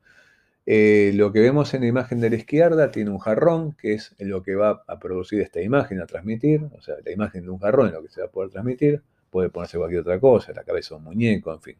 Eh, 0.64 1.12
lo 1.14 1.30
que 1.30 1.40
vemos 1.40 1.74
en 1.74 1.82
la 1.82 1.88
imagen 1.88 2.20
de 2.20 2.30
la 2.30 2.36
izquierda 2.36 2.90
tiene 2.90 3.10
un 3.10 3.18
jarrón, 3.18 3.72
que 3.72 3.92
es 3.92 4.16
lo 4.18 4.42
que 4.42 4.54
va 4.54 4.82
a 4.86 4.98
producir 4.98 5.42
esta 5.42 5.60
imagen, 5.60 6.00
a 6.00 6.06
transmitir. 6.06 6.62
O 6.72 6.80
sea, 6.80 6.94
la 7.04 7.12
imagen 7.12 7.44
de 7.44 7.50
un 7.50 7.58
jarrón 7.58 7.88
es 7.88 7.92
lo 7.92 8.02
que 8.02 8.08
se 8.08 8.22
va 8.22 8.28
a 8.28 8.30
poder 8.30 8.48
transmitir. 8.48 9.02
Puede 9.28 9.50
ponerse 9.50 9.76
cualquier 9.76 10.00
otra 10.00 10.18
cosa, 10.18 10.54
la 10.54 10.64
cabeza 10.64 10.94
de 10.94 11.00
un 11.00 11.04
muñeco, 11.04 11.52
en 11.52 11.60
fin. 11.60 11.76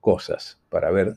Cosas 0.00 0.60
para 0.68 0.90
ver 0.90 1.14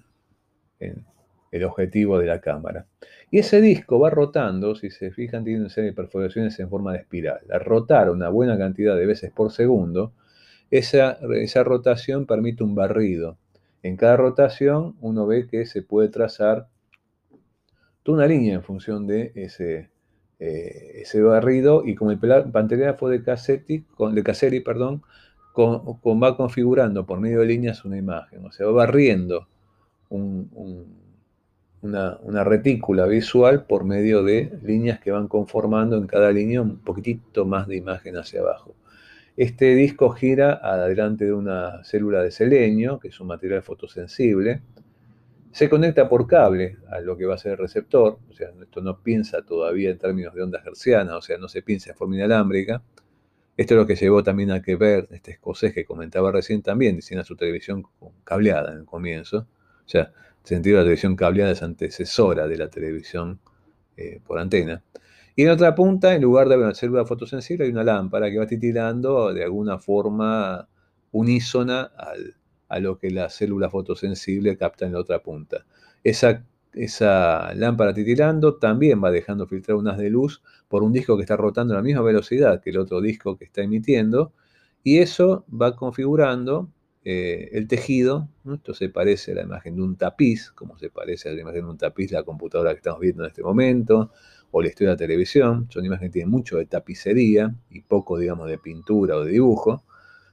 el 1.51 1.63
objetivo 1.63 2.17
de 2.17 2.27
la 2.27 2.41
cámara. 2.41 2.87
Y 3.29 3.39
ese 3.39 3.61
disco 3.61 3.99
va 3.99 4.09
rotando, 4.09 4.75
si 4.75 4.89
se 4.89 5.11
fijan, 5.11 5.43
tiene 5.43 5.61
una 5.61 5.69
serie 5.69 5.91
de 5.91 5.95
perforaciones 5.95 6.59
en 6.59 6.69
forma 6.69 6.93
de 6.93 6.99
espiral. 6.99 7.41
Al 7.51 7.61
rotar 7.61 8.09
una 8.09 8.29
buena 8.29 8.57
cantidad 8.57 8.95
de 8.95 9.05
veces 9.05 9.31
por 9.31 9.51
segundo, 9.51 10.13
esa, 10.69 11.17
esa 11.35 11.63
rotación 11.63 12.25
permite 12.25 12.63
un 12.63 12.75
barrido 12.75 13.37
en 13.83 13.97
cada 13.97 14.17
rotación 14.17 14.95
uno 15.01 15.25
ve 15.25 15.47
que 15.47 15.65
se 15.65 15.81
puede 15.81 16.09
trazar 16.09 16.67
toda 18.03 18.19
una 18.19 18.27
línea 18.27 18.53
en 18.55 18.63
función 18.63 19.07
de 19.07 19.31
ese, 19.35 19.89
eh, 20.39 21.01
ese 21.01 21.21
barrido 21.21 21.83
y 21.85 21.95
como 21.95 22.11
el 22.11 22.19
pantallazo 22.19 23.07
de 23.09 23.23
Cassetti, 23.23 23.81
con, 23.95 24.13
de 24.13 24.23
Caselli, 24.23 24.59
perdón, 24.59 25.01
con, 25.53 25.81
va 26.21 26.37
configurando 26.37 27.05
por 27.05 27.19
medio 27.19 27.39
de 27.39 27.47
líneas 27.47 27.83
una 27.83 27.97
imagen, 27.97 28.45
o 28.45 28.51
sea, 28.51 28.67
va 28.67 28.71
barriendo 28.73 29.47
una, 31.81 32.17
una, 32.23 32.43
retícula 32.43 33.05
visual 33.05 33.65
por 33.65 33.83
medio 33.83 34.23
de 34.23 34.57
líneas 34.63 34.99
que 34.99 35.11
van 35.11 35.27
conformando 35.27 35.97
en 35.97 36.07
cada 36.07 36.31
línea 36.31 36.61
un 36.61 36.77
poquitito 36.77 37.45
más 37.45 37.67
de 37.67 37.77
imagen 37.77 38.17
hacia 38.17 38.41
abajo. 38.41 38.75
Este 39.37 39.75
disco 39.75 40.09
gira 40.09 40.59
adelante 40.61 41.25
de 41.25 41.33
una 41.33 41.83
célula 41.83 42.21
de 42.21 42.31
selenio, 42.31 42.99
que 42.99 43.07
es 43.07 43.19
un 43.19 43.27
material 43.27 43.63
fotosensible. 43.63 44.61
Se 45.51 45.69
conecta 45.69 46.09
por 46.09 46.27
cable 46.27 46.77
a 46.89 46.99
lo 46.99 47.17
que 47.17 47.25
va 47.25 47.35
a 47.35 47.37
ser 47.37 47.53
el 47.53 47.57
receptor, 47.57 48.19
o 48.29 48.33
sea, 48.33 48.49
esto 48.61 48.81
no 48.81 49.01
piensa 49.01 49.41
todavía 49.41 49.89
en 49.89 49.97
términos 49.97 50.33
de 50.33 50.43
ondas 50.43 50.65
hercianas, 50.65 51.15
o 51.15 51.21
sea, 51.21 51.37
no 51.37 51.47
se 51.47 51.61
piensa 51.61 51.91
en 51.91 51.95
forma 51.95 52.15
inalámbrica. 52.15 52.83
Esto 53.57 53.73
es 53.73 53.79
lo 53.79 53.87
que 53.87 53.95
llevó 53.95 54.23
también 54.23 54.51
a 54.51 54.61
que 54.61 54.75
ver, 54.75 55.07
este 55.11 55.31
escocés 55.31 55.73
que 55.73 55.85
comentaba 55.85 56.31
recién 56.31 56.61
también, 56.61 56.95
diseña 56.95 57.23
su 57.23 57.35
televisión 57.35 57.85
cableada 58.23 58.71
en 58.73 58.79
el 58.79 58.85
comienzo. 58.85 59.47
O 59.85 59.89
sea, 59.89 60.13
sentido 60.43 60.77
la 60.77 60.83
televisión 60.83 61.15
cableada 61.15 61.51
es 61.51 61.63
antecesora 61.63 62.47
de 62.47 62.57
la 62.57 62.69
televisión 62.69 63.39
eh, 63.97 64.19
por 64.25 64.39
antena. 64.39 64.83
Y 65.35 65.43
en 65.43 65.49
otra 65.49 65.75
punta, 65.75 66.13
en 66.13 66.21
lugar 66.21 66.49
de 66.49 66.57
una 66.57 66.73
célula 66.73 67.05
fotosensible, 67.05 67.65
hay 67.65 67.71
una 67.71 67.83
lámpara 67.83 68.29
que 68.29 68.37
va 68.37 68.47
titilando 68.47 69.33
de 69.33 69.43
alguna 69.43 69.79
forma 69.79 70.67
unísona 71.11 71.91
a 72.67 72.79
lo 72.79 72.97
que 72.97 73.11
la 73.11 73.29
célula 73.29 73.69
fotosensible 73.69 74.57
capta 74.57 74.85
en 74.85 74.93
la 74.93 74.99
otra 74.99 75.21
punta. 75.21 75.65
Esa, 76.03 76.43
esa 76.73 77.53
lámpara 77.53 77.93
titilando 77.93 78.55
también 78.55 79.03
va 79.03 79.11
dejando 79.11 79.47
filtrar 79.47 79.77
unas 79.77 79.97
de 79.97 80.09
luz 80.09 80.41
por 80.67 80.83
un 80.83 80.93
disco 80.93 81.17
que 81.17 81.23
está 81.23 81.37
rotando 81.37 81.73
a 81.73 81.77
la 81.77 81.83
misma 81.83 82.01
velocidad 82.01 82.61
que 82.61 82.69
el 82.69 82.77
otro 82.77 83.01
disco 83.01 83.37
que 83.37 83.45
está 83.45 83.61
emitiendo, 83.61 84.33
y 84.83 84.99
eso 84.99 85.45
va 85.49 85.75
configurando 85.75 86.69
eh, 87.03 87.49
el 87.53 87.67
tejido. 87.67 88.29
Esto 88.53 88.73
se 88.73 88.89
parece 88.89 89.31
a 89.31 89.35
la 89.35 89.41
imagen 89.43 89.75
de 89.75 89.81
un 89.81 89.95
tapiz, 89.95 90.51
como 90.51 90.77
se 90.77 90.89
parece 90.89 91.29
a 91.29 91.33
la 91.33 91.41
imagen 91.41 91.63
de 91.63 91.69
un 91.71 91.77
tapiz 91.77 92.11
la 92.11 92.23
computadora 92.23 92.71
que 92.71 92.77
estamos 92.77 92.99
viendo 92.99 93.23
en 93.23 93.29
este 93.29 93.41
momento 93.41 94.11
o 94.51 94.61
la 94.61 94.67
historia 94.67 94.89
de 94.89 94.93
la 94.95 94.97
televisión. 94.97 95.67
Son 95.71 95.85
imágenes 95.85 96.09
que 96.09 96.13
tienen 96.13 96.31
mucho 96.31 96.57
de 96.57 96.65
tapicería 96.65 97.55
y 97.69 97.81
poco, 97.81 98.17
digamos, 98.19 98.47
de 98.49 98.57
pintura 98.57 99.15
o 99.15 99.25
de 99.25 99.31
dibujo, 99.31 99.83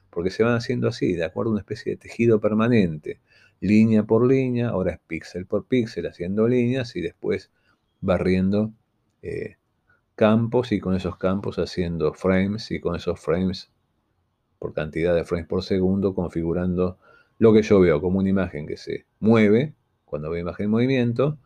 porque 0.09 0.29
se 0.29 0.43
van 0.43 0.55
haciendo 0.55 0.87
así, 0.87 1.13
de 1.13 1.25
acuerdo 1.25 1.51
a 1.51 1.53
una 1.53 1.61
especie 1.61 1.93
de 1.93 1.97
tejido 1.97 2.39
permanente, 2.39 3.19
línea 3.61 4.03
por 4.03 4.27
línea, 4.27 4.69
ahora 4.69 4.93
es 4.93 4.99
píxel 5.07 5.45
por 5.45 5.65
píxel, 5.65 6.07
haciendo 6.07 6.47
líneas 6.47 6.95
y 6.95 7.01
después 7.01 7.51
barriendo 8.01 8.73
eh, 9.21 9.57
campos 10.15 10.71
y 10.71 10.79
con 10.79 10.95
esos 10.95 11.17
campos 11.17 11.57
haciendo 11.59 12.13
frames 12.13 12.71
y 12.71 12.79
con 12.79 12.95
esos 12.95 13.19
frames 13.19 13.71
por 14.59 14.73
cantidad 14.73 15.15
de 15.15 15.23
frames 15.23 15.47
por 15.47 15.63
segundo 15.63 16.13
configurando 16.13 16.97
lo 17.39 17.53
que 17.53 17.61
yo 17.61 17.79
veo 17.79 18.01
como 18.01 18.19
una 18.19 18.29
imagen 18.29 18.67
que 18.67 18.77
se 18.77 19.05
mueve 19.19 19.73
cuando 20.05 20.29
veo 20.29 20.41
imagen 20.41 20.65
en 20.65 20.71
movimiento 20.71 21.37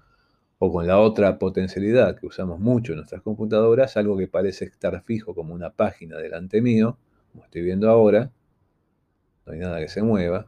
o 0.57 0.71
con 0.71 0.87
la 0.87 0.99
otra 0.99 1.37
potencialidad 1.39 2.17
que 2.17 2.25
usamos 2.25 2.59
mucho 2.59 2.93
en 2.93 2.97
nuestras 2.97 3.21
computadoras, 3.21 3.97
algo 3.97 4.17
que 4.17 4.27
parece 4.27 4.65
estar 4.65 5.03
fijo 5.03 5.35
como 5.35 5.53
una 5.53 5.71
página 5.71 6.17
delante 6.17 6.61
mío, 6.61 6.97
como 7.31 7.43
estoy 7.43 7.63
viendo 7.63 7.89
ahora, 7.89 8.31
no 9.45 9.53
hay 9.53 9.59
nada 9.59 9.79
que 9.79 9.89
se 9.89 10.01
mueva, 10.01 10.47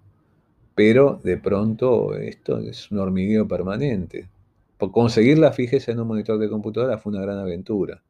pero 0.73 1.19
de 1.23 1.37
pronto 1.37 2.15
esto 2.15 2.59
es 2.59 2.89
un 2.91 2.99
hormigueo 2.99 3.47
permanente. 3.47 4.29
Por 4.77 4.91
conseguir 4.91 5.37
la 5.37 5.51
fijeza 5.51 5.91
en 5.91 5.99
un 5.99 6.07
monitor 6.07 6.39
de 6.39 6.49
computadora 6.49 6.97
fue 6.97 7.11
una 7.11 7.21
gran 7.21 7.37
aventura, 7.37 8.01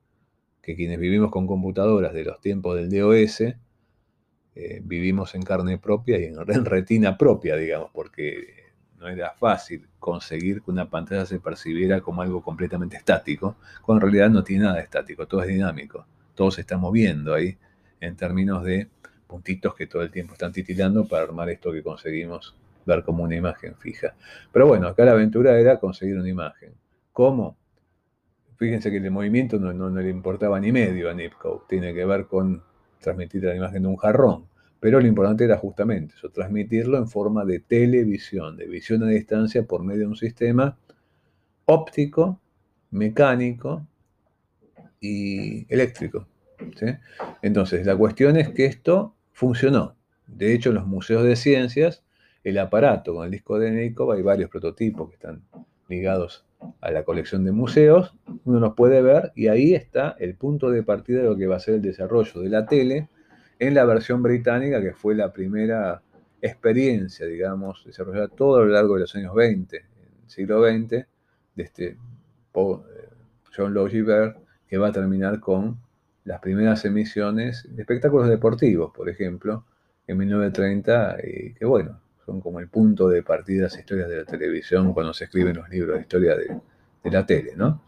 que 0.61 0.75
quienes 0.75 0.99
vivimos 0.99 1.31
con 1.31 1.47
computadoras 1.47 2.13
de 2.13 2.23
los 2.23 2.39
tiempos 2.39 2.75
del 2.75 2.89
DOS, 2.89 3.55
eh, 4.55 4.81
vivimos 4.83 5.35
en 5.35 5.43
carne 5.43 5.77
propia 5.77 6.17
y 6.17 6.25
en, 6.25 6.37
retina 6.65 7.17
propia, 7.17 7.55
digamos, 7.57 7.91
porque 7.93 8.65
no 8.97 9.09
era 9.09 9.31
fácil 9.31 9.87
conseguir 9.99 10.61
que 10.61 10.71
una 10.71 10.89
pantalla 10.89 11.25
se 11.25 11.39
percibiera 11.39 11.99
como 12.01 12.21
algo 12.21 12.41
completamente 12.41 12.95
estático, 12.97 13.57
cuando 13.81 14.05
en 14.05 14.13
realidad 14.13 14.29
no 14.29 14.43
tiene 14.43 14.63
nada 14.63 14.79
estático, 14.79 15.27
todo 15.27 15.41
es 15.41 15.47
dinámico, 15.47 16.05
todo 16.33 16.51
se 16.51 16.61
está 16.61 16.77
moviendo 16.77 17.33
ahí 17.33 17.57
en 17.99 18.15
términos 18.15 18.63
de 18.63 18.87
puntitos 19.27 19.75
que 19.75 19.87
todo 19.87 20.01
el 20.01 20.11
tiempo 20.11 20.33
están 20.33 20.51
titilando 20.51 21.05
para 21.07 21.23
armar 21.23 21.49
esto 21.49 21.71
que 21.71 21.83
conseguimos 21.83 22.55
ver 22.85 23.03
como 23.03 23.23
una 23.23 23.35
imagen 23.35 23.75
fija. 23.75 24.15
Pero 24.51 24.67
bueno, 24.67 24.87
acá 24.87 25.03
la 25.05 25.11
aventura 25.11 25.59
era 25.59 25.79
conseguir 25.79 26.17
una 26.17 26.29
imagen. 26.29 26.73
¿Cómo? 27.11 27.57
Fíjense 28.57 28.89
que 28.89 28.97
el 28.97 29.11
movimiento 29.11 29.59
no, 29.59 29.73
no, 29.73 29.89
le 29.89 30.09
importaba 30.09 30.59
ni 30.59 30.71
medio 30.71 31.09
a 31.09 31.13
Nipkow, 31.13 31.63
tiene 31.67 31.93
que 31.93 32.05
ver 32.05 32.27
con 32.27 32.63
transmitir 32.99 33.43
la 33.43 33.55
imagen 33.55 33.83
de 33.83 33.87
un 33.87 33.97
jarrón. 33.97 34.45
Pero 34.79 34.99
lo 34.99 35.07
importante 35.07 35.45
era 35.45 35.57
justamente 35.57 36.13
eso, 36.15 36.29
transmitirlo 36.29 36.97
en 36.97 37.07
forma 37.07 37.43
de 37.45 37.59
televisión, 37.59 38.57
de 38.57 38.67
visión 38.67 39.03
a 39.03 39.07
distancia 39.07 39.63
por 39.63 39.83
medio 39.83 40.01
de 40.01 40.07
un 40.07 40.15
sistema 40.15 40.77
óptico, 41.65 42.39
mecánico 42.91 43.85
y 44.99 45.65
eléctrico. 45.73 46.27
Entonces, 47.41 47.85
la 47.85 47.95
cuestión 47.95 48.37
es 48.37 48.49
que 48.49 48.65
esto 48.65 49.15
funcionó. 49.33 49.95
De 50.27 50.53
hecho, 50.53 50.69
en 50.69 50.75
los 50.75 50.87
museos 50.87 51.23
de 51.23 51.35
ciencias, 51.35 52.03
el 52.43 52.57
aparato 52.57 53.15
con 53.15 53.25
el 53.25 53.31
disco 53.31 53.59
de 53.59 53.71
Neikov, 53.71 54.11
hay 54.11 54.21
varios 54.21 54.49
prototipos 54.49 55.09
que 55.09 55.15
están 55.15 55.41
ligados 55.89 56.45
a 56.81 56.91
la 56.91 57.03
colección 57.03 57.43
de 57.43 57.51
museos, 57.51 58.13
uno 58.43 58.59
los 58.59 58.73
puede 58.73 59.01
ver 59.01 59.31
y 59.35 59.47
ahí 59.47 59.73
está 59.73 60.15
el 60.19 60.35
punto 60.35 60.69
de 60.69 60.83
partida 60.83 61.19
de 61.19 61.25
lo 61.25 61.37
que 61.37 61.47
va 61.47 61.57
a 61.57 61.59
ser 61.59 61.75
el 61.75 61.81
desarrollo 61.81 62.41
de 62.41 62.49
la 62.49 62.65
tele 62.65 63.09
en 63.59 63.73
la 63.73 63.85
versión 63.85 64.21
británica, 64.21 64.81
que 64.81 64.93
fue 64.93 65.15
la 65.15 65.31
primera 65.31 66.01
experiencia, 66.41 67.25
digamos, 67.25 67.83
desarrollada 67.85 68.27
todo 68.27 68.57
a 68.57 68.59
lo 68.59 68.67
largo 68.67 68.95
de 68.95 69.01
los 69.01 69.15
años 69.15 69.33
20, 69.33 69.77
el 69.77 69.83
siglo 70.29 70.63
XX, 70.63 70.89
de 70.89 71.63
este 71.63 71.87
eh, 71.87 71.97
John 73.55 73.73
Logie 73.73 74.05
que 74.67 74.77
va 74.77 74.89
a 74.89 74.91
terminar 74.91 75.39
con 75.39 75.79
las 76.23 76.39
primeras 76.41 76.83
emisiones 76.85 77.67
de 77.69 77.81
espectáculos 77.83 78.27
deportivos, 78.27 78.91
por 78.93 79.09
ejemplo, 79.09 79.65
en 80.07 80.17
1930, 80.17 81.17
y 81.23 81.53
que 81.53 81.65
bueno, 81.65 82.01
son 82.25 82.41
como 82.41 82.59
el 82.59 82.67
punto 82.67 83.07
de 83.07 83.23
partida 83.23 83.57
de 83.57 83.63
las 83.63 83.77
historias 83.77 84.09
de 84.09 84.17
la 84.17 84.25
televisión 84.25 84.93
cuando 84.93 85.13
se 85.13 85.25
escriben 85.25 85.55
los 85.55 85.69
libros 85.69 85.95
de 85.95 86.01
historia 86.01 86.35
de, 86.35 86.59
la 87.11 87.25
tele, 87.25 87.53
¿no? 87.55 87.83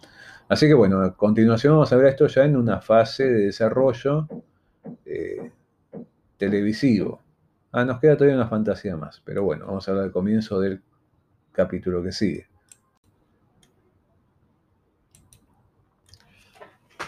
Así 0.47 0.67
que 0.67 0.76
bueno, 0.76 1.02
a 1.02 1.15
continuación 1.15 1.73
vamos 1.73 1.91
a 1.91 1.95
ver 1.97 2.08
esto 2.08 2.28
ya 2.28 2.45
en 2.45 2.56
una 2.56 2.80
fase 2.82 3.26
de 3.26 3.45
desarrollo 3.45 4.28
eh, 5.06 5.52
televisivo. 6.38 7.19
Ah, 7.71 7.84
nos 7.84 8.00
queda 8.00 8.15
todavía 8.15 8.36
una 8.36 8.47
fantasía 8.47 8.95
más, 8.95 9.21
pero 9.26 9.43
bueno, 9.43 9.65
vamos 9.65 9.88
a 9.88 9.91
hablar 9.91 10.06
del 10.06 10.13
comienzo 10.13 10.60
del 10.60 10.82
capítulo 11.52 12.04
que 12.04 12.12
sigue. 12.12 12.47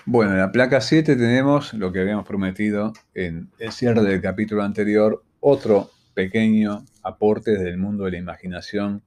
Bueno, 0.06 0.32
en 0.32 0.40
la 0.40 0.52
placa 0.52 0.82
7 0.82 1.16
tenemos 1.16 1.76
lo 1.76 1.92
que 1.92 2.00
habíamos 2.00 2.26
prometido 2.26 2.94
en 3.14 3.52
el 3.60 3.72
cierre 3.72 4.02
del 4.02 4.20
capítulo 4.20 4.64
anterior, 4.64 5.24
otro 5.40 5.92
pequeño 6.16 6.84
aporte 7.10 7.58
del 7.58 7.78
mundo 7.78 8.06
de 8.06 8.12
la 8.12 8.18
imaginación 8.18 9.04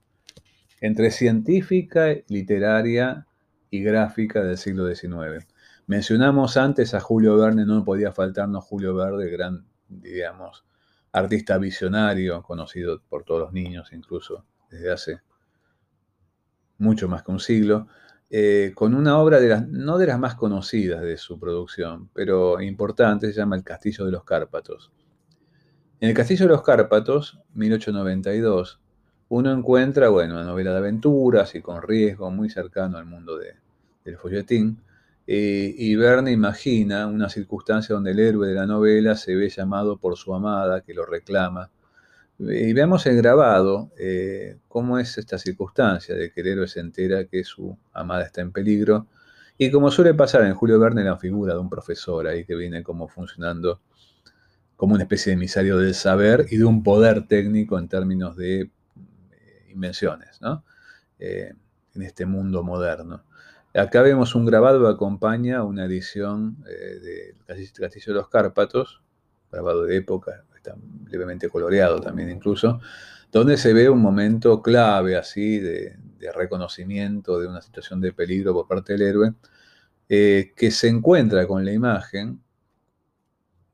entre 0.80 1.10
científica, 1.10 2.08
literaria 2.28 3.26
y 3.70 3.82
gráfica 3.82 4.42
del 4.42 4.58
siglo 4.58 4.92
XIX. 4.92 5.46
Mencionamos 5.86 6.56
antes 6.56 6.94
a 6.94 7.00
Julio 7.00 7.36
Verne, 7.36 7.64
no 7.64 7.84
podía 7.84 8.12
faltarnos 8.12 8.64
Julio 8.64 8.94
Verne, 8.94 9.26
gran, 9.30 9.64
digamos, 9.88 10.64
artista 11.12 11.58
visionario, 11.58 12.42
conocido 12.42 13.00
por 13.08 13.24
todos 13.24 13.40
los 13.40 13.52
niños 13.52 13.92
incluso 13.92 14.44
desde 14.70 14.90
hace 14.90 15.20
mucho 16.78 17.08
más 17.08 17.22
que 17.22 17.30
un 17.30 17.40
siglo. 17.40 17.86
Eh, 18.30 18.72
con 18.74 18.94
una 18.94 19.18
obra 19.18 19.38
de 19.40 19.48
las, 19.48 19.68
no 19.68 19.98
de 19.98 20.06
las 20.06 20.18
más 20.18 20.36
conocidas 20.36 21.02
de 21.02 21.18
su 21.18 21.38
producción, 21.38 22.08
pero 22.14 22.62
importante, 22.62 23.26
se 23.26 23.34
llama 23.34 23.56
El 23.56 23.62
Castillo 23.62 24.06
de 24.06 24.12
los 24.12 24.24
Cárpatos. 24.24 24.90
En 26.02 26.08
El 26.08 26.16
Castillo 26.16 26.46
de 26.46 26.54
los 26.54 26.62
Cárpatos, 26.64 27.38
1892, 27.54 28.80
uno 29.28 29.52
encuentra, 29.52 30.08
bueno, 30.08 30.34
una 30.34 30.42
novela 30.42 30.72
de 30.72 30.78
aventuras 30.78 31.54
y 31.54 31.60
con 31.60 31.80
riesgo 31.80 32.28
muy 32.28 32.50
cercano 32.50 32.98
al 32.98 33.06
mundo 33.06 33.38
del 33.38 34.16
folletín, 34.16 34.82
eh, 35.28 35.72
y 35.78 35.94
Verne 35.94 36.32
imagina 36.32 37.06
una 37.06 37.28
circunstancia 37.28 37.94
donde 37.94 38.10
el 38.10 38.18
héroe 38.18 38.48
de 38.48 38.54
la 38.54 38.66
novela 38.66 39.14
se 39.14 39.36
ve 39.36 39.48
llamado 39.48 39.96
por 39.96 40.16
su 40.16 40.34
amada, 40.34 40.80
que 40.80 40.92
lo 40.92 41.06
reclama, 41.06 41.70
y 42.36 42.72
veamos 42.72 43.06
el 43.06 43.18
grabado, 43.18 43.92
eh, 43.96 44.56
cómo 44.66 44.98
es 44.98 45.16
esta 45.18 45.38
circunstancia 45.38 46.16
de 46.16 46.32
que 46.32 46.40
el 46.40 46.48
héroe 46.48 46.66
se 46.66 46.80
entera 46.80 47.26
que 47.26 47.44
su 47.44 47.78
amada 47.92 48.24
está 48.24 48.40
en 48.40 48.50
peligro. 48.50 49.06
Y 49.56 49.70
como 49.70 49.88
suele 49.92 50.14
pasar 50.14 50.42
en 50.46 50.54
Julio 50.54 50.80
Verne, 50.80 51.04
la 51.04 51.16
figura 51.16 51.54
de 51.54 51.60
un 51.60 51.70
profesor 51.70 52.26
ahí 52.26 52.44
que 52.44 52.56
viene 52.56 52.82
como 52.82 53.06
funcionando 53.06 53.78
como 54.82 54.94
una 54.94 55.04
especie 55.04 55.30
de 55.30 55.34
emisario 55.34 55.78
del 55.78 55.94
saber 55.94 56.46
y 56.50 56.56
de 56.56 56.64
un 56.64 56.82
poder 56.82 57.28
técnico 57.28 57.78
en 57.78 57.86
términos 57.86 58.36
de 58.36 58.62
eh, 58.62 58.68
invenciones, 59.68 60.40
¿no? 60.40 60.64
Eh, 61.20 61.52
en 61.94 62.02
este 62.02 62.26
mundo 62.26 62.64
moderno. 62.64 63.22
Acá 63.74 64.02
vemos 64.02 64.34
un 64.34 64.44
grabado 64.44 64.82
que 64.82 64.92
acompaña 64.92 65.62
una 65.62 65.84
edición 65.84 66.64
del 66.64 67.36
Castillo 67.46 68.06
de 68.06 68.14
los 68.14 68.28
Cárpatos, 68.28 69.00
grabado 69.52 69.84
de 69.84 69.98
época, 69.98 70.42
está 70.56 70.74
levemente 71.08 71.48
coloreado 71.48 72.00
también 72.00 72.28
incluso, 72.30 72.80
donde 73.30 73.58
se 73.58 73.72
ve 73.72 73.88
un 73.88 74.02
momento 74.02 74.62
clave 74.62 75.14
así 75.16 75.60
de, 75.60 75.96
reconocimiento 76.34 77.38
de 77.38 77.46
una 77.46 77.62
situación 77.62 78.00
de 78.00 78.12
peligro 78.12 78.52
por 78.52 78.66
parte 78.66 78.94
del 78.94 79.02
héroe, 79.02 79.34
eh, 80.08 80.52
que 80.56 80.72
se 80.72 80.88
encuentra 80.88 81.46
con 81.46 81.64
la 81.64 81.70
imagen 81.70 82.42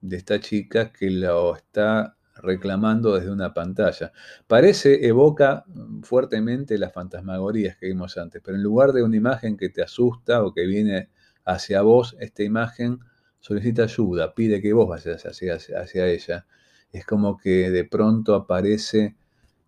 de 0.01 0.17
esta 0.17 0.41
chica 0.41 0.93
que 0.93 1.11
lo 1.11 1.57
está 1.57 2.17
reclamando 2.37 3.17
desde 3.17 3.31
una 3.31 3.53
pantalla. 3.53 4.13
Parece, 4.47 5.07
evoca 5.07 5.65
fuertemente 6.03 6.79
las 6.79 6.93
fantasmagorías 6.93 7.77
que 7.77 7.87
vimos 7.87 8.17
antes, 8.17 8.41
pero 8.45 8.57
en 8.57 8.63
lugar 8.63 8.93
de 8.93 9.03
una 9.03 9.17
imagen 9.17 9.57
que 9.57 9.71
te 9.71 9.83
asusta 9.83 10.45
o 10.45 10.55
que 10.55 10.67
viene 10.67 11.11
hacia 11.45 11.83
vos, 11.83 12.17
esta 12.21 12.43
imagen 12.43 13.01
solicita 13.41 13.85
ayuda, 13.85 14.35
pide 14.35 14.61
que 14.63 14.73
vos 14.73 14.89
vayas 14.89 15.25
hacia, 15.27 15.55
hacia 15.55 16.07
ella 16.07 16.47
es 16.93 17.05
como 17.05 17.37
que 17.37 17.71
de 17.71 17.85
pronto 17.85 18.35
aparece 18.35 19.17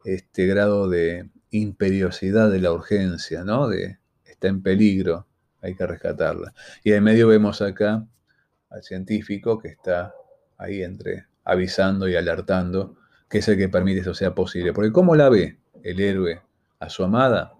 este 0.04 0.46
grado 0.46 0.88
de 0.88 1.30
imperiosidad 1.50 2.50
de 2.50 2.60
la 2.60 2.72
urgencia, 2.72 3.44
¿no? 3.44 3.68
De 3.68 3.98
está 4.24 4.48
en 4.48 4.62
peligro, 4.62 5.26
hay 5.60 5.74
que 5.74 5.86
rescatarla. 5.86 6.54
Y 6.82 6.92
en 6.92 7.04
medio 7.04 7.28
vemos 7.28 7.60
acá 7.60 8.06
al 8.70 8.82
científico 8.82 9.58
que 9.58 9.68
está 9.68 10.14
ahí 10.60 10.82
entre 10.82 11.26
avisando 11.44 12.08
y 12.08 12.14
alertando, 12.14 12.96
que 13.28 13.38
es 13.38 13.48
el 13.48 13.56
que 13.56 13.68
permite 13.68 14.00
eso 14.00 14.14
sea 14.14 14.34
posible. 14.34 14.72
Porque 14.72 14.92
¿cómo 14.92 15.16
la 15.16 15.28
ve 15.28 15.58
el 15.82 16.00
héroe 16.00 16.42
a 16.78 16.88
su 16.88 17.02
amada? 17.02 17.54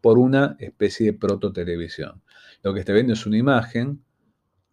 Por 0.00 0.18
una 0.18 0.56
especie 0.60 1.06
de 1.06 1.18
prototelevisión. 1.18 2.22
Lo 2.62 2.74
que 2.74 2.80
está 2.80 2.92
viendo 2.92 3.14
es 3.14 3.26
una 3.26 3.38
imagen 3.38 4.04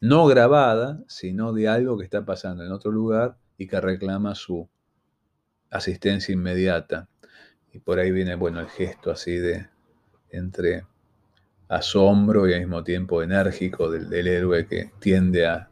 no 0.01 0.27
grabada, 0.27 1.03
sino 1.07 1.53
de 1.53 1.67
algo 1.67 1.97
que 1.97 2.03
está 2.03 2.25
pasando 2.25 2.63
en 2.63 2.71
otro 2.71 2.91
lugar 2.91 3.37
y 3.57 3.67
que 3.67 3.81
reclama 3.81 4.35
su 4.35 4.69
asistencia 5.69 6.33
inmediata. 6.33 7.09
Y 7.71 7.79
por 7.79 7.99
ahí 7.99 8.11
viene, 8.11 8.35
bueno, 8.35 8.59
el 8.59 8.67
gesto 8.67 9.11
así 9.11 9.35
de 9.35 9.67
entre 10.31 10.85
asombro 11.67 12.47
y 12.47 12.53
al 12.53 12.61
mismo 12.61 12.83
tiempo 12.83 13.21
enérgico 13.21 13.89
del, 13.91 14.27
héroe 14.27 14.65
que 14.65 14.91
tiende 14.99 15.45
a 15.45 15.69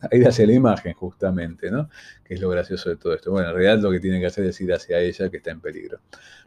a 0.00 0.16
ir 0.16 0.26
hacia 0.26 0.46
la 0.46 0.52
imagen 0.52 0.92
justamente, 0.94 1.70
¿no? 1.70 1.88
Que 2.24 2.34
es 2.34 2.40
lo 2.40 2.48
gracioso 2.48 2.90
de 2.90 2.96
todo 2.96 3.14
esto. 3.14 3.30
Bueno, 3.30 3.48
en 3.48 3.54
realidad 3.54 3.82
lo 3.82 3.90
que 3.90 4.00
tiene 4.00 4.20
que 4.20 4.26
hacer 4.26 4.44
es 4.44 4.60
ir 4.60 4.72
hacia 4.72 4.98
ella 5.00 5.30
que 5.30 5.38
está 5.38 5.50
en 5.50 5.60
peligro. 5.60 6.00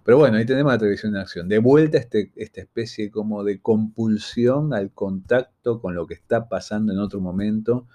Pero 0.03 0.17
bueno, 0.17 0.37
ahí 0.37 0.45
tenemos 0.45 0.71
la 0.71 0.79
televisión 0.79 1.15
en 1.15 1.21
acción. 1.21 1.47
De 1.47 1.59
vuelta 1.59 1.97
este, 1.97 2.31
esta 2.35 2.61
especie 2.61 3.11
como 3.11 3.43
de 3.43 3.59
compulsión 3.61 4.73
al 4.73 4.91
contacto 4.91 5.79
con 5.81 5.93
lo 5.95 6.07
que 6.07 6.15
está 6.15 6.47
pasando 6.49 6.93
en 6.93 6.99
otro 6.99 7.19
momento 7.19 7.87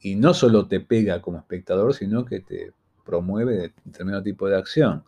y 0.00 0.14
no 0.14 0.34
solo 0.34 0.66
te 0.68 0.80
pega 0.80 1.20
como 1.20 1.38
espectador, 1.38 1.94
sino 1.94 2.24
que 2.24 2.40
te 2.40 2.72
promueve 3.04 3.72
determinado 3.84 4.22
tipo 4.22 4.48
de 4.48 4.56
acción. 4.56 5.04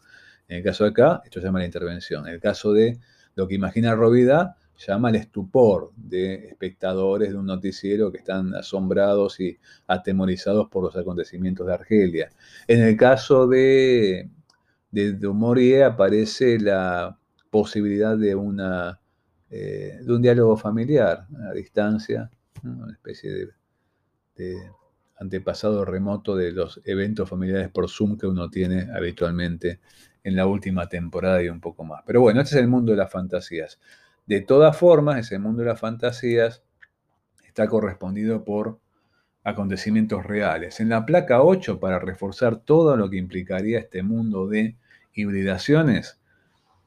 En 0.48 0.58
el 0.58 0.64
caso 0.64 0.84
de 0.84 0.90
acá, 0.90 1.22
esto 1.24 1.40
se 1.40 1.46
llama 1.46 1.58
la 1.58 1.66
intervención. 1.66 2.26
En 2.26 2.34
el 2.34 2.40
caso 2.40 2.72
de 2.72 2.98
lo 3.34 3.46
que 3.46 3.54
imagina 3.54 3.94
Rovida, 3.94 4.56
llama 4.78 5.10
el 5.10 5.16
estupor 5.16 5.92
de 5.96 6.46
espectadores 6.46 7.30
de 7.30 7.36
un 7.36 7.46
noticiero 7.46 8.12
que 8.12 8.18
están 8.18 8.54
asombrados 8.54 9.40
y 9.40 9.58
atemorizados 9.86 10.68
por 10.68 10.84
los 10.84 10.96
acontecimientos 10.96 11.66
de 11.66 11.74
Argelia. 11.74 12.30
En 12.68 12.82
el 12.82 12.96
caso 12.96 13.48
de, 13.48 14.30
de 14.90 15.84
aparece 15.84 16.60
la 16.60 17.18
posibilidad 17.50 18.16
de, 18.16 18.34
una, 18.34 19.00
eh, 19.50 19.98
de 20.00 20.12
un 20.12 20.22
diálogo 20.22 20.56
familiar 20.56 21.26
a 21.48 21.52
distancia, 21.52 22.30
una 22.62 22.92
especie 22.92 23.32
de, 23.32 23.48
de 24.36 24.70
antepasado 25.18 25.84
remoto 25.84 26.36
de 26.36 26.52
los 26.52 26.80
eventos 26.84 27.28
familiares 27.28 27.68
por 27.70 27.88
Zoom 27.88 28.16
que 28.16 28.26
uno 28.26 28.48
tiene 28.48 28.88
habitualmente 28.94 29.80
en 30.22 30.36
la 30.36 30.46
última 30.46 30.88
temporada 30.88 31.42
y 31.42 31.48
un 31.48 31.60
poco 31.60 31.84
más. 31.84 32.02
Pero 32.06 32.20
bueno, 32.20 32.40
este 32.40 32.56
es 32.56 32.60
el 32.62 32.68
mundo 32.68 32.92
de 32.92 32.98
las 32.98 33.10
fantasías. 33.10 33.78
De 34.28 34.42
todas 34.42 34.76
formas, 34.76 35.16
ese 35.16 35.38
mundo 35.38 35.62
de 35.62 35.68
las 35.68 35.80
fantasías 35.80 36.62
está 37.46 37.66
correspondido 37.66 38.44
por 38.44 38.78
acontecimientos 39.42 40.26
reales. 40.26 40.80
En 40.80 40.90
la 40.90 41.06
placa 41.06 41.40
8, 41.40 41.80
para 41.80 41.98
reforzar 41.98 42.56
todo 42.58 42.94
lo 42.98 43.08
que 43.08 43.16
implicaría 43.16 43.78
este 43.78 44.02
mundo 44.02 44.46
de 44.46 44.76
hibridaciones, 45.14 46.20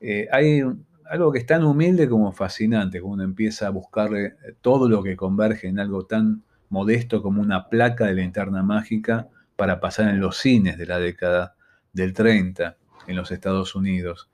eh, 0.01 0.27
hay 0.31 0.61
algo 1.09 1.31
que 1.31 1.39
es 1.39 1.47
tan 1.47 1.63
humilde 1.63 2.07
como 2.07 2.31
fascinante, 2.31 3.01
cuando 3.01 3.15
uno 3.15 3.23
empieza 3.23 3.65
a 3.65 3.71
buscarle 3.71 4.35
todo 4.61 4.87
lo 4.87 5.01
que 5.01 5.15
converge 5.15 5.67
en 5.67 5.79
algo 5.79 6.05
tan 6.05 6.43
modesto 6.69 7.23
como 7.23 7.41
una 7.41 7.69
placa 7.69 8.05
de 8.05 8.13
linterna 8.13 8.61
mágica 8.61 9.29
para 9.55 9.79
pasar 9.79 10.09
en 10.09 10.19
los 10.19 10.37
cines 10.37 10.77
de 10.77 10.85
la 10.85 10.99
década 10.99 11.55
del 11.91 12.13
30 12.13 12.77
en 13.07 13.15
los 13.15 13.31
Estados 13.31 13.73
Unidos. 13.73 14.30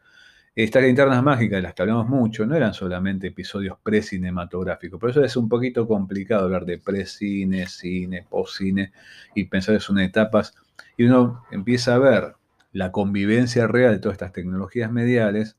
Estas 0.58 0.82
linternas 0.82 1.22
mágicas 1.22 1.58
de 1.58 1.62
las 1.62 1.76
que 1.76 1.84
hablamos 1.84 2.10
mucho 2.10 2.43
no 2.47 2.55
eran 2.55 2.74
solamente 2.74 3.28
episodios 3.28 3.78
pre-cinematográficos, 3.84 4.99
por 4.99 5.12
eso 5.12 5.24
es 5.24 5.38
un 5.38 5.47
poquito 5.47 5.88
complicado 5.88 6.45
hablar 6.45 6.66
de 6.66 6.80
pre-cine, 6.80 7.68
cine, 7.68 8.26
post-cine 8.28 8.91
y 9.36 9.43
pensar 9.45 9.76
que 9.76 9.82
son 9.82 9.99
etapas. 9.99 10.55
Y 10.97 11.03
uno 11.03 11.43
empieza 11.51 11.93
a 11.93 11.99
ver 11.99 12.34
la 12.72 12.91
convivencia 12.91 13.68
real 13.68 13.93
de 13.93 13.99
todas 13.99 14.16
estas 14.16 14.32
tecnologías 14.32 14.91
mediales. 14.91 15.58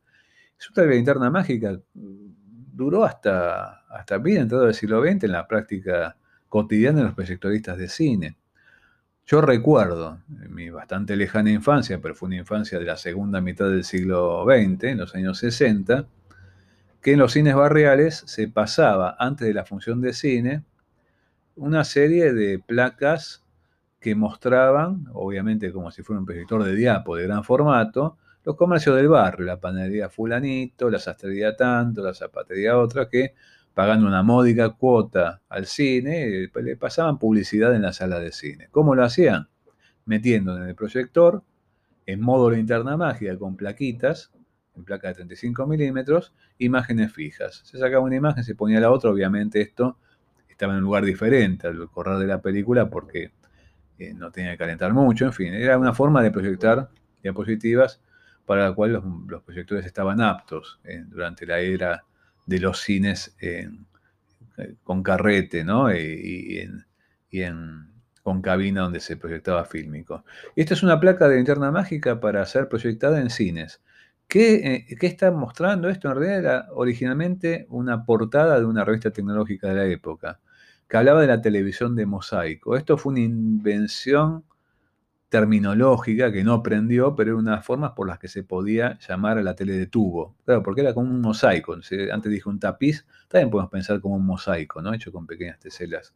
Resulta 0.59 0.83
que 0.83 0.89
la 0.89 0.95
linterna 0.95 1.31
mágica 1.31 1.79
duró 1.95 3.05
hasta, 3.05 3.87
hasta 3.87 4.19
bien 4.19 4.43
entrado 4.43 4.65
del 4.65 4.75
siglo 4.75 5.01
XX 5.01 5.23
en 5.23 5.31
la 5.31 5.47
práctica 5.47 6.17
cotidiana 6.49 6.99
de 6.99 7.05
los 7.05 7.15
proyectoristas 7.15 7.79
de 7.79 7.87
cine. 7.87 8.37
Yo 9.31 9.43
recuerdo, 9.43 10.23
en 10.43 10.55
mi 10.55 10.71
bastante 10.71 11.15
lejana 11.15 11.51
infancia, 11.51 12.01
pero 12.01 12.15
fue 12.15 12.29
una 12.29 12.37
infancia 12.37 12.79
de 12.79 12.87
la 12.87 12.97
segunda 12.97 13.43
mitad 13.43 13.69
del 13.69 13.85
siglo 13.85 14.47
XX, 14.47 14.85
en 14.85 14.97
los 14.97 15.15
años 15.15 15.37
60, 15.37 16.07
que 17.03 17.13
en 17.13 17.19
los 17.19 17.35
cines 17.35 17.55
barriales 17.55 18.23
se 18.25 18.49
pasaba, 18.49 19.17
antes 19.19 19.47
de 19.47 19.53
la 19.53 19.67
función 19.67 20.01
de 20.01 20.15
cine, 20.15 20.65
una 21.57 21.85
serie 21.85 22.33
de 22.33 22.59
placas 22.59 23.45
que 24.01 24.15
mostraban, 24.15 25.05
obviamente 25.13 25.73
como 25.73 25.91
si 25.91 26.03
fuera 26.03 26.21
un 26.21 26.25
proyector 26.27 26.65
de 26.65 26.75
diapo 26.75 27.15
de 27.15 27.25
gran 27.25 27.45
formato, 27.45 28.17
los 28.45 28.57
comercios 28.57 28.97
del 28.97 29.09
barrio, 29.09 29.45
la 29.45 29.61
panadería 29.61 30.09
fulanito, 30.09 30.89
la 30.89 30.99
sastrería 30.99 31.55
tanto, 31.55 32.03
la 32.03 32.15
zapatería 32.15 32.79
otra, 32.79 33.11
que 33.11 33.35
pagando 33.79 34.09
una 34.09 34.25
módica 34.25 34.71
cuota 34.71 35.41
al 35.49 35.67
cine, 35.67 36.51
le 36.53 36.77
pasaban 36.77 37.17
publicidad 37.17 37.73
en 37.77 37.83
la 37.83 37.93
sala 37.93 38.19
de 38.19 38.33
cine. 38.33 38.67
¿Cómo 38.73 38.97
lo 38.97 39.05
hacían? 39.05 39.47
Metiendo 40.05 40.57
en 40.57 40.65
el 40.65 40.75
proyector, 40.75 41.45
en 42.05 42.21
modo 42.21 42.51
linterna 42.51 42.97
mágica, 42.97 43.39
con 43.39 43.55
plaquitas, 43.55 44.33
en 44.75 44.83
placa 44.83 45.07
de 45.07 45.15
35 45.15 45.65
milímetros, 45.69 46.35
imágenes 46.59 47.13
fijas. 47.13 47.63
Se 47.67 47.79
sacaba 47.79 48.03
una 48.03 48.17
imagen, 48.17 48.43
se 48.43 48.57
ponía 48.57 48.81
la 48.81 48.91
otra, 48.91 49.11
obviamente 49.11 49.61
esto 49.61 49.97
estaba 50.49 50.73
en 50.73 50.79
un 50.79 50.85
lugar 50.87 51.05
diferente 51.05 51.69
al 51.69 51.89
correr 51.89 52.19
de 52.19 52.27
la 52.27 52.43
película 52.43 52.91
porque 52.91 53.31
eh, 54.01 54.13
no 54.13 54.33
tenía 54.33 54.51
que 54.51 54.59
calentar 54.59 54.93
mucho, 54.93 55.25
en 55.25 55.33
fin, 55.33 55.55
era 55.55 55.79
una 55.79 55.95
forma 55.95 56.21
de 56.21 56.33
proyectar 56.33 56.89
diapositivas 57.23 58.01
para 58.45 58.71
la 58.71 58.75
cual 58.75 59.01
los, 59.29 59.43
proyectores 59.45 59.87
estaban 59.87 60.21
aptos 60.21 60.81
eh, 60.83 61.05
durante 61.07 61.47
la 61.47 61.61
era 61.61 62.03
de 62.49 62.59
los 62.61 62.81
cines 62.81 63.37
con 64.83 65.03
carrete, 65.03 65.65
¿no? 65.65 65.95
Y, 65.95 66.59
en, 67.31 67.93
con 68.23 68.41
cabina 68.43 68.83
donde 68.83 69.01
se 69.01 69.17
proyectaba 69.17 69.65
fílmico. 69.65 70.25
esta 70.57 70.75
es 70.75 70.83
una 70.83 70.99
placa 70.99 71.29
de 71.29 71.37
linterna 71.37 71.71
mágica 71.71 72.21
para 72.21 72.45
ser 72.47 72.69
proyectada 72.69 73.21
en 73.21 73.31
cines. 73.31 73.83
¿Qué, 74.27 74.87
eh, 74.91 74.97
¿Qué, 74.99 75.07
está 75.07 75.31
mostrando 75.31 75.89
esto? 75.89 76.09
En 76.09 76.17
realidad 76.17 76.39
era 76.39 76.67
originalmente 76.73 77.67
una 77.71 78.05
portada 78.05 78.59
de 78.59 78.67
una 78.67 78.85
revista 78.85 79.11
tecnológica 79.11 79.69
de 79.69 79.75
la 79.75 79.87
época, 79.87 80.41
que 80.89 80.97
hablaba 80.97 81.21
de 81.21 81.29
la 81.29 81.41
televisión 81.41 81.97
de 81.97 82.07
mosaico. 82.07 82.77
Esto 82.77 82.99
fue 82.99 83.13
una 83.13 83.21
invención 83.21 84.45
terminológica 85.29 86.33
que 86.33 86.43
no 86.43 86.55
aprendió, 86.55 87.15
pero 87.15 87.31
era 87.31 87.39
una 87.39 87.63
formas 87.63 87.93
por 87.93 88.09
las 88.09 88.19
que 88.19 88.29
se 88.29 88.43
podía 88.43 88.99
llamar 89.07 89.39
a 89.39 89.43
la 89.43 89.55
tele 89.55 89.75
de 89.75 89.87
tubo. 89.87 90.35
Claro, 90.45 90.63
porque 90.63 90.81
era 90.81 90.95
como 90.95 91.11
un 91.11 91.21
mosaico. 91.21 91.75
Antes 91.75 92.33
dije 92.33 92.49
un 92.49 92.59
tapiz, 92.59 93.05
también 93.29 93.51
podemos 93.51 93.71
pensar 93.71 94.01
como 94.01 94.17
un 94.17 94.25
mosaico, 94.25 94.81
¿no? 94.81 94.95
Hecho 94.95 95.13
con 95.13 95.27
pequeñas 95.27 95.59
teselas, 95.59 96.15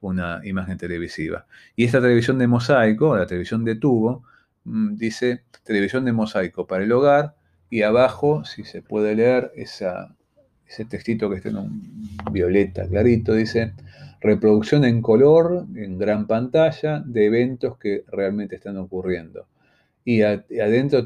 una 0.00 0.40
imagen 0.44 0.78
televisiva. 0.78 1.46
Y 1.74 1.84
esta 1.84 2.00
televisión 2.00 2.38
de 2.38 2.46
mosaico, 2.46 3.16
la 3.16 3.26
televisión 3.26 3.64
de 3.64 3.74
tubo, 3.74 4.22
mm, 4.64 4.94
dice 4.96 5.44
televisión 5.64 6.04
de 6.04 6.12
mosaico 6.12 6.66
para 6.66 6.84
el 6.84 6.92
hogar, 6.92 7.34
y 7.70 7.82
abajo, 7.82 8.44
si 8.44 8.64
se 8.64 8.82
puede 8.82 9.14
leer, 9.14 9.52
ese 9.56 10.84
textito 10.88 11.28
que 11.28 11.36
está 11.36 11.48
en 11.50 11.56
un 11.56 12.08
violeta 12.30 12.86
clarito, 12.86 13.34
dice 13.34 13.74
reproducción 14.20 14.84
en 14.84 15.00
color, 15.00 15.66
en 15.74 15.98
gran 15.98 16.26
pantalla, 16.26 17.02
de 17.04 17.26
eventos 17.26 17.78
que 17.78 18.04
realmente 18.08 18.56
están 18.56 18.76
ocurriendo. 18.76 19.46
Y 20.04 20.22
adentro 20.22 21.04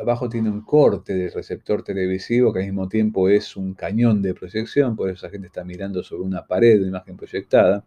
abajo 0.00 0.28
tiene 0.28 0.50
un 0.50 0.62
corte 0.62 1.14
del 1.14 1.32
receptor 1.32 1.82
televisivo 1.82 2.52
que 2.52 2.60
al 2.60 2.66
mismo 2.66 2.88
tiempo 2.88 3.28
es 3.28 3.56
un 3.56 3.74
cañón 3.74 4.22
de 4.22 4.34
proyección, 4.34 4.96
por 4.96 5.10
eso 5.10 5.26
la 5.26 5.30
gente 5.30 5.46
está 5.46 5.64
mirando 5.64 6.02
sobre 6.02 6.24
una 6.24 6.46
pared 6.46 6.80
de 6.80 6.88
imagen 6.88 7.16
proyectada. 7.16 7.84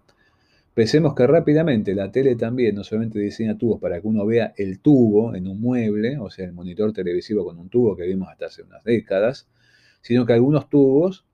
Pensemos 0.73 1.15
que 1.15 1.27
rápidamente 1.27 1.93
la 1.95 2.11
tele 2.11 2.35
también 2.35 2.75
no 2.75 2.83
solamente 2.83 3.19
diseña 3.19 3.57
tubos 3.57 3.81
para 3.81 3.99
que 3.99 4.07
uno 4.07 4.25
vea 4.25 4.53
el 4.57 4.79
tubo 4.79 5.35
en 5.35 5.47
un 5.47 5.59
mueble, 5.59 6.17
o 6.19 6.29
sea, 6.29 6.45
el 6.45 6.53
monitor 6.53 6.93
televisivo 6.93 7.43
con 7.43 7.57
un 7.57 7.67
tubo 7.67 7.95
que 7.95 8.03
vimos 8.03 8.29
hasta 8.29 8.45
hace 8.45 8.61
unas 8.61 8.83
décadas, 8.83 9.47
sino 10.01 10.25
que 10.25 10.33
algunos 10.33 10.69
tubos 10.69 11.26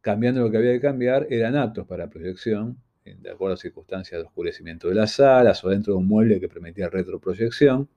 cambiando 0.00 0.40
lo 0.40 0.50
que 0.50 0.56
había 0.58 0.72
que 0.72 0.80
cambiar, 0.80 1.26
eran 1.30 1.56
aptos 1.56 1.86
para 1.86 2.08
proyección, 2.08 2.78
de 3.04 3.30
acuerdo 3.30 3.54
a 3.54 3.56
circunstancias 3.56 4.20
de 4.20 4.26
oscurecimiento 4.26 4.88
de 4.88 4.94
las 4.94 5.12
salas 5.12 5.64
o 5.64 5.68
dentro 5.70 5.94
de 5.94 5.98
un 5.98 6.06
mueble 6.06 6.40
que 6.40 6.48
permitía 6.48 6.88
retroproyección. 6.88 7.88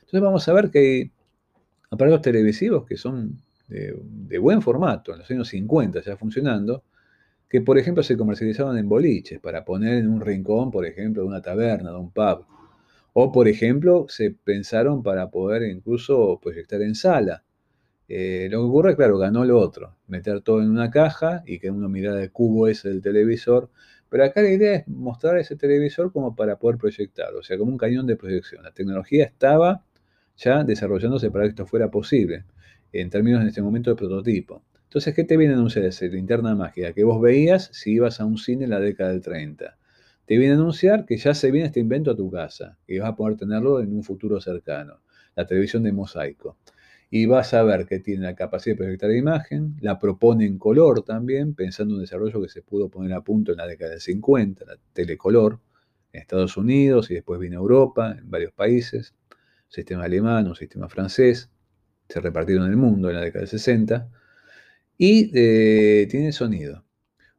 Entonces 0.00 0.20
vamos 0.20 0.48
a 0.48 0.52
ver 0.52 0.70
que 0.70 0.78
hay 0.78 1.12
aparatos 1.90 2.22
televisivos 2.22 2.84
que 2.86 2.96
son 2.96 3.40
de, 3.68 4.38
buen 4.38 4.62
formato, 4.62 5.12
en 5.12 5.18
los 5.18 5.30
años 5.30 5.48
50 5.48 6.00
ya 6.02 6.16
funcionando, 6.16 6.84
que 7.48 7.60
por 7.60 7.78
ejemplo 7.78 8.02
se 8.02 8.16
comercializaban 8.16 8.76
en 8.78 8.88
boliches 8.88 9.40
para 9.40 9.64
poner 9.64 9.98
en 9.98 10.08
un 10.08 10.20
rincón, 10.20 10.70
por 10.70 10.86
ejemplo, 10.86 11.22
de 11.22 11.28
una 11.28 11.42
taberna, 11.42 11.90
de 11.90 11.96
un 11.96 12.10
pub. 12.10 12.44
O 13.14 13.32
por 13.32 13.48
ejemplo 13.48 14.06
se 14.08 14.30
pensaron 14.30 15.02
para 15.02 15.30
poder 15.30 15.62
incluso 15.62 16.38
proyectar 16.42 16.82
en 16.82 16.94
sala. 16.94 17.42
Eh, 18.08 18.48
lo 18.50 18.60
que 18.60 18.64
ocurre, 18.64 18.96
claro, 18.96 19.18
ganó 19.18 19.44
lo 19.44 19.58
otro, 19.58 19.94
meter 20.06 20.40
todo 20.40 20.62
en 20.62 20.70
una 20.70 20.90
caja 20.90 21.42
y 21.46 21.58
que 21.58 21.70
uno 21.70 21.88
mirara 21.88 22.22
el 22.22 22.32
cubo 22.32 22.66
ese 22.66 22.88
del 22.88 23.02
televisor. 23.02 23.70
Pero 24.08 24.24
acá 24.24 24.40
la 24.42 24.50
idea 24.50 24.74
es 24.76 24.88
mostrar 24.88 25.36
ese 25.38 25.56
televisor 25.56 26.10
como 26.12 26.34
para 26.34 26.58
poder 26.58 26.78
proyectar, 26.78 27.34
o 27.34 27.42
sea, 27.42 27.58
como 27.58 27.70
un 27.70 27.78
cañón 27.78 28.06
de 28.06 28.16
proyección. 28.16 28.62
La 28.62 28.72
tecnología 28.72 29.24
estaba 29.24 29.84
ya 30.36 30.64
desarrollándose 30.64 31.30
para 31.30 31.44
que 31.44 31.50
esto 31.50 31.66
fuera 31.66 31.90
posible, 31.90 32.44
en 32.92 33.10
términos 33.10 33.42
en 33.42 33.48
este 33.48 33.60
momento 33.60 33.90
de 33.90 33.96
prototipo. 33.96 34.62
Entonces, 34.84 35.14
¿qué 35.14 35.24
te 35.24 35.36
viene 35.36 35.52
a 35.52 35.56
anunciar 35.58 35.84
ese 35.84 36.08
linterna 36.08 36.54
mágica? 36.54 36.94
Que 36.94 37.04
vos 37.04 37.20
veías 37.20 37.68
si 37.74 37.92
ibas 37.92 38.20
a 38.20 38.24
un 38.24 38.38
cine 38.38 38.64
en 38.64 38.70
la 38.70 38.80
década 38.80 39.10
del 39.10 39.20
30. 39.20 39.76
Te 40.24 40.38
viene 40.38 40.54
a 40.54 40.56
anunciar 40.56 41.04
que 41.04 41.18
ya 41.18 41.34
se 41.34 41.50
viene 41.50 41.66
este 41.66 41.80
invento 41.80 42.10
a 42.10 42.16
tu 42.16 42.30
casa, 42.30 42.78
que 42.86 42.98
vas 42.98 43.10
a 43.10 43.16
poder 43.16 43.36
tenerlo 43.36 43.80
en 43.80 43.94
un 43.94 44.02
futuro 44.02 44.40
cercano. 44.40 45.00
La 45.36 45.46
televisión 45.46 45.82
de 45.82 45.92
mosaico. 45.92 46.56
Y 47.10 47.26
vas 47.26 47.54
a 47.54 47.62
ver 47.62 47.86
que 47.86 48.00
tiene 48.00 48.24
la 48.24 48.34
capacidad 48.34 48.74
de 48.74 48.78
proyectar 48.78 49.10
la 49.10 49.16
imagen, 49.16 49.76
la 49.80 49.98
propone 49.98 50.44
en 50.46 50.58
color 50.58 51.02
también, 51.02 51.54
pensando 51.54 51.94
en 51.94 51.96
un 51.96 52.02
desarrollo 52.02 52.42
que 52.42 52.48
se 52.48 52.62
pudo 52.62 52.88
poner 52.90 53.14
a 53.14 53.22
punto 53.22 53.52
en 53.52 53.58
la 53.58 53.66
década 53.66 53.92
del 53.92 54.00
50, 54.00 54.64
la 54.66 54.76
telecolor, 54.92 55.60
en 56.12 56.20
Estados 56.20 56.56
Unidos 56.56 57.10
y 57.10 57.14
después 57.14 57.40
vino 57.40 57.58
a 57.58 57.60
Europa, 57.60 58.16
en 58.18 58.30
varios 58.30 58.52
países, 58.52 59.14
un 59.30 59.72
sistema 59.72 60.04
alemán, 60.04 60.46
un 60.48 60.56
sistema 60.56 60.88
francés, 60.88 61.50
se 62.08 62.20
repartieron 62.20 62.66
en 62.66 62.72
el 62.72 62.76
mundo 62.76 63.08
en 63.08 63.16
la 63.16 63.22
década 63.22 63.40
del 63.40 63.48
60, 63.48 64.10
y 64.98 65.30
eh, 65.34 66.06
tiene 66.10 66.32
sonido. 66.32 66.84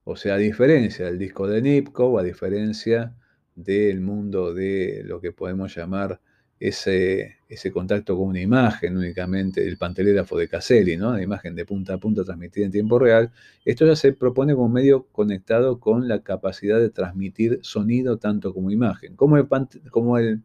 O 0.03 0.15
sea, 0.15 0.35
a 0.35 0.37
diferencia 0.37 1.05
del 1.05 1.19
disco 1.19 1.47
de 1.47 1.61
Nipkow, 1.61 2.17
a 2.17 2.23
diferencia 2.23 3.15
del 3.55 4.01
mundo 4.01 4.53
de 4.53 5.03
lo 5.05 5.19
que 5.21 5.31
podemos 5.31 5.75
llamar 5.75 6.21
ese, 6.59 7.37
ese 7.47 7.71
contacto 7.71 8.17
con 8.17 8.27
una 8.27 8.41
imagen 8.41 8.97
únicamente, 8.97 9.65
el 9.65 9.77
pantelégrafo 9.77 10.37
de 10.37 10.49
Caselli, 10.49 10.97
¿no? 10.97 11.13
la 11.13 11.21
imagen 11.21 11.55
de 11.55 11.65
punta 11.65 11.93
a 11.93 11.97
punta 11.97 12.23
transmitida 12.23 12.65
en 12.65 12.71
tiempo 12.71 12.99
real, 12.99 13.31
esto 13.63 13.85
ya 13.85 13.95
se 13.95 14.11
propone 14.11 14.53
como 14.53 14.67
medio 14.69 15.07
conectado 15.11 15.79
con 15.79 16.07
la 16.07 16.21
capacidad 16.21 16.79
de 16.79 16.89
transmitir 16.89 17.59
sonido 17.61 18.17
tanto 18.17 18.53
como 18.53 18.71
imagen, 18.71 19.15
como 19.15 19.37
el, 19.37 19.47
como 19.89 20.17
el, 20.17 20.41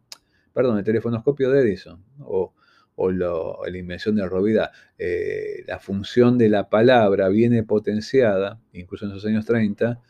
perdón, 0.52 0.78
el 0.78 0.84
telefonoscopio 0.84 1.50
de 1.50 1.62
Edison 1.62 2.04
o, 2.20 2.54
o 2.94 3.10
la 3.10 3.76
invención 3.76 4.14
de 4.14 4.28
Rovida, 4.28 4.70
eh, 4.98 5.64
la 5.66 5.80
función 5.80 6.38
de 6.38 6.48
la 6.48 6.68
palabra 6.68 7.28
viene 7.28 7.64
potenciada, 7.64 8.60
incluso 8.72 9.06
en 9.06 9.12
esos 9.12 9.26
años 9.26 9.46
30, 9.46 10.00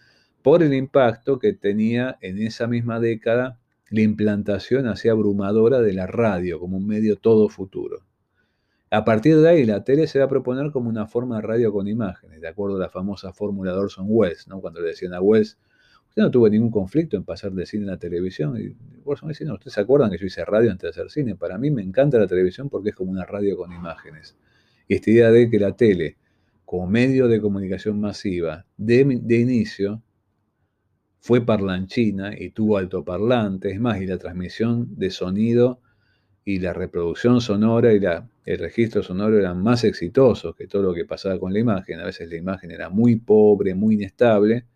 por 0.43 0.63
el 0.63 0.75
impacto 0.75 1.39
que 1.39 1.55
tenía 1.55 2.19
en 2.21 2.39
esa 2.39 2.67
misma 2.67 3.01
década 3.01 3.59
la 3.95 4.03
implantación 4.03 4.87
así 4.87 5.09
abrumadora 5.09 5.81
de 5.81 5.93
la 5.93 6.07
radio 6.07 6.59
como 6.59 6.77
un 6.77 6.87
medio 6.87 7.17
todo 7.17 7.49
futuro. 7.49 8.01
A 8.91 9.05
partir 9.05 9.37
de 9.39 9.49
ahí, 9.49 9.65
la 9.65 9.85
tele 9.85 10.07
se 10.07 10.19
va 10.19 10.25
a 10.27 10.29
proponer 10.29 10.71
como 10.73 10.89
una 10.89 11.07
forma 11.07 11.37
de 11.37 11.43
radio 11.43 11.73
con 11.73 11.87
imágenes, 11.89 12.41
de 12.41 12.49
acuerdo 12.49 12.77
a 12.77 12.81
la 12.81 12.89
famosa 12.89 13.33
fórmula 13.33 13.73
de 13.73 13.79
Orson 13.79 14.07
Welles, 14.09 14.49
¿no? 14.49 14.61
cuando 14.61 14.81
le 14.81 14.89
decían 14.89 15.15
a 15.15 15.21
Welles, 15.21 15.59
usted 16.09 16.23
no 16.23 16.31
tuvo 16.31 16.49
ningún 16.49 16.71
conflicto 16.71 17.17
en 17.17 17.25
pasar 17.25 17.53
de 17.53 17.67
cine 17.67 17.85
a 17.85 17.93
la 17.93 17.99
televisión. 17.99 18.57
Y 18.61 18.77
Orson 19.05 19.29
dice, 19.29 19.45
no, 19.45 19.55
ustedes 19.55 19.75
se 19.75 19.81
acuerdan 19.81 20.11
que 20.11 20.19
yo 20.19 20.27
hice 20.27 20.45
radio 20.45 20.71
antes 20.71 20.83
de 20.83 20.89
hacer 20.91 21.11
cine. 21.11 21.37
Para 21.37 21.59
mí 21.59 21.71
me 21.71 21.83
encanta 21.83 22.19
la 22.19 22.27
televisión 22.27 22.69
porque 22.69 22.91
es 22.91 22.95
como 22.97 23.11
una 23.11 23.25
radio 23.25 23.57
con 23.57 23.73
imágenes. 23.73 24.37
Y 24.89 24.95
esta 24.95 25.11
idea 25.11 25.31
de 25.31 25.49
que 25.51 25.59
la 25.59 25.73
tele, 25.73 26.17
como 26.65 26.87
medio 26.87 27.27
de 27.27 27.41
comunicación 27.41 28.01
masiva, 28.01 28.65
de, 28.77 29.21
de 29.23 29.37
inicio, 29.37 30.03
fue 31.25 31.41
parlanchina 31.41 32.39
y 32.39 32.51
tuvo 32.51 32.77
altoparlantes, 32.77 33.73
es 33.73 33.81
más, 33.81 33.99
y 33.99 34.07
la 34.07 34.19
transmisión 34.19 34.95
de 34.99 35.09
sonido 35.09 35.81
y 36.45 36.59
la 36.59 36.75
reproducción 36.75 37.41
sonora 37.41 37.95
y 37.95 38.01
el 38.45 38.59
registro 38.59 39.03
sonoro 39.03 39.39
eran 39.39 39.63
más 39.63 39.85
exitosos 39.85 40.55
que 40.55 40.67
todo 40.67 40.83
lo 40.83 40.93
que 40.93 41.07
pasaba 41.07 41.41
con 41.41 41.55
la 41.55 41.61
imagen. 41.61 41.99
A 42.01 42.05
veces 42.05 42.29
la 42.29 42.37
imagen 42.37 42.73
era 42.73 42.91
muy 42.91 43.17
pobre, 43.17 43.75
muy 43.75 43.95
inestable, 43.95 44.67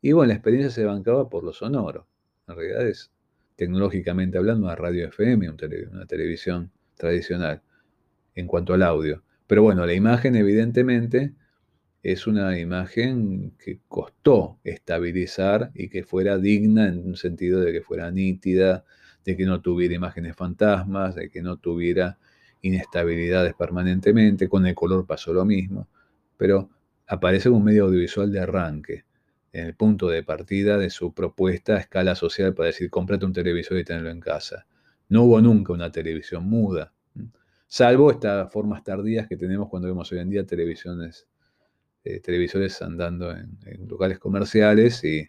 y 0.00 0.12
bueno, 0.12 0.28
la 0.28 0.34
experiencia 0.36 0.70
se 0.70 0.82
bancaba 0.86 1.28
por 1.28 1.44
lo 1.44 1.52
sonoro. 1.52 2.06
En 2.48 2.56
realidad 2.56 2.88
es, 2.88 3.10
tecnológicamente 3.56 4.38
hablando, 4.38 4.64
una 4.68 4.76
radio 4.76 5.08
FM, 5.08 5.50
una 5.50 6.06
televisión 6.06 6.70
tradicional 6.96 7.60
en 8.34 8.46
cuanto 8.46 8.72
al 8.72 8.82
audio. 8.82 9.22
Pero 9.46 9.62
bueno, 9.62 9.84
la 9.84 9.92
imagen 9.92 10.36
evidentemente 10.36 11.34
es 12.02 12.26
una 12.26 12.58
imagen 12.58 13.52
que 13.58 13.80
costó 13.88 14.58
estabilizar 14.62 15.70
y 15.74 15.88
que 15.88 16.04
fuera 16.04 16.38
digna 16.38 16.88
en 16.88 17.04
un 17.04 17.16
sentido 17.16 17.60
de 17.60 17.72
que 17.72 17.82
fuera 17.82 18.10
nítida, 18.10 18.84
de 19.24 19.36
que 19.36 19.44
no 19.44 19.60
tuviera 19.60 19.94
imágenes 19.94 20.36
fantasmas, 20.36 21.16
de 21.16 21.30
que 21.30 21.42
no 21.42 21.56
tuviera 21.56 22.18
inestabilidades 22.62 23.54
permanentemente, 23.54 24.48
con 24.48 24.66
el 24.66 24.74
color 24.74 25.06
pasó 25.06 25.32
lo 25.32 25.44
mismo, 25.44 25.88
pero 26.36 26.70
aparece 27.06 27.48
un 27.48 27.64
medio 27.64 27.84
audiovisual 27.86 28.30
de 28.30 28.40
arranque, 28.40 29.04
en 29.52 29.66
el 29.66 29.74
punto 29.74 30.08
de 30.08 30.22
partida 30.22 30.78
de 30.78 30.90
su 30.90 31.12
propuesta 31.12 31.74
a 31.74 31.78
escala 31.78 32.14
social 32.14 32.54
para 32.54 32.68
decir, 32.68 32.90
cómprate 32.90 33.24
un 33.24 33.32
televisor 33.32 33.78
y 33.78 33.84
tenerlo 33.84 34.10
en 34.10 34.20
casa. 34.20 34.66
No 35.08 35.24
hubo 35.24 35.40
nunca 35.40 35.72
una 35.72 35.90
televisión 35.90 36.44
muda, 36.48 36.92
salvo 37.66 38.10
estas 38.10 38.52
formas 38.52 38.84
tardías 38.84 39.26
que 39.28 39.36
tenemos 39.36 39.68
cuando 39.68 39.88
vemos 39.88 40.10
hoy 40.12 40.18
en 40.18 40.30
día 40.30 40.46
televisiones 40.46 41.26
eh, 42.06 42.20
televisores 42.20 42.80
andando 42.82 43.32
en, 43.32 43.58
locales 43.88 44.20
comerciales 44.20 45.02
y 45.02 45.28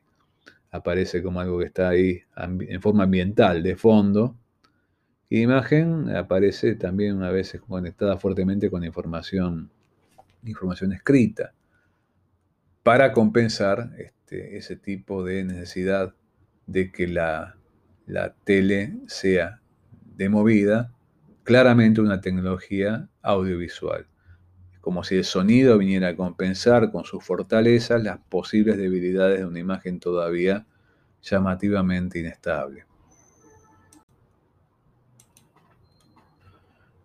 aparece 0.69 1.23
como 1.23 1.39
algo 1.39 1.57
que 1.57 1.65
está 1.65 1.89
ahí 1.89 2.21
en 2.35 2.81
forma 2.83 3.05
ambiental, 3.05 3.63
de 3.63 3.75
fondo. 3.75 4.37
Y 5.27 5.41
imagen 5.41 6.15
aparece 6.15 6.75
también 6.75 7.15
una 7.15 7.31
vez 7.31 7.57
conectada 7.67 8.17
fuertemente 8.17 8.69
con 8.69 8.83
información, 8.83 9.71
información 10.43 10.93
escrita, 10.93 11.53
para 12.83 13.11
compensar 13.11 13.89
este, 13.97 14.57
ese 14.57 14.75
tipo 14.75 15.23
de 15.23 15.45
necesidad 15.45 16.13
de 16.67 16.91
que 16.91 17.07
la, 17.07 17.57
la 18.05 18.35
tele 18.43 18.93
sea 19.07 19.61
de 20.15 20.29
movida, 20.29 20.93
claramente 21.43 22.01
una 22.01 22.21
tecnología 22.21 23.09
audiovisual 23.23 24.05
como 24.87 25.03
si 25.03 25.15
el 25.15 25.25
sonido 25.25 25.77
viniera 25.77 26.07
a 26.07 26.15
compensar 26.15 26.93
con 26.93 27.03
sus 27.03 27.21
fortalezas 27.21 28.01
las 28.01 28.19
posibles 28.19 28.77
debilidades 28.77 29.39
de 29.39 29.45
una 29.45 29.59
imagen 29.59 29.99
todavía 29.99 30.65
llamativamente 31.21 32.19
inestable. 32.19 32.85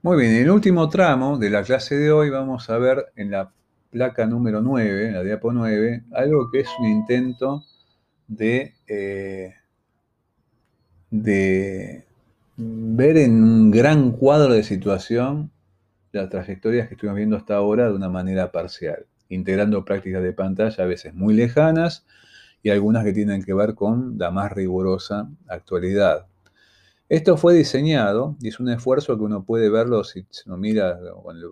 Muy 0.00 0.16
bien, 0.16 0.30
en 0.30 0.42
el 0.42 0.50
último 0.50 0.88
tramo 0.90 1.38
de 1.38 1.50
la 1.50 1.64
clase 1.64 1.96
de 1.96 2.12
hoy 2.12 2.30
vamos 2.30 2.70
a 2.70 2.78
ver 2.78 3.06
en 3.16 3.32
la 3.32 3.50
placa 3.90 4.26
número 4.26 4.62
9, 4.62 5.08
en 5.08 5.14
la 5.14 5.24
diapo 5.24 5.52
9, 5.52 6.04
algo 6.12 6.52
que 6.52 6.60
es 6.60 6.68
un 6.78 6.86
intento 6.86 7.64
de, 8.28 8.74
eh, 8.86 9.56
de 11.10 12.04
ver 12.56 13.16
en 13.16 13.42
un 13.42 13.70
gran 13.72 14.12
cuadro 14.12 14.52
de 14.52 14.62
situación 14.62 15.50
las 16.12 16.28
trayectorias 16.28 16.88
que 16.88 16.94
estuvimos 16.94 17.16
viendo 17.16 17.36
hasta 17.36 17.56
ahora 17.56 17.88
de 17.88 17.94
una 17.94 18.08
manera 18.08 18.52
parcial, 18.52 19.06
integrando 19.28 19.84
prácticas 19.84 20.22
de 20.22 20.32
pantalla 20.32 20.84
a 20.84 20.86
veces 20.86 21.14
muy 21.14 21.34
lejanas 21.34 22.06
y 22.62 22.70
algunas 22.70 23.04
que 23.04 23.12
tienen 23.12 23.42
que 23.42 23.54
ver 23.54 23.74
con 23.74 24.18
la 24.18 24.30
más 24.30 24.52
rigurosa 24.52 25.28
actualidad. 25.48 26.26
Esto 27.08 27.36
fue 27.36 27.54
diseñado 27.54 28.36
y 28.40 28.48
es 28.48 28.60
un 28.60 28.68
esfuerzo 28.68 29.16
que 29.18 29.24
uno 29.24 29.44
puede 29.44 29.68
verlo 29.68 30.04
si 30.04 30.26
lo 30.46 30.56
mira 30.56 30.98
con 31.22 31.36
el 31.36 31.44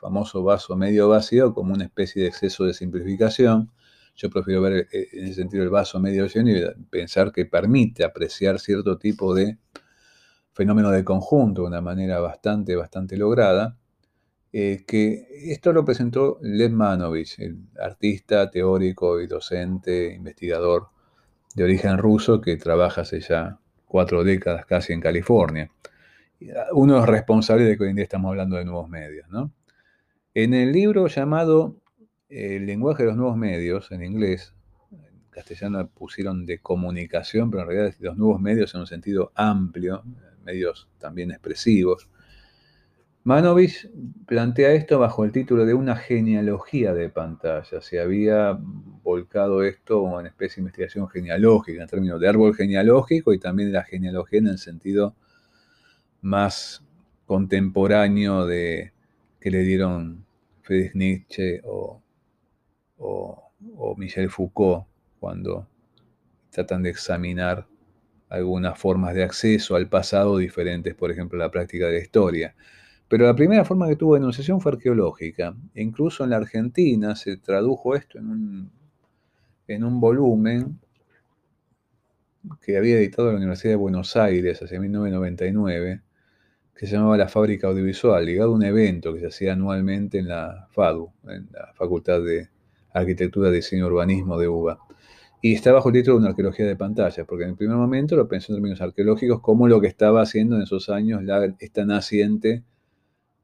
famoso 0.00 0.42
vaso 0.42 0.76
medio 0.76 1.08
vacío 1.08 1.52
como 1.52 1.74
una 1.74 1.84
especie 1.84 2.22
de 2.22 2.28
exceso 2.28 2.64
de 2.64 2.74
simplificación. 2.74 3.70
Yo 4.16 4.30
prefiero 4.30 4.62
ver 4.62 4.86
eh, 4.92 5.08
en 5.12 5.24
ese 5.24 5.34
sentido 5.34 5.62
el 5.62 5.70
vaso 5.70 5.98
medio 5.98 6.26
lleno 6.26 6.50
y 6.50 6.62
pensar 6.88 7.32
que 7.32 7.46
permite 7.46 8.04
apreciar 8.04 8.60
cierto 8.60 8.96
tipo 8.96 9.34
de 9.34 9.58
fenómeno 10.52 10.90
de 10.90 11.04
conjunto 11.04 11.62
de 11.62 11.68
una 11.68 11.80
manera 11.80 12.20
bastante, 12.20 12.76
bastante 12.76 13.16
lograda. 13.16 13.76
Eh, 14.56 14.84
que 14.86 15.26
esto 15.50 15.72
lo 15.72 15.84
presentó 15.84 16.38
Lev 16.40 16.70
Manovich, 16.70 17.40
el 17.40 17.58
artista, 17.76 18.52
teórico 18.52 19.20
y 19.20 19.26
docente, 19.26 20.14
investigador 20.14 20.90
de 21.56 21.64
origen 21.64 21.98
ruso 21.98 22.40
que 22.40 22.56
trabaja 22.56 23.00
hace 23.00 23.18
ya 23.18 23.58
cuatro 23.84 24.22
décadas 24.22 24.64
casi 24.64 24.92
en 24.92 25.00
California. 25.00 25.72
Uno 26.70 27.00
es 27.00 27.06
responsable 27.06 27.64
de 27.64 27.76
que 27.76 27.82
hoy 27.82 27.90
en 27.90 27.96
día 27.96 28.04
estamos 28.04 28.28
hablando 28.30 28.54
de 28.54 28.64
nuevos 28.64 28.88
medios. 28.88 29.26
En 30.34 30.54
el 30.54 30.70
libro 30.70 31.08
llamado 31.08 31.80
El 32.28 32.64
lenguaje 32.64 33.02
de 33.02 33.08
los 33.08 33.16
nuevos 33.16 33.36
medios, 33.36 33.90
en 33.90 34.04
inglés, 34.04 34.54
en 34.92 35.30
castellano 35.30 35.88
pusieron 35.88 36.46
de 36.46 36.60
comunicación, 36.60 37.50
pero 37.50 37.64
en 37.64 37.68
realidad 37.70 37.96
los 37.98 38.16
nuevos 38.16 38.40
medios 38.40 38.72
en 38.76 38.82
un 38.82 38.86
sentido 38.86 39.32
amplio, 39.34 40.04
medios 40.44 40.88
también 40.98 41.32
expresivos, 41.32 42.08
Manovich 43.24 43.88
plantea 44.26 44.72
esto 44.72 44.98
bajo 44.98 45.24
el 45.24 45.32
título 45.32 45.64
de 45.64 45.72
una 45.72 45.96
genealogía 45.96 46.92
de 46.92 47.08
pantalla. 47.08 47.80
Se 47.80 47.98
había 47.98 48.58
volcado 49.02 49.62
esto 49.62 50.00
como 50.02 50.16
una 50.16 50.28
especie 50.28 50.56
de 50.56 50.60
investigación 50.66 51.08
genealógica, 51.08 51.80
en 51.80 51.88
términos 51.88 52.20
de 52.20 52.28
árbol 52.28 52.54
genealógico 52.54 53.32
y 53.32 53.38
también 53.38 53.70
de 53.70 53.78
la 53.78 53.84
genealogía 53.84 54.40
en 54.40 54.48
el 54.48 54.58
sentido 54.58 55.16
más 56.20 56.84
contemporáneo 57.24 58.44
de 58.44 58.92
que 59.40 59.50
le 59.50 59.62
dieron 59.62 60.26
Friedrich 60.60 60.94
Nietzsche 60.94 61.62
o, 61.64 62.02
Michel 63.96 64.28
Foucault 64.28 64.86
cuando 65.18 65.66
tratan 66.50 66.82
de 66.82 66.90
examinar 66.90 67.66
algunas 68.28 68.78
formas 68.78 69.14
de 69.14 69.22
acceso 69.22 69.76
al 69.76 69.88
pasado 69.88 70.36
diferentes, 70.36 70.94
por 70.94 71.10
ejemplo, 71.10 71.38
la 71.38 71.50
práctica 71.50 71.86
de 71.86 71.92
la 71.92 71.98
historia. 72.00 72.54
Pero 73.08 73.26
la 73.26 73.34
primera 73.34 73.64
forma 73.64 73.88
que 73.88 73.96
tuvo 73.96 74.14
de 74.14 74.20
enunciación 74.20 74.60
fue 74.60 74.72
arqueológica. 74.72 75.54
incluso 75.74 76.24
en 76.24 76.30
la 76.30 76.36
Argentina 76.36 77.14
se 77.16 77.36
tradujo 77.36 77.94
esto 77.94 78.18
en 78.18 78.26
un, 78.30 78.70
en 79.68 79.84
un 79.84 80.00
volumen 80.00 80.78
que 82.60 82.76
había 82.76 82.96
editado 82.96 83.30
la 83.30 83.38
Universidad 83.38 83.72
de 83.72 83.76
Buenos 83.76 84.16
Aires 84.16 84.62
hacia 84.62 84.80
1999, 84.80 86.02
que 86.74 86.86
se 86.86 86.96
llamaba 86.96 87.16
la 87.16 87.28
Fábrica 87.28 87.68
Audiovisual, 87.68 88.24
ligado 88.24 88.52
a 88.52 88.54
un 88.54 88.64
evento 88.64 89.14
que 89.14 89.20
se 89.20 89.26
hacía 89.26 89.52
anualmente 89.52 90.18
en 90.18 90.28
la 90.28 90.68
FADU, 90.70 91.10
en 91.28 91.48
la 91.52 91.72
Facultad 91.74 92.22
de 92.22 92.48
Arquitectura, 92.92 93.50
Diseño 93.50 93.84
y 93.84 93.88
Urbanismo 93.88 94.38
de 94.38 94.48
UBA. 94.48 94.78
Y 95.40 95.54
está 95.54 95.72
bajo 95.72 95.90
el 95.90 95.94
título 95.94 96.16
de 96.16 96.20
una 96.20 96.30
arqueología 96.30 96.66
de 96.66 96.76
pantallas, 96.76 97.26
porque 97.26 97.44
en 97.44 97.50
el 97.50 97.56
primer 97.56 97.76
momento 97.76 98.16
lo 98.16 98.26
pensé 98.28 98.52
en 98.52 98.56
términos 98.56 98.80
arqueológicos 98.80 99.40
como 99.40 99.68
lo 99.68 99.80
que 99.80 99.88
estaba 99.88 100.22
haciendo 100.22 100.56
en 100.56 100.62
esos 100.62 100.88
años 100.88 101.22
la, 101.22 101.44
esta 101.58 101.84
naciente, 101.84 102.62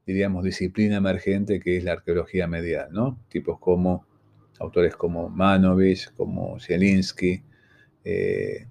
diríamos, 0.05 0.43
disciplina 0.43 0.97
emergente 0.97 1.59
que 1.59 1.77
es 1.77 1.83
la 1.83 1.93
arqueología 1.93 2.47
medial, 2.47 2.89
¿no? 2.91 3.19
Tipos 3.29 3.59
como, 3.59 4.05
autores 4.59 4.95
como 4.95 5.29
Manovich, 5.29 6.11
como 6.13 6.59
Zielinski, 6.59 7.43
eh, 8.03 8.67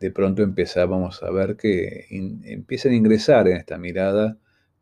de 0.00 0.10
pronto 0.10 0.42
empezábamos 0.42 1.22
a 1.22 1.30
ver 1.30 1.56
que 1.56 2.06
empiezan 2.10 2.92
a 2.92 2.96
ingresar 2.96 3.48
en 3.48 3.56
esta 3.56 3.78
mirada 3.78 4.36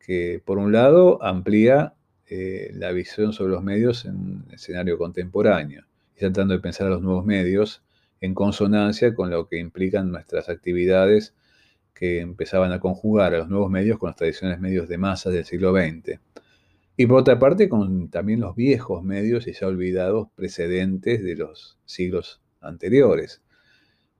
que, 0.04 0.42
por 0.44 0.58
un 0.58 0.72
lado, 0.72 1.22
amplía 1.22 1.94
eh, 2.26 2.70
la 2.74 2.90
visión 2.92 3.32
sobre 3.32 3.52
los 3.52 3.62
medios 3.62 4.04
en 4.04 4.16
un 4.16 4.46
escenario 4.52 4.98
contemporáneo 4.98 5.84
y 6.16 6.20
tratando 6.20 6.54
de 6.54 6.60
pensar 6.60 6.88
a 6.88 6.90
los 6.90 7.02
nuevos 7.02 7.24
medios 7.24 7.82
en 8.20 8.34
consonancia 8.34 9.14
con 9.14 9.30
lo 9.30 9.46
que 9.46 9.58
implican 9.58 10.10
nuestras 10.10 10.48
actividades 10.48 11.34
que 11.94 12.20
empezaban 12.20 12.72
a 12.72 12.80
conjugar 12.80 13.34
a 13.34 13.38
los 13.38 13.48
nuevos 13.48 13.70
medios 13.70 13.98
con 13.98 14.08
los 14.08 14.16
tradicionales 14.16 14.60
medios 14.60 14.88
de 14.88 14.98
masa 14.98 15.30
del 15.30 15.44
siglo 15.44 15.72
XX. 15.72 16.20
Y 16.96 17.06
por 17.06 17.20
otra 17.20 17.38
parte, 17.38 17.68
con 17.68 18.08
también 18.08 18.40
los 18.40 18.54
viejos 18.54 19.02
medios 19.02 19.46
y 19.46 19.52
ya 19.52 19.66
olvidados 19.66 20.28
precedentes 20.34 21.22
de 21.24 21.36
los 21.36 21.78
siglos 21.84 22.42
anteriores. 22.60 23.42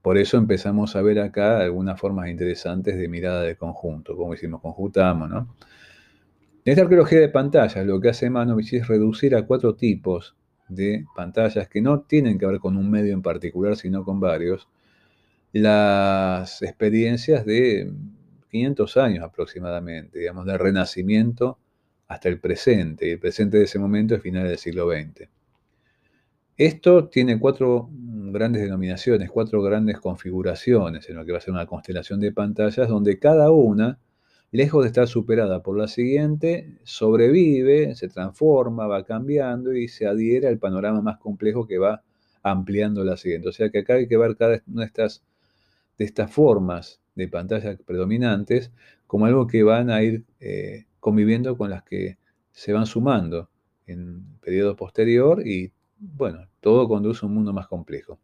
Por 0.03 0.19
eso 0.19 0.37
empezamos 0.37 0.97
a 0.97 1.03
ver 1.03 1.19
acá 1.19 1.61
algunas 1.61 1.99
formas 1.99 2.29
interesantes 2.29 2.97
de 2.97 3.09
mirada 3.09 3.43
de 3.43 3.57
conjunto, 3.57 4.17
como 4.17 4.33
decimos, 4.33 4.61
conjuntamos, 4.61 5.31
¿no? 5.31 5.55
En 6.67 6.71
esta 6.71 6.83
arqueología 6.83 7.21
de 7.21 7.29
pantallas, 7.29 7.87
lo 7.87 8.01
que 8.01 8.09
hace 8.09 8.31
Manovich 8.31 8.73
es 8.73 8.89
reducir 8.89 9.37
a 9.37 9.47
cuatro 9.47 9.75
tipos 9.75 10.35
de 10.69 11.05
pantallas 11.15 11.69
que 11.69 11.81
no 11.81 12.01
tienen 12.01 12.39
que 12.39 12.47
ver 12.47 12.59
con 12.59 12.77
un 12.77 12.91
medio 12.91 13.13
en 13.13 13.23
particular, 13.23 13.77
sino 13.77 14.05
con 14.05 14.19
varios, 14.19 14.69
las 15.55 16.63
experiencias 16.63 17.47
de 17.47 17.93
500 18.51 18.97
años 18.97 19.25
aproximadamente, 19.25 20.19
digamos, 20.19 20.47
del 20.47 20.59
renacimiento 20.59 21.59
hasta 22.09 22.29
el 22.29 22.41
presente, 22.41 23.07
y 23.07 23.11
el 23.13 23.21
presente 23.21 23.59
de 23.59 23.65
ese 23.65 23.79
momento 23.79 24.17
es 24.17 24.23
final 24.23 24.49
del 24.49 24.59
siglo 24.59 24.91
XX. 24.91 25.29
Esto 26.57 27.09
tiene 27.09 27.39
cuatro 27.39 27.89
grandes 27.93 28.63
denominaciones, 28.63 29.31
cuatro 29.31 29.63
grandes 29.63 29.99
configuraciones 30.01 31.09
en 31.09 31.17
lo 31.17 31.25
que 31.25 31.33
va 31.33 31.39
a 31.39 31.41
ser 31.41 31.55
una 31.55 31.67
constelación 31.67 32.19
de 32.19 32.33
pantallas, 32.33 32.89
donde 32.89 33.21
cada 33.21 33.53
una, 33.53 34.01
lejos 34.51 34.83
de 34.83 34.89
estar 34.89 35.07
superada 35.07 35.63
por 35.63 35.79
la 35.79 35.87
siguiente, 35.87 36.79
sobrevive, 36.83 37.95
se 37.95 38.09
transforma, 38.09 38.89
va 38.89 39.05
cambiando 39.05 39.73
y 39.73 39.87
se 39.87 40.07
adhiere 40.07 40.49
al 40.49 40.59
panorama 40.59 41.01
más 41.01 41.19
complejo 41.19 41.67
que 41.67 41.79
va 41.79 42.03
ampliando 42.43 43.05
la 43.05 43.17
siguiente. 43.17 43.49
O 43.49 43.53
sea 43.53 43.71
que 43.71 43.81
acá 43.81 43.95
hay 43.95 44.09
que 44.09 44.17
ver 44.17 44.37
cada 44.37 44.61
una 44.67 44.83
de 44.83 44.87
estas, 44.87 45.25
de 45.99 46.05
estas 46.05 46.33
formas 46.33 47.01
de 47.15 47.29
pantallas 47.29 47.79
predominantes 47.85 48.73
como 49.07 49.27
algo 49.27 49.47
que 49.47 49.63
van 49.63 49.91
a 49.91 50.03
ir 50.03 50.25
eh, 50.41 50.87
conviviendo 51.01 51.57
con 51.57 51.71
las 51.71 51.85
que 51.85 52.19
se 52.53 52.73
van 52.73 52.87
sumando 52.87 53.51
en 53.87 54.25
periodo 54.41 54.77
posterior 54.77 55.47
y 55.47 55.73
bueno, 55.99 56.49
todo 56.61 56.89
conduce 56.89 57.25
a 57.25 57.29
un 57.29 57.35
mundo 57.35 57.53
más 57.53 57.67
complejo. 57.67 58.21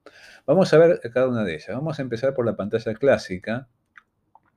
Vamos 0.47 0.73
a 0.73 0.79
ver 0.79 1.01
cada 1.13 1.29
una 1.29 1.45
de 1.45 1.55
ellas. 1.55 1.69
Vamos 1.69 1.99
a 1.99 2.03
empezar 2.03 2.35
por 2.35 2.45
la 2.45 2.57
pantalla 2.57 2.95
clásica. 2.95 3.69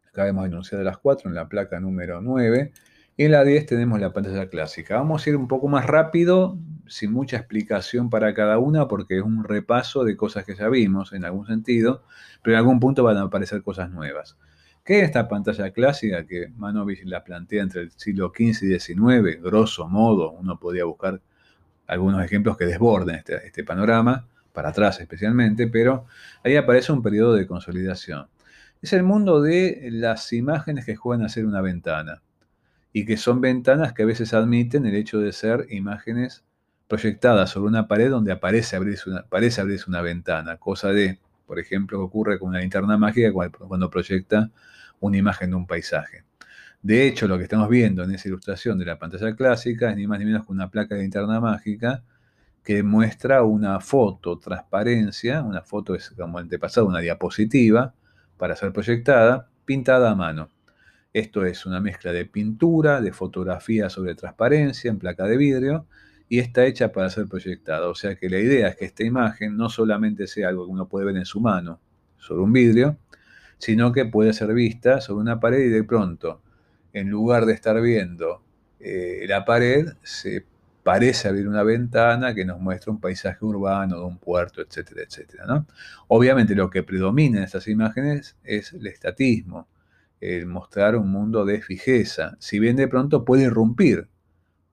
Acá 0.09 0.27
hemos 0.27 0.45
enunciado 0.45 0.83
las 0.83 0.97
cuatro 0.97 1.29
en 1.29 1.35
la 1.35 1.47
placa 1.47 1.79
número 1.79 2.21
9. 2.21 2.73
Y 3.15 3.25
en 3.25 3.31
la 3.31 3.43
10 3.43 3.67
tenemos 3.67 3.99
la 3.99 4.11
pantalla 4.11 4.49
clásica. 4.49 4.95
Vamos 4.95 5.25
a 5.25 5.29
ir 5.29 5.35
un 5.35 5.47
poco 5.47 5.67
más 5.67 5.85
rápido, 5.85 6.57
sin 6.87 7.11
mucha 7.11 7.37
explicación 7.37 8.09
para 8.09 8.33
cada 8.33 8.57
una, 8.57 8.87
porque 8.87 9.17
es 9.17 9.23
un 9.23 9.43
repaso 9.43 10.03
de 10.03 10.17
cosas 10.17 10.45
que 10.45 10.55
ya 10.55 10.67
vimos 10.67 11.13
en 11.13 11.23
algún 11.23 11.45
sentido, 11.45 12.03
pero 12.41 12.55
en 12.55 12.59
algún 12.59 12.79
punto 12.79 13.03
van 13.03 13.17
a 13.17 13.23
aparecer 13.23 13.61
cosas 13.61 13.91
nuevas. 13.91 14.35
¿Qué 14.83 14.99
es 14.99 15.05
esta 15.05 15.27
pantalla 15.27 15.69
clásica 15.71 16.25
que 16.25 16.47
Manovich 16.57 17.03
la 17.05 17.23
plantea 17.23 17.61
entre 17.61 17.81
el 17.81 17.91
siglo 17.91 18.33
XV 18.35 18.63
y 18.63 18.79
XIX? 18.79 19.41
Grosso 19.41 19.87
modo, 19.87 20.31
uno 20.31 20.59
podía 20.59 20.85
buscar 20.85 21.21
algunos 21.85 22.23
ejemplos 22.25 22.57
que 22.57 22.65
desborden 22.65 23.15
este, 23.15 23.45
este, 23.45 23.63
panorama, 23.63 24.27
para 24.53 24.69
atrás 24.69 24.99
especialmente, 24.99 25.67
pero 25.67 26.05
ahí 26.43 26.55
aparece 26.55 26.91
un 26.91 27.03
periodo 27.03 27.35
de 27.35 27.45
consolidación. 27.45 28.27
Es 28.81 28.91
el 28.93 29.03
mundo 29.03 29.41
de 29.41 29.89
las 29.91 30.33
imágenes 30.33 30.85
que 30.85 30.95
juegan 30.95 31.23
a 31.23 31.29
ser 31.29 31.45
una 31.45 31.61
ventana 31.61 32.23
y 32.93 33.05
que 33.05 33.17
son 33.17 33.41
ventanas 33.41 33.93
que 33.93 34.03
a 34.03 34.05
veces 34.05 34.33
admiten 34.33 34.85
el 34.85 34.95
hecho 34.95 35.19
de 35.19 35.33
ser 35.33 35.65
imágenes 35.71 36.43
proyectadas 36.87 37.49
sobre 37.49 37.69
una 37.69 37.87
pared 37.87 38.09
donde 38.09 38.31
aparece 38.31 38.75
abrirse 38.75 39.09
una, 39.09 39.23
parece 39.23 39.61
abrirse 39.61 39.89
una 39.89 40.01
ventana, 40.01 40.57
cosa 40.57 40.89
de, 40.89 41.19
por 41.47 41.59
ejemplo, 41.59 41.97
que 41.97 42.03
ocurre 42.03 42.39
con 42.39 42.49
una 42.49 42.59
linterna 42.59 42.97
mágica 42.97 43.31
cuando 43.33 43.89
proyecta 43.89 44.51
una 44.99 45.17
imagen 45.17 45.49
de 45.49 45.55
un 45.55 45.65
paisaje. 45.65 46.23
De 46.83 47.07
hecho, 47.07 47.27
lo 47.27 47.37
que 47.37 47.43
estamos 47.43 47.69
viendo 47.69 48.03
en 48.03 48.11
esa 48.11 48.27
ilustración 48.27 48.77
de 48.77 48.85
la 48.85 48.99
pantalla 48.99 49.35
clásica 49.35 49.89
es 49.89 49.97
ni 49.97 50.05
más 50.05 50.19
ni 50.19 50.25
menos 50.25 50.45
que 50.45 50.51
una 50.51 50.69
placa 50.69 50.95
de 50.95 51.01
linterna 51.01 51.39
mágica 51.39 52.03
que 52.63 52.83
muestra 52.83 53.43
una 53.43 53.79
foto, 53.79 54.37
transparencia, 54.37 55.41
una 55.41 55.61
foto 55.61 55.95
es 55.95 56.09
como 56.11 56.37
antepasado, 56.37 56.87
una 56.87 56.99
diapositiva 56.99 57.93
para 58.37 58.55
ser 58.55 58.71
proyectada, 58.71 59.49
pintada 59.65 60.11
a 60.11 60.15
mano. 60.15 60.49
Esto 61.13 61.45
es 61.45 61.67
una 61.67 61.79
mezcla 61.79 62.11
de 62.11 62.25
pintura, 62.25 62.99
de 62.99 63.13
fotografía 63.13 63.89
sobre 63.89 64.15
transparencia 64.15 64.89
en 64.89 64.97
placa 64.97 65.25
de 65.25 65.37
vidrio 65.37 65.85
y 66.27 66.39
está 66.39 66.65
hecha 66.65 66.91
para 66.91 67.11
ser 67.11 67.27
proyectada. 67.27 67.87
O 67.87 67.93
sea 67.93 68.15
que 68.15 68.29
la 68.29 68.39
idea 68.39 68.69
es 68.69 68.75
que 68.75 68.85
esta 68.85 69.03
imagen 69.03 69.55
no 69.55 69.69
solamente 69.69 70.25
sea 70.25 70.49
algo 70.49 70.65
que 70.65 70.71
uno 70.71 70.87
puede 70.87 71.05
ver 71.05 71.17
en 71.17 71.25
su 71.25 71.39
mano 71.39 71.79
sobre 72.17 72.41
un 72.41 72.51
vidrio, 72.51 72.97
sino 73.59 73.91
que 73.91 74.05
puede 74.05 74.33
ser 74.33 74.53
vista 74.55 75.01
sobre 75.01 75.21
una 75.21 75.39
pared 75.39 75.59
y 75.59 75.69
de 75.69 75.83
pronto 75.83 76.41
en 76.93 77.09
lugar 77.09 77.45
de 77.45 77.53
estar 77.53 77.79
viendo 77.79 78.41
eh, 78.79 79.25
la 79.27 79.45
pared, 79.45 79.93
se 80.01 80.45
parece 80.83 81.27
abrir 81.27 81.47
una 81.47 81.63
ventana 81.63 82.33
que 82.33 82.43
nos 82.43 82.59
muestra 82.59 82.91
un 82.91 82.99
paisaje 82.99 83.45
urbano, 83.45 83.97
de 83.97 84.05
un 84.05 84.17
puerto, 84.17 84.61
etcétera, 84.61 85.03
etcétera. 85.03 85.65
Obviamente 86.07 86.55
lo 86.55 86.69
que 86.69 86.83
predomina 86.83 87.37
en 87.37 87.43
estas 87.45 87.67
imágenes 87.67 88.35
es 88.43 88.73
el 88.73 88.85
estatismo, 88.87 89.67
el 90.23 90.45
mostrar 90.45 90.95
un 90.95 91.11
mundo 91.11 91.43
de 91.43 91.61
fijeza, 91.61 92.37
si 92.39 92.57
bien 92.57 92.77
de 92.77 92.87
pronto 92.87 93.25
puede 93.25 93.43
irrumpir 93.43 94.07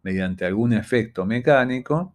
mediante 0.02 0.44
algún 0.44 0.72
efecto 0.72 1.26
mecánico, 1.26 2.14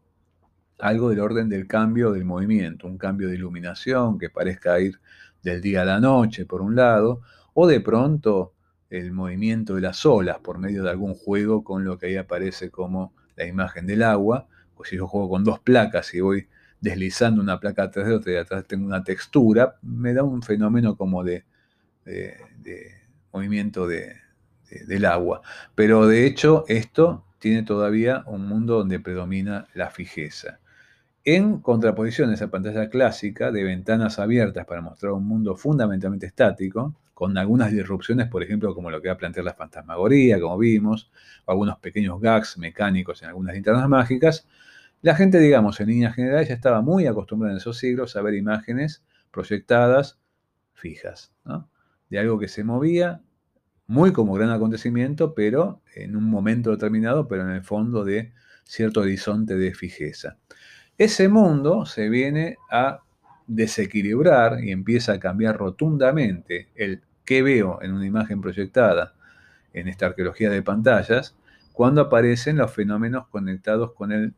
algo 0.79 1.09
del 1.09 1.19
orden 1.19 1.49
del 1.49 1.67
cambio 1.67 2.11
del 2.11 2.23
movimiento, 2.23 2.87
un 2.87 2.97
cambio 2.97 3.27
de 3.27 3.35
iluminación 3.35 4.17
que 4.17 4.29
parezca 4.29 4.79
ir 4.79 4.99
del 5.43 5.61
día 5.61 5.81
a 5.81 5.85
la 5.85 5.99
noche, 5.99 6.45
por 6.45 6.61
un 6.61 6.75
lado, 6.75 7.21
o 7.53 7.67
de 7.67 7.81
pronto 7.81 8.53
el 8.89 9.11
movimiento 9.11 9.75
de 9.75 9.81
las 9.81 10.05
olas 10.05 10.39
por 10.39 10.57
medio 10.57 10.83
de 10.83 10.91
algún 10.91 11.13
juego 11.13 11.63
con 11.63 11.83
lo 11.83 11.97
que 11.97 12.07
ahí 12.07 12.15
aparece 12.15 12.69
como 12.69 13.13
la 13.35 13.45
imagen 13.45 13.85
del 13.85 14.03
agua, 14.03 14.47
o 14.75 14.85
si 14.85 14.95
yo 14.95 15.07
juego 15.07 15.29
con 15.29 15.43
dos 15.43 15.59
placas 15.59 16.13
y 16.13 16.21
voy 16.21 16.47
deslizando 16.79 17.41
una 17.41 17.59
placa 17.59 17.83
atrás 17.83 18.07
de 18.07 18.13
otra 18.13 18.31
y 18.31 18.35
atrás 18.37 18.65
tengo 18.65 18.85
una 18.85 19.03
textura, 19.03 19.75
me 19.81 20.13
da 20.13 20.23
un 20.23 20.41
fenómeno 20.41 20.95
como 20.95 21.23
de, 21.23 21.43
movimiento 23.35 23.87
del 23.87 25.05
agua. 25.05 25.41
Pero 25.75 26.07
de 26.07 26.25
hecho 26.25 26.65
esto 26.67 27.25
tiene 27.39 27.63
todavía 27.63 28.23
un 28.27 28.47
mundo 28.47 28.77
donde 28.77 28.99
predomina 28.99 29.67
la 29.73 29.91
fijeza. 29.91 30.59
En 31.23 31.59
contraposición 31.59 32.29
a 32.29 32.35
esa 32.35 32.49
pantalla 32.49 32.89
clásica 32.89 33.51
de 33.51 33.63
ventanas 33.63 34.19
abiertas 34.19 34.65
para 34.65 34.81
mostrar 34.81 35.11
un 35.11 35.27
mundo 35.27 35.55
fundamentalmente 35.55 36.27
estático, 36.27 36.95
con 37.15 37.37
algunas 37.37 37.71
disrupciones, 37.71 38.27
por 38.27 38.43
ejemplo, 38.43 38.75
como 38.75 38.91
lo 38.91 39.01
que 39.01 39.07
va 39.07 39.13
a 39.13 39.17
plantear 39.17 39.45
la 39.45 39.53
fantasmagoría, 39.53 40.39
como 40.39 40.57
vimos, 40.57 41.09
o 41.45 41.51
algunos 41.51 41.79
pequeños 41.79 42.19
gags 42.19 42.57
mecánicos 42.57 43.23
en 43.23 43.29
algunas 43.29 43.55
linternas 43.55 43.87
mágicas, 43.87 44.47
la 45.01 45.15
gente, 45.15 45.39
digamos, 45.39 45.79
en 45.79 45.87
líneas 45.87 46.13
generales 46.13 46.49
ya 46.49 46.55
estaba 46.55 46.81
muy 46.81 47.07
acostumbrada 47.07 47.53
en 47.53 47.57
esos 47.57 47.77
siglos 47.77 48.15
a 48.15 48.21
ver 48.21 48.33
imágenes 48.33 49.03
proyectadas 49.31 50.19
fijas, 50.73 51.31
de 52.09 52.19
algo 52.19 52.39
que 52.39 52.47
se 52.47 52.63
movía, 52.63 53.21
muy 53.87 54.11
como 54.11 54.33
gran 54.33 54.49
acontecimiento, 54.49 55.33
pero 55.33 55.81
en 55.95 56.15
un 56.15 56.23
momento 56.23 56.71
determinado, 56.71 57.27
pero 57.27 57.43
en 57.43 57.51
el 57.51 57.63
fondo 57.63 58.03
de 58.03 58.33
cierto 58.63 59.01
horizonte 59.01 59.55
de 59.55 59.73
fijeza. 59.73 60.37
Ese 60.97 61.27
mundo 61.29 61.85
se 61.85 62.09
viene 62.09 62.57
a 62.71 62.99
desequilibrar 63.47 64.63
y 64.63 64.71
empieza 64.71 65.13
a 65.13 65.19
cambiar 65.19 65.57
rotundamente 65.57 66.69
el 66.75 67.01
qué 67.25 67.41
veo 67.41 67.79
en 67.81 67.93
una 67.93 68.05
imagen 68.05 68.41
proyectada 68.41 69.13
en 69.73 69.87
esta 69.87 70.07
arqueología 70.07 70.49
de 70.49 70.61
pantallas 70.61 71.35
cuando 71.73 72.01
aparecen 72.01 72.57
los 72.57 72.71
fenómenos 72.71 73.27
conectados 73.27 73.93
con 73.93 74.11
el 74.11 74.33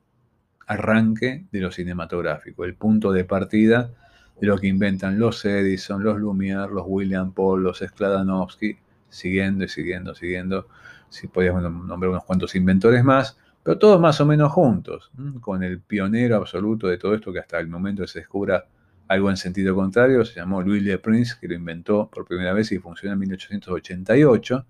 arranque 0.65 1.45
de 1.51 1.61
lo 1.61 1.71
cinematográfico, 1.71 2.65
el 2.65 2.75
punto 2.75 3.11
de 3.11 3.23
partida 3.23 3.93
de 4.39 4.47
lo 4.47 4.57
que 4.57 4.67
inventan 4.67 5.19
los 5.19 5.43
Edison, 5.45 6.03
los 6.03 6.17
Lumière, 6.17 6.69
los 6.69 6.83
William 6.85 7.33
Paul, 7.33 7.63
los 7.63 7.79
Skladanovsky, 7.79 8.77
siguiendo 9.09 9.65
y 9.65 9.67
siguiendo, 9.67 10.13
siguiendo. 10.13 10.67
Si 11.09 11.27
podíamos 11.27 11.63
nombrar 11.63 12.11
unos 12.11 12.23
cuantos 12.23 12.55
inventores 12.55 13.03
más, 13.03 13.37
pero 13.63 13.77
todos 13.77 13.99
más 13.99 14.19
o 14.21 14.25
menos 14.25 14.51
juntos, 14.51 15.11
con 15.41 15.63
el 15.63 15.81
pionero 15.81 16.37
absoluto 16.37 16.87
de 16.87 16.97
todo 16.97 17.15
esto 17.15 17.33
que 17.33 17.39
hasta 17.39 17.59
el 17.59 17.67
momento 17.67 18.05
se 18.07 18.19
descubra 18.19 18.65
algo 19.07 19.29
en 19.29 19.37
sentido 19.37 19.73
contrario, 19.73 20.25
se 20.25 20.35
llamó 20.35 20.61
Louis 20.61 20.83
Le 20.83 20.97
Prince, 20.99 21.35
que 21.39 21.47
lo 21.47 21.55
inventó 21.55 22.09
por 22.09 22.25
primera 22.25 22.53
vez 22.53 22.71
y 22.71 22.79
funcionó 22.79 23.13
en 23.13 23.19
1888, 23.19 24.65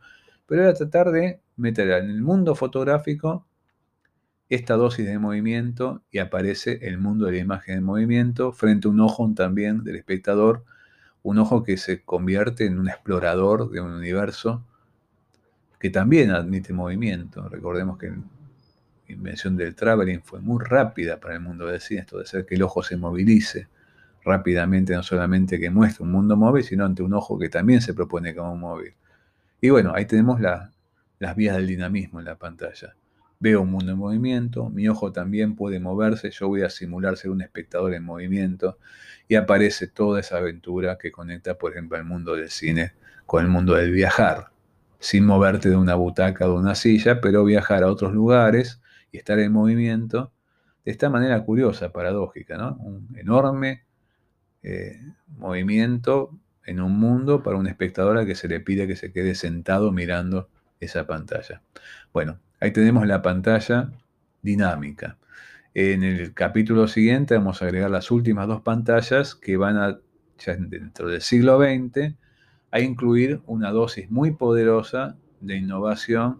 pero 0.45 0.63
era 0.63 0.73
tratar 0.73 1.11
de 1.11 1.41
meter 1.57 1.89
en 1.89 2.09
el 2.09 2.21
mundo 2.21 2.55
fotográfico 2.55 3.45
esta 4.49 4.75
dosis 4.75 5.05
de 5.05 5.19
movimiento 5.19 6.03
y 6.11 6.19
aparece 6.19 6.79
el 6.83 6.97
mundo 6.97 7.25
de 7.25 7.33
la 7.33 7.37
imagen 7.39 7.77
en 7.77 7.83
movimiento 7.83 8.53
frente 8.53 8.87
a 8.87 8.91
un 8.91 8.99
ojo 9.01 9.29
también 9.35 9.83
del 9.83 9.97
espectador, 9.97 10.63
un 11.23 11.39
ojo 11.39 11.63
que 11.63 11.77
se 11.77 12.03
convierte 12.03 12.65
en 12.65 12.79
un 12.79 12.87
explorador 12.87 13.69
de 13.69 13.81
un 13.81 13.91
universo 13.91 14.63
que 15.79 15.89
también 15.89 16.31
admite 16.31 16.73
movimiento. 16.73 17.47
Recordemos 17.49 17.97
que 17.97 18.09
la 18.09 18.15
invención 19.07 19.57
del 19.57 19.75
traveling 19.75 20.21
fue 20.21 20.39
muy 20.39 20.63
rápida 20.63 21.19
para 21.19 21.35
el 21.35 21.41
mundo 21.41 21.67
del 21.67 21.81
cine, 21.81 22.01
esto 22.01 22.17
de 22.17 22.23
hacer 22.23 22.45
que 22.45 22.55
el 22.55 22.63
ojo 22.63 22.83
se 22.83 22.95
movilice 22.95 23.67
rápidamente, 24.23 24.93
no 24.93 25.03
solamente 25.03 25.59
que 25.59 25.69
muestre 25.69 26.03
un 26.03 26.11
mundo 26.11 26.35
móvil, 26.37 26.63
sino 26.63 26.85
ante 26.85 27.03
un 27.03 27.13
ojo 27.13 27.37
que 27.37 27.49
también 27.49 27.81
se 27.81 27.93
propone 27.93 28.33
como 28.33 28.55
móvil. 28.55 28.93
Y 29.61 29.69
bueno, 29.69 29.91
ahí 29.93 30.05
tenemos 30.05 30.39
las 30.39 31.35
vías 31.35 31.55
del 31.55 31.67
dinamismo 31.67 32.19
en 32.19 32.25
la 32.25 32.35
pantalla. 32.35 32.95
Veo 33.39 33.61
un 33.61 33.71
mundo 33.71 33.91
en 33.91 33.97
movimiento, 33.99 34.69
mi 34.69 34.87
ojo 34.87 35.11
también 35.11 35.55
puede 35.55 35.79
moverse, 35.79 36.31
yo 36.31 36.47
voy 36.47 36.63
a 36.63 36.69
simular 36.71 37.17
ser 37.17 37.29
un 37.29 37.41
espectador 37.41 37.93
en 37.93 38.03
movimiento 38.03 38.79
y 39.27 39.35
aparece 39.35 39.87
toda 39.87 40.19
esa 40.19 40.37
aventura 40.37 40.97
que 40.97 41.11
conecta, 41.11 41.55
por 41.55 41.71
ejemplo, 41.71 41.97
el 41.97 42.03
mundo 42.03 42.35
del 42.35 42.49
cine 42.49 42.93
con 43.27 43.43
el 43.43 43.49
mundo 43.49 43.75
del 43.75 43.91
viajar, 43.91 44.51
sin 44.99 45.25
moverte 45.25 45.69
de 45.69 45.75
una 45.75 45.95
butaca 45.95 46.47
o 46.47 46.53
de 46.53 46.57
una 46.57 46.75
silla, 46.75 47.21
pero 47.21 47.43
viajar 47.43 47.83
a 47.83 47.91
otros 47.91 48.13
lugares 48.13 48.81
y 49.11 49.17
estar 49.17 49.37
en 49.39 49.51
movimiento 49.51 50.31
de 50.83 50.91
esta 50.91 51.09
manera 51.09 51.43
curiosa, 51.43 51.91
paradójica, 51.91 52.57
¿no? 52.57 52.75
Un 52.77 53.09
enorme 53.17 53.83
eh, 54.63 54.99
movimiento 55.27 56.31
en 56.65 56.81
un 56.81 56.99
mundo 56.99 57.43
para 57.43 57.57
un 57.57 57.67
espectador 57.67 58.17
a 58.17 58.25
que 58.25 58.35
se 58.35 58.47
le 58.47 58.59
pide 58.61 58.87
que 58.87 58.95
se 58.95 59.11
quede 59.11 59.35
sentado 59.35 59.91
mirando 59.91 60.49
esa 60.79 61.05
pantalla. 61.05 61.61
Bueno, 62.13 62.39
Ahí 62.59 62.71
tenemos 62.71 63.05
la 63.05 63.21
pantalla 63.21 63.91
dinámica. 64.41 65.17
En 65.75 66.01
el 66.01 66.33
capítulo 66.33 66.87
siguiente 66.87 67.35
vamos 67.35 67.61
a 67.61 67.65
agregar 67.65 67.91
las 67.91 68.09
últimas 68.09 68.47
dos 68.47 68.61
pantallas 68.61 69.35
que 69.35 69.57
van 69.57 69.77
a, 69.77 69.99
ya 70.39 70.55
dentro 70.55 71.07
del 71.07 71.21
siglo 71.21 71.59
XX, 71.59 72.15
a 72.71 72.79
incluir 72.79 73.41
una 73.45 73.69
dosis 73.69 74.09
muy 74.09 74.31
poderosa 74.31 75.17
de 75.39 75.57
innovación. 75.57 76.39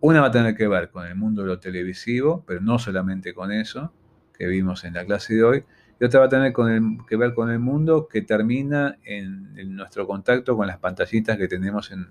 Una 0.00 0.20
va 0.20 0.26
a 0.26 0.30
tener 0.30 0.54
que 0.56 0.68
ver 0.68 0.90
con 0.90 1.06
el 1.06 1.14
mundo 1.14 1.40
de 1.40 1.48
lo 1.48 1.58
televisivo, 1.58 2.44
pero 2.46 2.60
no 2.60 2.78
solamente 2.78 3.32
con 3.32 3.50
eso, 3.50 3.94
que 4.36 4.46
vimos 4.46 4.84
en 4.84 4.92
la 4.92 5.06
clase 5.06 5.34
de 5.34 5.42
hoy, 5.42 5.64
y 5.98 6.04
otra 6.04 6.20
va 6.20 6.26
a 6.26 6.28
tener 6.28 6.52
que 6.52 7.16
ver 7.16 7.32
con 7.32 7.50
el 7.50 7.60
mundo 7.60 8.08
que 8.08 8.20
termina 8.20 8.98
en 9.04 9.74
nuestro 9.74 10.06
contacto 10.06 10.54
con 10.54 10.66
las 10.66 10.78
pantallitas 10.78 11.38
que 11.38 11.48
tenemos 11.48 11.90
en, 11.92 12.08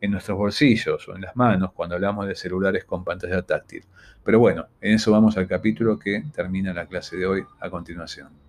en 0.00 0.10
nuestros 0.10 0.38
bolsillos 0.38 1.08
o 1.08 1.14
en 1.14 1.22
las 1.22 1.36
manos 1.36 1.72
cuando 1.72 1.94
hablamos 1.94 2.26
de 2.26 2.34
celulares 2.34 2.84
con 2.84 3.04
pantalla 3.04 3.42
táctil. 3.42 3.84
Pero 4.24 4.38
bueno, 4.38 4.66
en 4.80 4.94
eso 4.94 5.12
vamos 5.12 5.36
al 5.36 5.48
capítulo 5.48 5.98
que 5.98 6.22
termina 6.34 6.72
la 6.72 6.86
clase 6.86 7.16
de 7.16 7.26
hoy 7.26 7.44
a 7.60 7.70
continuación. 7.70 8.47